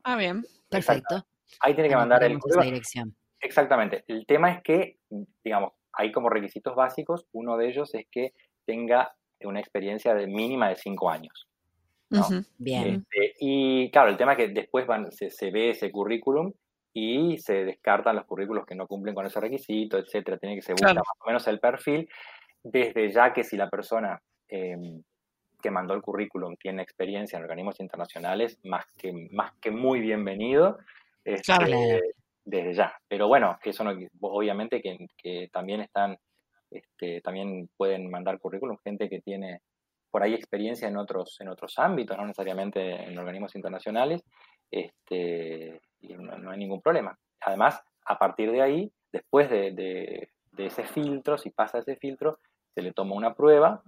Ah, 0.03 0.15
bien. 0.15 0.43
Perfecto. 0.69 1.25
Ahí 1.62 1.73
tiene 1.73 1.89
que 1.89 1.95
mandar 1.95 2.23
el 2.23 2.39
dirección. 2.63 3.15
Exactamente. 3.41 4.03
El 4.07 4.25
tema 4.25 4.51
es 4.51 4.63
que, 4.63 4.97
digamos, 5.43 5.73
hay 5.93 6.12
como 6.12 6.29
requisitos 6.29 6.75
básicos. 6.75 7.25
Uno 7.31 7.57
de 7.57 7.69
ellos 7.69 7.93
es 7.95 8.05
que 8.12 8.33
tenga 8.65 9.13
una 9.41 9.59
experiencia 9.59 10.13
de 10.13 10.27
mínima 10.27 10.69
de 10.69 10.75
cinco 10.75 11.09
años. 11.09 11.47
Bien. 12.57 13.05
Este, 13.12 13.35
y 13.39 13.91
claro, 13.91 14.09
el 14.09 14.17
tema 14.17 14.33
es 14.33 14.38
que 14.38 14.47
después 14.49 14.88
van, 14.88 15.12
se, 15.12 15.51
ve 15.51 15.71
ese 15.71 15.91
currículum 15.91 16.51
y 16.93 17.38
se 17.38 17.65
descartan 17.65 18.15
los 18.15 18.25
currículos 18.25 18.65
que 18.65 18.75
no 18.75 18.88
cumplen 18.88 19.13
con 19.13 19.25
ese 19.25 19.39
requisito, 19.39 19.97
etcétera. 19.97 20.38
Tiene 20.38 20.55
que 20.55 20.62
se 20.62 20.73
buscar 20.73 20.95
más 20.95 21.05
o 21.19 21.27
menos 21.27 21.47
el 21.47 21.59
perfil. 21.59 22.09
Desde 22.63 23.12
ya 23.12 23.31
que 23.31 23.43
si 23.43 23.55
la 23.55 23.69
persona 23.69 24.21
em, 24.47 25.01
que 25.61 25.71
mandó 25.71 25.93
el 25.93 26.01
currículum 26.01 26.55
tiene 26.55 26.81
experiencia 26.81 27.37
en 27.37 27.43
organismos 27.43 27.79
internacionales, 27.79 28.57
más 28.63 28.85
que, 28.97 29.29
más 29.31 29.53
que 29.61 29.71
muy 29.71 29.99
bienvenido. 29.99 30.77
Este, 31.23 32.01
desde 32.49 32.73
ya. 32.73 32.93
Pero 33.07 33.27
bueno, 33.27 33.59
eso 33.63 33.83
no, 33.83 33.93
obviamente 34.21 34.81
que, 34.81 35.49
también 35.51 35.81
están, 35.81 36.17
este, 36.71 37.21
también 37.21 37.69
pueden 37.77 38.09
mandar 38.09 38.39
currículum 38.39 38.77
gente 38.83 39.09
que 39.09 39.21
tiene 39.21 39.61
por 40.09 40.23
ahí 40.23 40.33
experiencia 40.33 40.87
en 40.87 40.97
otros, 40.97 41.39
en 41.39 41.49
otros 41.49 41.77
ámbitos, 41.77 42.17
no 42.17 42.25
necesariamente 42.25 43.03
en 43.03 43.17
organismos 43.17 43.55
internacionales, 43.55 44.23
este, 44.71 45.79
y 46.01 46.13
no, 46.13 46.49
hay 46.49 46.57
ningún 46.57 46.81
problema. 46.81 47.17
Además, 47.41 47.79
a 48.05 48.17
partir 48.17 48.51
de 48.51 48.61
ahí, 48.61 48.91
después 49.11 49.49
de, 49.49 49.71
de, 49.71 50.29
ese 50.57 50.83
filtro, 50.83 51.37
si 51.37 51.51
pasa 51.51 51.79
ese 51.79 51.95
filtro, 51.95 52.39
se 52.73 52.81
le 52.81 52.91
toma 52.91 53.15
una 53.15 53.33
prueba 53.33 53.81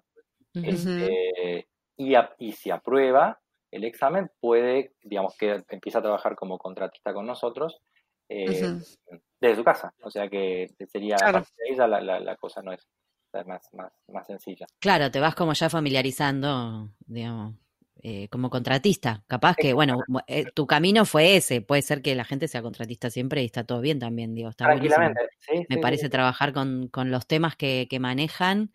este, 0.54 1.68
y, 1.98 2.14
y, 2.40 2.52
si 2.54 2.72
aprueba 2.72 3.40
el 3.72 3.84
examen, 3.84 4.30
puede, 4.40 4.94
digamos, 5.04 5.36
que 5.38 5.64
empieza 5.70 6.00
a 6.00 6.02
trabajar 6.02 6.36
como 6.36 6.58
contratista 6.58 7.14
con 7.14 7.26
nosotros 7.26 7.80
eh, 8.30 8.80
desde 9.40 9.56
su 9.56 9.64
casa. 9.64 9.94
O 10.04 10.10
sea 10.10 10.30
que 10.30 10.70
sería, 10.88 11.16
la, 11.78 12.02
la, 12.02 12.20
la, 12.20 12.36
cosa 12.36 12.62
no 12.62 12.72
es 12.72 12.88
más, 13.46 13.74
más, 13.74 13.92
más 14.08 14.28
sencilla. 14.28 14.66
Claro, 14.80 15.10
te 15.12 15.20
vas 15.20 15.36
como 15.36 15.54
ya 15.54 15.70
familiarizando, 15.70 16.90
digamos. 17.06 17.56
Eh, 18.04 18.28
como 18.30 18.50
contratista. 18.50 19.24
Capaz 19.28 19.56
que, 19.56 19.74
bueno, 19.74 20.00
eh, 20.26 20.46
tu 20.56 20.66
camino 20.66 21.06
fue 21.06 21.36
ese. 21.36 21.62
Puede 21.62 21.84
ser 21.84 22.02
que 22.02 22.16
la 22.16 22.26
gente 22.26 22.48
sea 22.48 22.64
contratista 22.64 23.12
siempre 23.12 23.44
y 23.44 23.46
está 23.46 23.64
todo 23.64 23.80
bien 23.80 24.00
también, 24.00 24.34
digo. 24.34 24.50
Está 24.50 24.66
Tranquilamente, 24.66 25.22
Me 25.70 25.78
parece 25.78 26.10
trabajar 26.10 26.52
con, 26.52 26.88
con, 26.88 27.12
los 27.12 27.28
temas 27.28 27.56
que, 27.56 27.86
que 27.88 28.00
manejan. 28.00 28.72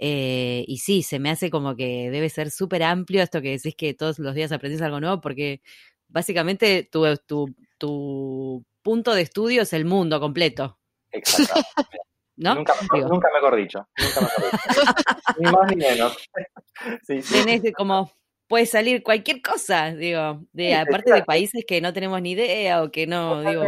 Eh, 0.00 0.64
y 0.66 0.78
sí, 0.78 1.04
se 1.04 1.20
me 1.20 1.30
hace 1.30 1.50
como 1.50 1.76
que 1.76 2.10
debe 2.10 2.28
ser 2.30 2.50
súper 2.50 2.82
amplio 2.82 3.22
esto 3.22 3.40
que 3.40 3.50
decís 3.50 3.76
que 3.76 3.94
todos 3.94 4.18
los 4.18 4.34
días 4.34 4.50
aprendes 4.50 4.82
algo 4.82 4.98
nuevo, 4.98 5.20
porque 5.20 5.62
básicamente 6.08 6.88
tu, 6.90 7.04
tu, 7.28 7.54
tu 7.78 8.64
punto 8.82 9.14
de 9.14 9.22
estudio 9.22 9.62
es 9.62 9.72
el 9.72 9.84
mundo 9.84 10.18
completo. 10.18 10.80
Exacto. 11.12 11.54
¿No? 12.36 12.56
Nunca, 12.56 12.74
nunca, 12.90 13.28
mejor 13.32 13.54
dicho. 13.54 13.86
Nunca 13.96 14.20
mejor 14.20 14.50
dicho. 14.50 14.94
ni 15.38 15.52
más 15.52 15.70
ni 15.70 15.76
menos. 15.76 16.16
Tenés 17.06 17.62
como 17.76 18.10
puede 18.48 18.66
salir 18.66 19.02
cualquier 19.02 19.40
cosa, 19.40 19.90
digo, 19.92 20.40
de 20.52 20.74
aparte 20.74 21.12
de 21.12 21.22
países 21.24 21.64
que 21.66 21.80
no 21.80 21.92
tenemos 21.92 22.20
ni 22.20 22.32
idea 22.32 22.82
o 22.82 22.90
que 22.90 23.06
no, 23.06 23.42
digo. 23.42 23.64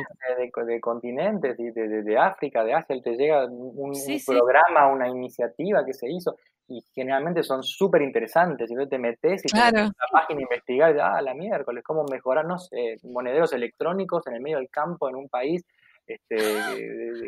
De, 0.66 0.80
continentes, 0.80 1.56
de, 1.56 2.02
de, 2.02 2.18
África, 2.18 2.64
de 2.64 2.74
Asia, 2.74 3.00
te 3.02 3.16
llega 3.16 3.46
un, 3.46 3.92
programa, 4.26 4.88
una 4.88 5.08
iniciativa 5.08 5.84
que 5.84 5.92
se 5.92 6.10
hizo 6.10 6.36
y 6.68 6.82
generalmente 6.94 7.42
son 7.42 7.62
súper 7.62 8.02
interesantes. 8.02 8.70
Y 8.70 8.88
te 8.88 8.98
metes 8.98 9.44
y 9.44 9.48
claro. 9.48 9.70
te 9.70 9.82
metes 9.82 9.96
la 10.00 10.20
página 10.20 10.38
a 10.40 10.42
investigar, 10.42 11.00
ah, 11.00 11.22
la 11.22 11.34
miércoles, 11.34 11.84
cómo 11.84 12.04
mejorar, 12.04 12.46
no 12.46 12.58
sé, 12.58 12.96
monederos 13.04 13.52
electrónicos 13.52 14.26
en 14.26 14.34
el 14.34 14.40
medio 14.40 14.58
del 14.58 14.70
campo 14.70 15.08
en 15.08 15.16
un 15.16 15.28
país 15.28 15.64
este, 16.06 16.36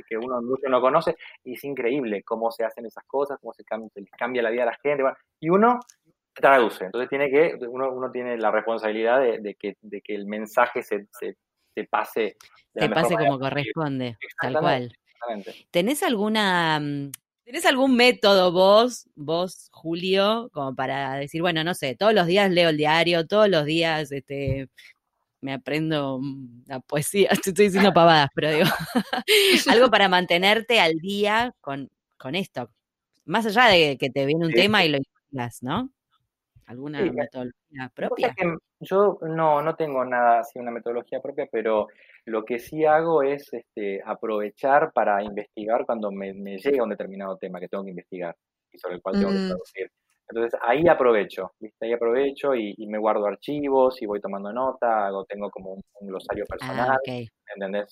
que 0.09 0.17
uno 0.17 0.41
mucho 0.41 0.69
no 0.69 0.81
conoce, 0.81 1.17
y 1.43 1.55
es 1.55 1.65
increíble 1.65 2.23
cómo 2.23 2.51
se 2.51 2.65
hacen 2.65 2.87
esas 2.87 3.05
cosas, 3.05 3.39
cómo 3.41 3.53
se 3.53 3.65
cambia, 3.65 3.91
se 3.93 4.05
cambia 4.17 4.43
la 4.43 4.51
vida 4.51 4.63
a 4.63 4.67
la 4.67 4.79
gente. 4.81 5.03
y 5.41 5.51
uno 5.51 5.81
traduce. 6.41 6.85
Entonces 6.85 7.09
tiene 7.09 7.31
que, 7.31 7.59
uno, 7.69 7.93
uno 7.93 8.11
tiene 8.11 8.37
la 8.37 8.51
responsabilidad 8.51 9.21
de, 9.21 9.55
que, 9.55 9.77
de 9.81 10.01
que 10.01 10.15
el 10.15 10.27
mensaje 10.27 10.83
se, 10.83 11.07
se, 11.13 11.85
pase. 11.85 12.37
se 12.75 12.89
pase 12.89 13.15
como 13.17 13.39
corresponde, 13.39 14.17
tal 14.41 14.59
cual. 14.59 14.93
¿Tenés 15.71 16.03
alguna, 16.03 16.81
mm, 16.81 17.11
¿tenés 17.45 17.67
algún 17.67 17.97
método 17.97 18.53
vos, 18.53 19.09
vos, 19.15 19.69
Julio, 19.73 20.49
como 20.53 20.75
para 20.75 21.15
decir, 21.15 21.43
bueno, 21.43 21.65
no 21.65 21.75
sé, 21.75 21.97
todos 21.97 22.15
los 22.15 22.27
días 22.27 22.51
leo 22.51 22.71
el 22.71 22.77
diario, 22.77 23.27
todos 23.27 23.49
los 23.49 23.65
días 23.65 24.13
este, 24.13 24.69
me 25.41 25.53
aprendo 25.53 26.19
mm, 26.21 26.65
la 26.67 26.81
poesía, 26.81 27.31
estoy 27.53 27.53
diciendo 27.53 27.93
pavadas, 27.93 28.31
pero 28.35 28.51
digo, 28.51 28.69
algo 29.71 29.91
para 29.91 30.09
mantenerte 30.09 30.81
al 30.81 30.95
día 30.95 31.53
con, 31.61 31.91
con 32.17 32.35
esto, 32.35 32.71
más 33.25 33.47
allá 33.47 33.67
de 33.67 33.99
que 33.99 34.11
te 34.11 34.27
viene 34.27 34.47
un 34.47 34.53
tema 34.53 34.85
y 34.85 34.89
lo 34.89 34.99
investigas, 34.99 35.63
¿no? 35.63 35.91
¿Alguna 36.69 37.01
metodología 37.01 37.91
propia? 37.95 38.35
yo 38.81 39.19
no, 39.23 39.63
no 39.63 39.75
tengo 39.75 40.05
nada 40.05 40.41
así, 40.41 40.59
una 40.59 40.71
metodología 40.71 41.19
propia, 41.19 41.49
pero 41.51 41.87
lo 42.27 42.45
que 42.45 42.59
sí 42.59 42.85
hago 42.85 43.23
es 43.23 43.51
este, 43.55 44.03
aprovechar 44.05 44.93
para 44.93 45.23
investigar 45.23 45.87
cuando 45.87 46.13
me, 46.13 46.35
llega 46.35 46.85
un 46.85 46.91
determinado 46.91 47.39
tema 47.39 47.59
que 47.59 47.69
tengo 47.69 47.85
que 47.85 47.91
investigar 47.91 48.37
y 48.71 48.79
sobre 48.79 48.97
el 48.97 49.03
cual 49.03 49.15
tengo 49.15 49.31
que 49.31 49.39
mm. 49.39 49.49
traducir. 49.49 49.91
Entonces 50.29 50.61
ahí 50.63 50.87
aprovecho, 50.89 51.53
¿viste? 51.59 51.87
Ahí 51.87 51.95
aprovecho 51.95 52.55
y, 52.55 52.87
me 52.87 52.99
guardo 52.99 53.25
archivos 53.25 54.03
y 54.03 54.07
voy 54.07 54.21
tomando 54.21 54.53
nota, 54.53 55.07
hago, 55.07 55.25
tengo 55.25 55.51
como 55.51 55.73
un, 55.73 55.83
glosario 56.03 56.45
ah, 56.45 56.53
personal, 56.53 56.99
¿entendés? 57.55 57.87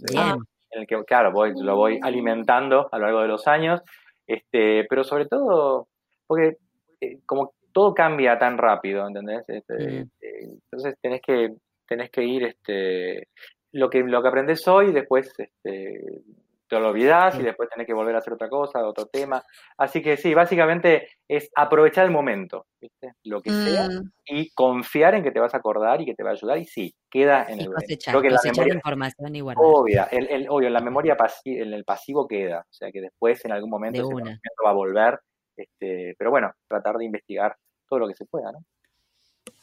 En 0.70 0.80
el 0.82 0.86
que, 0.86 1.02
claro, 1.04 1.32
voy, 1.32 1.54
lo 1.58 1.76
voy 1.76 1.98
alimentando 2.02 2.90
a 2.92 2.98
lo 2.98 3.06
largo 3.06 3.22
de 3.22 3.28
los 3.28 3.48
años, 3.48 3.80
este, 4.26 4.84
pero 4.86 5.02
sobre 5.02 5.24
todo, 5.24 5.88
porque 6.26 6.58
eh, 7.00 7.20
como 7.24 7.52
todo 7.76 7.92
cambia 7.92 8.38
tan 8.38 8.56
rápido, 8.56 9.06
¿entendés? 9.06 9.44
Este, 9.48 9.98
eh, 9.98 10.06
entonces 10.22 10.94
tenés 10.98 11.20
que, 11.20 11.56
tenés 11.86 12.10
que 12.10 12.24
ir, 12.24 12.44
este, 12.44 13.28
lo 13.72 13.90
que, 13.90 13.98
lo 14.02 14.22
que 14.22 14.28
aprendes 14.28 14.66
hoy, 14.66 14.92
después 14.92 15.30
este, 15.36 16.22
te 16.66 16.80
lo 16.80 16.88
olvidás 16.88 17.38
y 17.38 17.42
después 17.42 17.68
tenés 17.68 17.86
que 17.86 17.92
volver 17.92 18.14
a 18.14 18.20
hacer 18.20 18.32
otra 18.32 18.48
cosa, 18.48 18.78
otro 18.88 19.04
tema. 19.08 19.42
Así 19.76 20.00
que 20.00 20.16
sí, 20.16 20.32
básicamente 20.32 21.06
es 21.28 21.50
aprovechar 21.54 22.06
el 22.06 22.12
momento, 22.12 22.64
¿viste? 22.80 23.12
Lo 23.24 23.42
que 23.42 23.50
sea, 23.50 23.90
mm. 23.90 24.10
y 24.24 24.50
confiar 24.54 25.14
en 25.14 25.22
que 25.22 25.30
te 25.30 25.40
vas 25.40 25.52
a 25.52 25.58
acordar 25.58 26.00
y 26.00 26.06
que 26.06 26.14
te 26.14 26.22
va 26.22 26.30
a 26.30 26.32
ayudar, 26.32 26.56
y 26.56 26.64
sí, 26.64 26.94
queda 27.10 27.44
en 27.46 27.60
el 27.60 27.68
Creo 28.06 28.22
que 28.22 28.30
la 28.30 28.40
memoria, 28.42 28.72
información 28.72 29.36
y 29.36 29.42
Obvia, 29.42 30.04
el, 30.10 30.28
el, 30.30 30.46
obvio, 30.48 30.70
la 30.70 30.80
memoria 30.80 31.14
en 31.44 31.74
el 31.74 31.84
pasivo 31.84 32.26
queda, 32.26 32.60
o 32.60 32.72
sea 32.72 32.90
que 32.90 33.02
después 33.02 33.44
en 33.44 33.52
algún 33.52 33.68
momento, 33.68 34.00
ese 34.00 34.14
momento 34.14 34.40
va 34.64 34.70
a 34.70 34.72
volver, 34.72 35.20
este, 35.58 36.14
pero 36.18 36.30
bueno, 36.30 36.52
tratar 36.66 36.96
de 36.96 37.04
investigar 37.04 37.54
todo 37.88 38.00
lo 38.00 38.08
que 38.08 38.14
se 38.14 38.24
pueda, 38.24 38.52
¿no? 38.52 38.64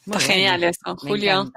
Está 0.06 0.20
genial 0.20 0.64
eso, 0.64 0.96
Julio. 0.96 1.50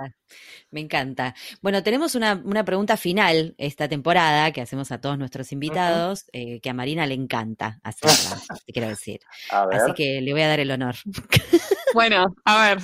Me 0.72 0.82
encanta. 0.82 1.36
Bueno, 1.62 1.84
tenemos 1.84 2.16
una, 2.16 2.42
pregunta 2.66 2.98
final 2.98 3.56
esta 3.58 3.88
temporada 3.88 4.52
que 4.52 4.62
hacemos 4.62 4.92
a 4.92 5.00
todos 5.00 5.18
nuestros 5.18 5.52
invitados, 5.52 6.26
eh, 6.32 6.60
que 6.62 6.70
a 6.70 6.74
Marina 6.74 7.06
le 7.06 7.14
encanta 7.14 7.80
hacerla, 7.84 8.42
te 8.66 8.74
quiero 8.74 8.90
decir. 8.90 9.20
Así 9.50 9.94
que 9.94 10.22
le 10.22 10.32
voy 10.32 10.42
a 10.42 10.48
dar 10.48 10.60
el 10.60 10.72
honor. 10.72 10.96
Bueno, 11.94 12.36
a 12.44 12.68
ver. 12.68 12.80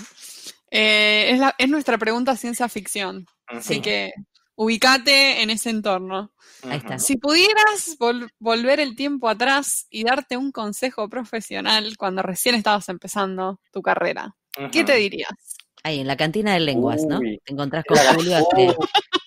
Eh, 0.72 1.38
es, 1.60 1.70
nuestra 1.70 1.98
pregunta 1.98 2.38
ciencia 2.38 2.68
ficción. 2.70 3.28
Así 3.46 3.82
que 3.82 4.14
ubicate 4.56 5.42
en 5.42 5.50
ese 5.50 5.70
entorno. 5.70 6.32
Ahí 6.64 6.78
está. 6.78 7.00
Si 7.00 7.18
pudieras 7.18 7.98
volver 8.40 8.80
el 8.80 8.96
tiempo 8.96 9.30
atrás 9.30 9.88
y 9.90 10.04
darte 10.04 10.38
un 10.38 10.52
consejo 10.52 11.10
profesional 11.10 11.96
cuando 11.98 12.22
recién 12.22 12.56
estabas 12.56 12.90
empezando 12.90 13.60
tu 13.72 13.82
carrera, 13.82 14.36
¿qué 14.72 14.84
te 14.84 14.96
dirías? 14.96 15.58
Ahí, 15.84 16.00
en 16.00 16.08
la 16.08 16.16
cantina 16.16 16.54
de 16.54 16.62
lenguas, 16.62 17.04
¿no? 17.06 17.20
Te 17.20 17.52
encontrás 17.52 17.84
con 17.84 17.98
Julio 17.98 18.38
hace 18.38 18.76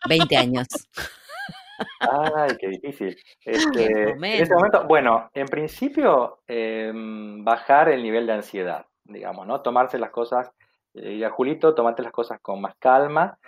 20 0.08 0.36
años. 0.36 0.66
Ay, 2.00 2.56
qué 2.58 2.68
difícil. 2.68 3.16
Este, 3.44 4.10
en 4.10 4.24
este 4.24 4.54
momento, 4.54 4.86
bueno, 4.86 5.30
en 5.34 5.46
principio, 5.46 6.40
em, 6.46 7.44
bajar 7.44 7.90
el 7.90 8.02
nivel 8.02 8.26
de 8.26 8.32
ansiedad, 8.32 8.86
digamos, 9.04 9.46
¿no? 9.46 9.60
Tomarse 9.60 9.98
las 9.98 10.10
cosas, 10.10 10.50
y 10.94 11.22
a 11.22 11.30
Julito, 11.30 11.74
tomarte 11.74 12.02
las 12.02 12.12
cosas 12.12 12.40
con 12.40 12.62
más 12.62 12.74
calma, 12.78 13.38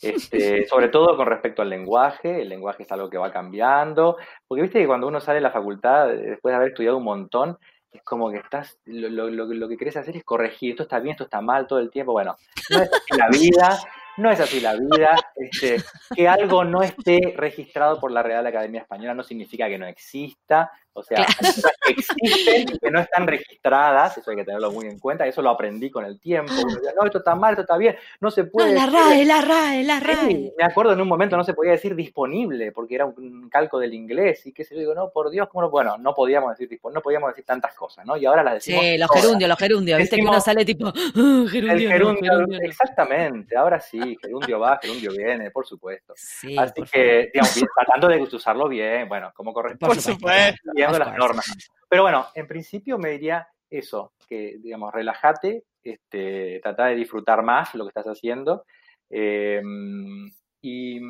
este, 0.00 0.66
sobre 0.66 0.88
todo 0.88 1.16
con 1.16 1.26
respecto 1.26 1.62
al 1.62 1.70
lenguaje, 1.70 2.42
el 2.42 2.48
lenguaje 2.48 2.82
es 2.82 2.92
algo 2.92 3.08
que 3.08 3.18
va 3.18 3.32
cambiando, 3.32 4.16
porque 4.46 4.62
viste 4.62 4.80
que 4.80 4.86
cuando 4.86 5.06
uno 5.06 5.20
sale 5.20 5.36
de 5.36 5.42
la 5.42 5.50
facultad, 5.50 6.08
después 6.08 6.52
de 6.52 6.56
haber 6.56 6.68
estudiado 6.68 6.98
un 6.98 7.04
montón, 7.04 7.58
es 7.92 8.02
como 8.02 8.30
que 8.30 8.38
estás, 8.38 8.78
lo, 8.84 9.08
lo, 9.08 9.46
lo, 9.46 9.68
que 9.68 9.76
querés 9.76 9.96
hacer 9.96 10.16
es 10.16 10.24
corregir, 10.24 10.72
esto 10.72 10.82
está 10.82 10.98
bien, 10.98 11.12
esto 11.12 11.24
está 11.24 11.40
mal 11.40 11.66
todo 11.66 11.78
el 11.78 11.90
tiempo, 11.90 12.12
bueno, 12.12 12.36
no 12.70 12.82
es 12.82 12.90
así 12.92 13.18
la 13.18 13.28
vida, 13.28 13.78
no 14.18 14.30
es 14.30 14.40
así 14.40 14.60
la 14.60 14.74
vida, 14.74 15.16
este, 15.36 15.76
que 16.14 16.28
algo 16.28 16.64
no 16.64 16.82
esté 16.82 17.34
registrado 17.36 17.98
por 17.98 18.12
la 18.12 18.22
Real 18.22 18.46
Academia 18.46 18.82
Española 18.82 19.14
no 19.14 19.22
significa 19.22 19.68
que 19.68 19.78
no 19.78 19.86
exista, 19.86 20.70
o 20.96 21.02
sea, 21.02 21.26
cosas 21.26 21.72
que 21.82 21.92
existen 21.92 22.62
y 22.62 22.78
que 22.78 22.90
no 22.90 23.00
están 23.00 23.26
registradas, 23.26 24.16
eso 24.16 24.30
hay 24.30 24.38
que 24.38 24.44
tenerlo 24.44 24.72
muy 24.72 24.86
en 24.86 24.98
cuenta, 24.98 25.26
eso 25.26 25.42
lo 25.42 25.50
aprendí 25.50 25.90
con 25.90 26.04
el 26.06 26.18
tiempo. 26.18 26.52
no, 26.96 27.04
esto 27.04 27.18
está 27.18 27.34
mal, 27.34 27.52
esto 27.52 27.62
está 27.62 27.76
bien, 27.76 27.96
no 28.20 28.30
se 28.30 28.44
puede. 28.44 28.72
No, 28.72 28.80
la 28.80 28.86
RAE, 28.86 29.24
la 29.26 29.40
RAE, 29.42 29.84
la 29.84 30.00
RAE. 30.00 30.54
me 30.56 30.64
acuerdo 30.64 30.94
en 30.94 31.00
un 31.02 31.08
momento 31.08 31.36
no 31.36 31.44
se 31.44 31.52
podía 31.52 31.72
decir 31.72 31.94
disponible 31.94 32.72
porque 32.72 32.94
era 32.94 33.04
un 33.04 33.48
calco 33.50 33.78
del 33.78 33.92
inglés 33.92 34.46
y 34.46 34.52
qué 34.52 34.64
sé 34.64 34.74
yo, 34.74 34.80
digo, 34.80 34.94
no, 34.94 35.10
por 35.10 35.30
Dios, 35.30 35.48
¿cómo 35.48 35.62
no? 35.62 35.70
Bueno, 35.70 35.98
no 35.98 36.14
podíamos 36.14 36.56
decir 36.56 36.80
no 36.92 37.02
podíamos 37.02 37.30
decir 37.30 37.44
tantas 37.44 37.74
cosas, 37.74 38.06
¿no? 38.06 38.16
Y 38.16 38.24
ahora 38.24 38.42
las 38.42 38.54
decimos. 38.54 38.82
Sí, 38.82 38.96
los 38.96 39.10
gerundios, 39.10 39.48
los 39.48 39.58
gerundios, 39.58 39.98
viste 39.98 40.16
que 40.16 40.22
uno 40.22 40.40
sale 40.40 40.64
tipo, 40.64 40.86
ah, 40.88 41.44
gerundio, 41.50 41.90
gerundio, 41.90 42.60
Exactamente, 42.62 43.56
ahora 43.56 43.80
sí, 43.80 44.16
gerundio 44.22 44.58
va, 44.60 44.78
gerundio 44.80 45.10
viene, 45.12 45.50
por 45.50 45.66
supuesto. 45.66 46.14
Así 46.14 46.82
que, 46.90 47.30
digamos, 47.32 47.54
tratando 47.74 48.08
de 48.08 48.22
usarlo 48.22 48.68
bien, 48.68 49.08
bueno, 49.08 49.32
como 49.34 49.52
corresponde. 49.52 49.94
Por 49.94 50.02
supuesto 50.02 50.72
las 50.92 51.16
normas. 51.16 51.46
Pero 51.88 52.02
bueno, 52.02 52.26
en 52.34 52.46
principio 52.46 52.98
me 52.98 53.10
diría 53.10 53.48
eso, 53.70 54.12
que 54.28 54.56
digamos, 54.58 54.92
relájate, 54.92 55.64
este, 55.82 56.60
trata 56.62 56.86
de 56.86 56.96
disfrutar 56.96 57.42
más 57.42 57.74
lo 57.74 57.84
que 57.84 57.88
estás 57.88 58.06
haciendo. 58.06 58.64
Em, 59.08 60.28
y 60.60 61.00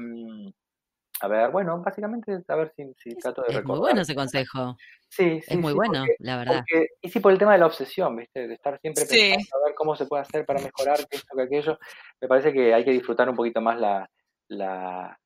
a 1.21 1.29
ver, 1.29 1.51
bueno, 1.51 1.83
básicamente 1.83 2.43
a 2.47 2.57
ver 2.57 2.73
si, 2.77 3.15
trato 3.17 3.43
de 3.43 3.49
recordar. 3.49 3.63
Es 3.63 3.67
muy 3.67 3.79
bueno 3.79 4.01
ese 4.03 4.15
consejo. 4.15 4.77
Sí, 5.09 5.41
sí. 5.41 5.55
Es 5.55 5.59
muy 5.59 5.73
bueno, 5.73 6.05
la 6.19 6.37
verdad. 6.37 6.65
y 7.01 7.09
sí, 7.09 7.21
por 7.21 7.33
el 7.33 7.39
tema 7.39 7.53
de 7.53 7.59
la 7.59 7.67
obsesión, 7.67 8.17
¿viste? 8.17 8.47
De 8.47 8.55
estar 8.55 8.79
siempre 8.81 9.05
pensando 9.07 9.57
a 9.57 9.67
ver 9.69 9.75
cómo 9.75 9.97
se 9.97 10.07
puede 10.07 10.23
hacer 10.23 10.45
para 10.45 10.61
mejorar 10.61 10.99
esto, 11.11 11.37
que 11.37 11.43
aquello. 11.43 11.79
Me 12.21 12.29
parece 12.29 12.53
que 12.53 12.75
hay 12.75 12.85
que 12.85 12.91
disfrutar 12.91 13.31
un 13.31 13.37
poquito 13.37 13.63
más 13.63 13.79
la, 13.81 14.09
la, 14.49 15.19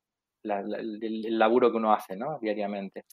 el, 0.45 1.39
laburo 1.39 1.71
que 1.71 1.79
uno 1.79 1.93
hace, 1.93 2.15
¿no? 2.15 2.39
Diariamente. 2.41 3.05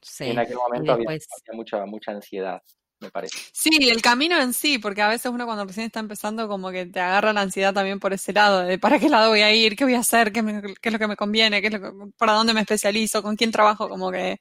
Sí. 0.00 0.24
en 0.24 0.38
aquel 0.38 0.56
momento 0.56 0.92
había, 0.92 1.18
mucha, 1.52 1.84
mucha 1.84 2.12
ansiedad, 2.12 2.62
me 3.00 3.10
parece. 3.10 3.36
Sí, 3.52 3.90
el 3.90 4.00
camino 4.00 4.40
en 4.40 4.52
sí, 4.52 4.78
porque 4.78 5.02
a 5.02 5.08
veces 5.08 5.30
uno 5.30 5.44
cuando 5.44 5.64
recién 5.64 5.86
está 5.86 6.00
empezando 6.00 6.48
como 6.48 6.70
que 6.70 6.86
te 6.86 7.00
agarra 7.00 7.32
la 7.32 7.42
ansiedad 7.42 7.74
también 7.74 8.00
por 8.00 8.12
ese 8.12 8.32
lado, 8.32 8.60
de 8.60 8.78
para 8.78 8.98
qué 8.98 9.08
lado 9.08 9.30
voy 9.30 9.42
a 9.42 9.52
ir, 9.52 9.76
qué 9.76 9.84
voy 9.84 9.94
a 9.94 10.00
hacer, 10.00 10.32
qué, 10.32 10.40
es 10.40 10.92
lo 10.92 10.98
que 10.98 11.08
me 11.08 11.16
conviene, 11.16 11.60
qué 11.60 11.68
es 11.68 11.80
para 12.16 12.32
dónde 12.32 12.54
me 12.54 12.60
especializo, 12.60 13.22
con 13.22 13.36
quién 13.36 13.50
trabajo, 13.50 13.88
como 13.88 14.10
que 14.10 14.40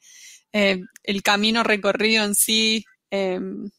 eh, 0.54 0.82
el 1.04 1.24
camino 1.24 1.64
recorrido 1.64 2.24
en 2.24 2.36
sí 2.36 2.86
em, 3.10 3.70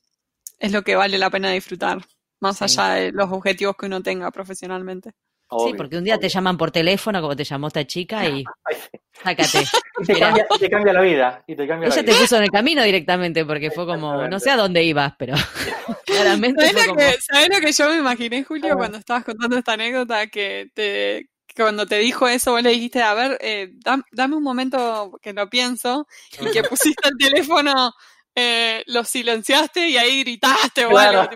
es 0.58 0.72
lo 0.72 0.82
que 0.82 0.96
vale 0.96 1.18
la 1.18 1.30
pena 1.30 1.50
disfrutar, 1.50 2.04
más 2.40 2.60
allá 2.62 2.94
de 2.94 3.12
los 3.12 3.30
objetivos 3.30 3.76
que 3.76 3.86
uno 3.86 4.02
tenga 4.02 4.30
profesionalmente 4.30 5.12
sí, 5.58 5.74
porque 5.76 5.96
un 5.96 6.04
día 6.04 6.18
te 6.18 6.28
llaman 6.28 6.56
por 6.56 6.70
teléfono, 6.70 7.20
como 7.20 7.36
te 7.36 7.44
llamó 7.44 7.68
esta 7.68 7.86
chica, 7.86 8.26
y 8.28 8.44
sácate. 9.22 9.64
y 10.00 10.06
te, 10.06 10.70
cambia, 10.70 10.92
la 10.92 11.00
vida. 11.00 11.44
Y 11.46 11.56
te 11.56 11.66
cambia 11.66 11.88
Ella 11.88 12.04
te 12.04 12.14
puso 12.14 12.36
en 12.36 12.44
el 12.44 12.50
camino 12.50 12.82
directamente, 12.82 13.44
porque 13.44 13.70
fue 13.70 13.86
como, 13.86 14.26
no 14.28 14.40
sé 14.40 14.50
a 14.50 14.56
dónde 14.56 14.82
ibas, 14.82 15.14
pero 15.18 15.34
claramente. 16.06 16.66
¿Sabes, 16.68 17.48
lo, 17.50 17.60
que, 17.60 17.72
yo 17.72 17.88
me 17.88 17.96
imaginé, 17.96 18.44
Julio, 18.44 18.76
cuando 18.76 18.98
estabas 18.98 19.24
contando 19.24 19.56
esta 19.56 19.74
anécdota? 19.74 20.26
Que 20.26 20.70
te 20.74 21.28
cuando 21.54 21.84
te 21.86 21.98
dijo 21.98 22.26
eso, 22.28 22.52
vos 22.52 22.62
le 22.62 22.70
dijiste, 22.70 23.02
a 23.02 23.12
ver, 23.12 23.36
eh, 23.42 23.72
dame 24.10 24.36
un 24.36 24.42
momento 24.42 25.18
que 25.20 25.34
lo 25.34 25.50
pienso, 25.50 26.06
y 26.40 26.50
que 26.50 26.62
pusiste 26.62 27.08
el 27.08 27.18
teléfono. 27.18 27.92
Eh, 28.34 28.82
lo 28.86 29.04
silenciaste 29.04 29.90
y 29.90 29.98
ahí 29.98 30.20
gritaste 30.20 30.86
claro. 30.86 31.28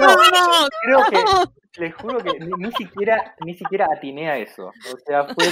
no, 0.00 0.16
no, 0.16 0.68
creo 0.80 1.04
que 1.10 1.52
les 1.76 1.94
juro 1.94 2.18
que 2.18 2.32
ni, 2.38 2.70
siquiera 2.72 3.34
ni 3.44 3.54
siquiera 3.54 3.88
atiné 3.90 4.30
a 4.30 4.38
eso. 4.38 4.66
O 4.66 4.98
sea, 5.06 5.24
fue, 5.24 5.46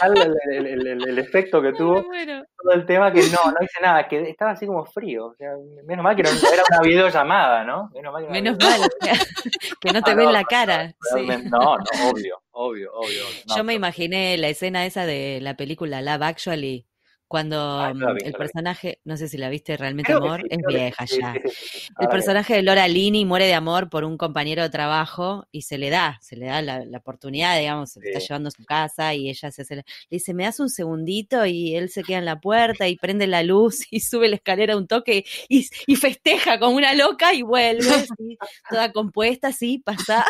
tal 0.00 0.36
el, 0.50 1.18
efecto 1.18 1.62
que 1.62 1.72
tuvo 1.78 2.02
todo 2.02 2.74
el 2.74 2.86
tema 2.86 3.12
que 3.12 3.20
no, 3.22 3.50
no 3.50 3.56
hice 3.62 3.80
nada, 3.80 4.08
que 4.08 4.28
estaba 4.28 4.52
así 4.52 4.66
como 4.66 4.84
frío. 4.84 5.26
O 5.26 5.34
sea, 5.34 5.50
menos 5.84 6.02
mal 6.02 6.16
que 6.16 6.22
no, 6.22 6.30
era 6.30 6.62
una 6.70 6.80
videollamada, 6.80 7.64
¿no? 7.64 7.90
Menos 7.94 8.12
mal 8.12 8.26
que, 8.26 8.32
menos 8.32 8.56
mal, 8.58 8.80
que 9.80 9.92
no 9.92 10.02
te 10.02 10.10
ah, 10.10 10.14
ven 10.14 10.32
la 10.32 10.44
cara. 10.44 10.94
No, 11.14 11.76
no, 11.76 12.10
obvio, 12.10 12.42
obvio, 12.52 12.92
obvio. 12.92 13.24
Yo 13.56 13.64
me 13.64 13.74
imaginé 13.74 14.36
la 14.38 14.48
escena 14.48 14.86
esa 14.86 15.06
de 15.06 15.38
la 15.40 15.54
película 15.54 16.02
Love 16.02 16.22
Actually 16.22 16.86
cuando 17.28 17.80
Ah, 17.80 17.92
no 17.94 18.06
la 18.06 18.12
vi, 18.14 18.20
el 18.24 18.32
no 18.32 18.38
personaje, 18.38 19.00
no 19.04 19.16
sé 19.16 19.28
si 19.28 19.38
la 19.38 19.48
viste 19.48 19.76
realmente 19.76 20.12
Creo 20.12 20.18
amor, 20.24 20.40
sí, 20.42 20.48
es 20.50 20.58
vieja 20.66 21.06
sí, 21.06 21.18
ya. 21.20 21.32
sí. 21.34 21.88
El 21.98 22.08
personaje 22.08 22.54
de 22.54 22.62
Laura 22.62 22.86
Lini 22.88 23.24
muere 23.24 23.46
de 23.46 23.54
amor 23.54 23.88
por 23.88 24.04
un 24.04 24.16
compañero 24.16 24.62
de 24.62 24.70
trabajo 24.70 25.46
y 25.50 25.62
se 25.62 25.78
le 25.78 25.90
da, 25.90 26.18
se 26.20 26.36
le 26.36 26.46
da 26.46 26.62
la, 26.62 26.84
la 26.84 26.98
oportunidad, 26.98 27.58
digamos, 27.58 27.92
se 27.92 28.00
está 28.00 28.18
llevando 28.18 28.48
a 28.48 28.52
su 28.52 28.64
casa 28.64 29.14
y 29.14 29.28
ella 29.30 29.50
se 29.50 29.62
hace, 29.62 29.76
le 29.76 29.84
dice, 30.10 30.34
me 30.34 30.44
das 30.44 30.60
un 30.60 30.68
segundito 30.70 31.44
y 31.46 31.74
él 31.76 31.88
se 31.90 32.02
queda 32.02 32.18
en 32.18 32.24
la 32.24 32.40
puerta 32.40 32.88
y 32.88 32.96
prende 32.96 33.26
la 33.26 33.42
luz 33.42 33.80
y 33.90 34.00
sube 34.00 34.28
la 34.28 34.36
escalera 34.36 34.76
un 34.76 34.86
toque 34.86 35.24
y, 35.48 35.66
y 35.86 35.96
festeja 35.96 36.58
como 36.58 36.76
una 36.76 36.94
loca 36.94 37.34
y 37.34 37.42
vuelve, 37.42 37.88
así, 37.90 38.38
toda 38.68 38.92
compuesta, 38.92 39.48
así, 39.48 39.78
pasa. 39.78 40.24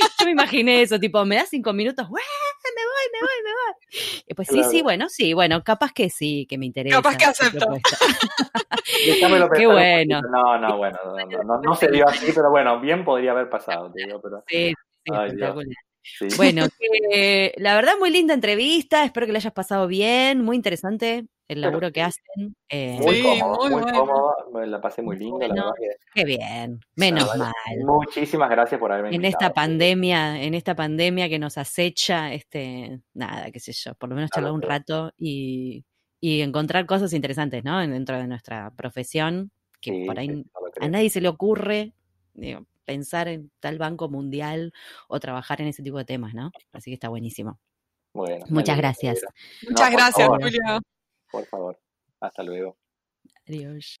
Yo 0.18 0.24
me 0.26 0.32
imaginé 0.32 0.82
eso, 0.82 0.98
tipo, 0.98 1.24
me 1.24 1.36
das 1.36 1.48
cinco 1.48 1.72
minutos, 1.72 2.06
me 2.06 2.10
voy, 2.10 2.22
me 3.12 3.20
voy, 3.20 3.44
me 3.44 3.50
voy. 3.50 4.24
Y 4.26 4.34
pues 4.34 4.48
sí, 4.48 4.54
Claro. 4.54 4.70
sí, 4.70 4.82
bueno, 4.82 5.08
sí, 5.08 5.32
bueno, 5.34 5.62
capaz 5.62 5.92
que 5.92 6.10
sí, 6.10 6.46
que 6.48 6.58
me 6.58 6.66
interesa. 6.66 6.96
Capaz 6.96 7.16
que 7.16 7.24
acepto. 7.24 7.66
Qué 9.56 9.66
bueno. 9.66 10.20
No, 10.22 10.58
no, 10.58 10.76
bueno, 10.76 10.98
no, 11.04 11.26
no, 11.26 11.44
no, 11.44 11.60
no 11.60 11.74
se 11.74 11.90
dio 11.90 12.08
así, 12.08 12.32
pero 12.34 12.50
bueno, 12.50 12.80
bien 12.80 13.04
podría 13.04 13.32
haber 13.32 13.48
pasado, 13.48 13.90
te 13.92 14.04
digo, 14.04 14.20
pero 14.20 14.44
Sí, 14.48 14.72
sí, 15.04 15.12
Ay, 15.12 15.30
sí. 16.02 16.28
Bueno, 16.36 16.66
que, 16.78 17.54
la 17.56 17.74
verdad, 17.74 17.94
muy 17.98 18.10
linda 18.10 18.34
entrevista. 18.34 19.04
Espero 19.04 19.26
que 19.26 19.32
la 19.32 19.38
hayas 19.38 19.52
pasado 19.52 19.86
bien. 19.86 20.42
Muy 20.42 20.56
interesante 20.56 21.26
el 21.48 21.60
Pero 21.60 21.70
laburo 21.70 21.92
que 21.92 22.02
hacen. 22.02 22.56
eh, 22.68 22.98
muy 23.00 23.14
Sí, 23.14 23.22
cómodo, 23.22 23.58
muy 23.58 23.70
muy, 23.70 23.82
bueno. 23.82 23.98
cómodo, 23.98 24.34
me 24.52 24.66
la 24.66 24.80
pasé 24.80 25.02
muy 25.02 25.16
lindo, 25.18 25.38
la 25.38 25.54
verdad 25.54 25.72
que 25.78 25.88
qué 26.14 26.24
bien. 26.24 26.80
Menos 26.96 27.34
verdad 27.34 27.38
mal. 27.38 27.52
muchísimas 27.86 28.50
gracias 28.50 28.80
por 28.80 28.92
haberme 28.92 29.08
En 29.10 29.16
invitado. 29.16 29.42
esta 29.42 29.54
pandemia, 29.54 30.42
en 30.42 30.54
esta 30.54 30.74
pandemia 30.74 31.28
que 31.28 31.38
nos 31.38 31.58
acecha, 31.58 32.32
este, 32.32 33.00
nada, 33.14 33.50
qué 33.50 33.60
sé 33.60 33.72
yo, 33.72 33.94
por 33.96 34.08
lo 34.08 34.14
menos 34.14 34.30
charlar 34.30 34.52
un 34.52 34.62
rato 34.62 35.12
y, 35.16 35.84
y 36.20 36.40
encontrar 36.42 36.86
cosas 36.86 37.12
interesantes, 37.12 37.64
¿no? 37.64 37.82
En- 37.82 37.90
Dentro 37.92 38.16
de 38.16 38.26
nuestra 38.26 38.70
profesión, 38.70 39.50
que 39.80 39.90
Sí, 39.92 40.06
por 40.06 40.18
ahí 40.18 40.28
sí, 40.28 40.32
no 40.54 40.60
lo 40.60 40.66
a 40.80 40.88
nadie 40.88 41.10
se 41.10 41.20
le 41.20 41.28
ocurre 41.28 41.92
digo, 42.34 42.66
pensar 42.84 43.28
en 43.28 43.50
tal 43.60 43.78
banco 43.78 44.08
mundial 44.08 44.72
o 45.08 45.18
trabajar 45.20 45.60
en 45.60 45.68
ese 45.68 45.82
tipo 45.82 45.98
de 45.98 46.04
temas, 46.04 46.34
¿no? 46.34 46.50
Así 46.72 46.90
que 46.90 46.94
está 46.94 47.08
buenísimo. 47.08 47.58
Bueno, 48.12 48.44
Muchas 48.50 48.76
gracias. 48.76 49.24
Muchas 49.68 49.90
gracias, 49.90 50.28
favor. 50.28 50.40
Por 51.34 51.46
favor, 51.46 51.80
hasta 52.20 52.44
luego. 52.44 52.76
Adiós. 53.48 54.00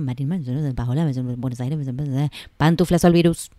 en 1.17 1.39
Buenos 1.39 1.59
Aires, 1.59 1.87
en 1.87 2.29
Pantuflas 2.57 3.05
al 3.05 3.13
virus. 3.13 3.51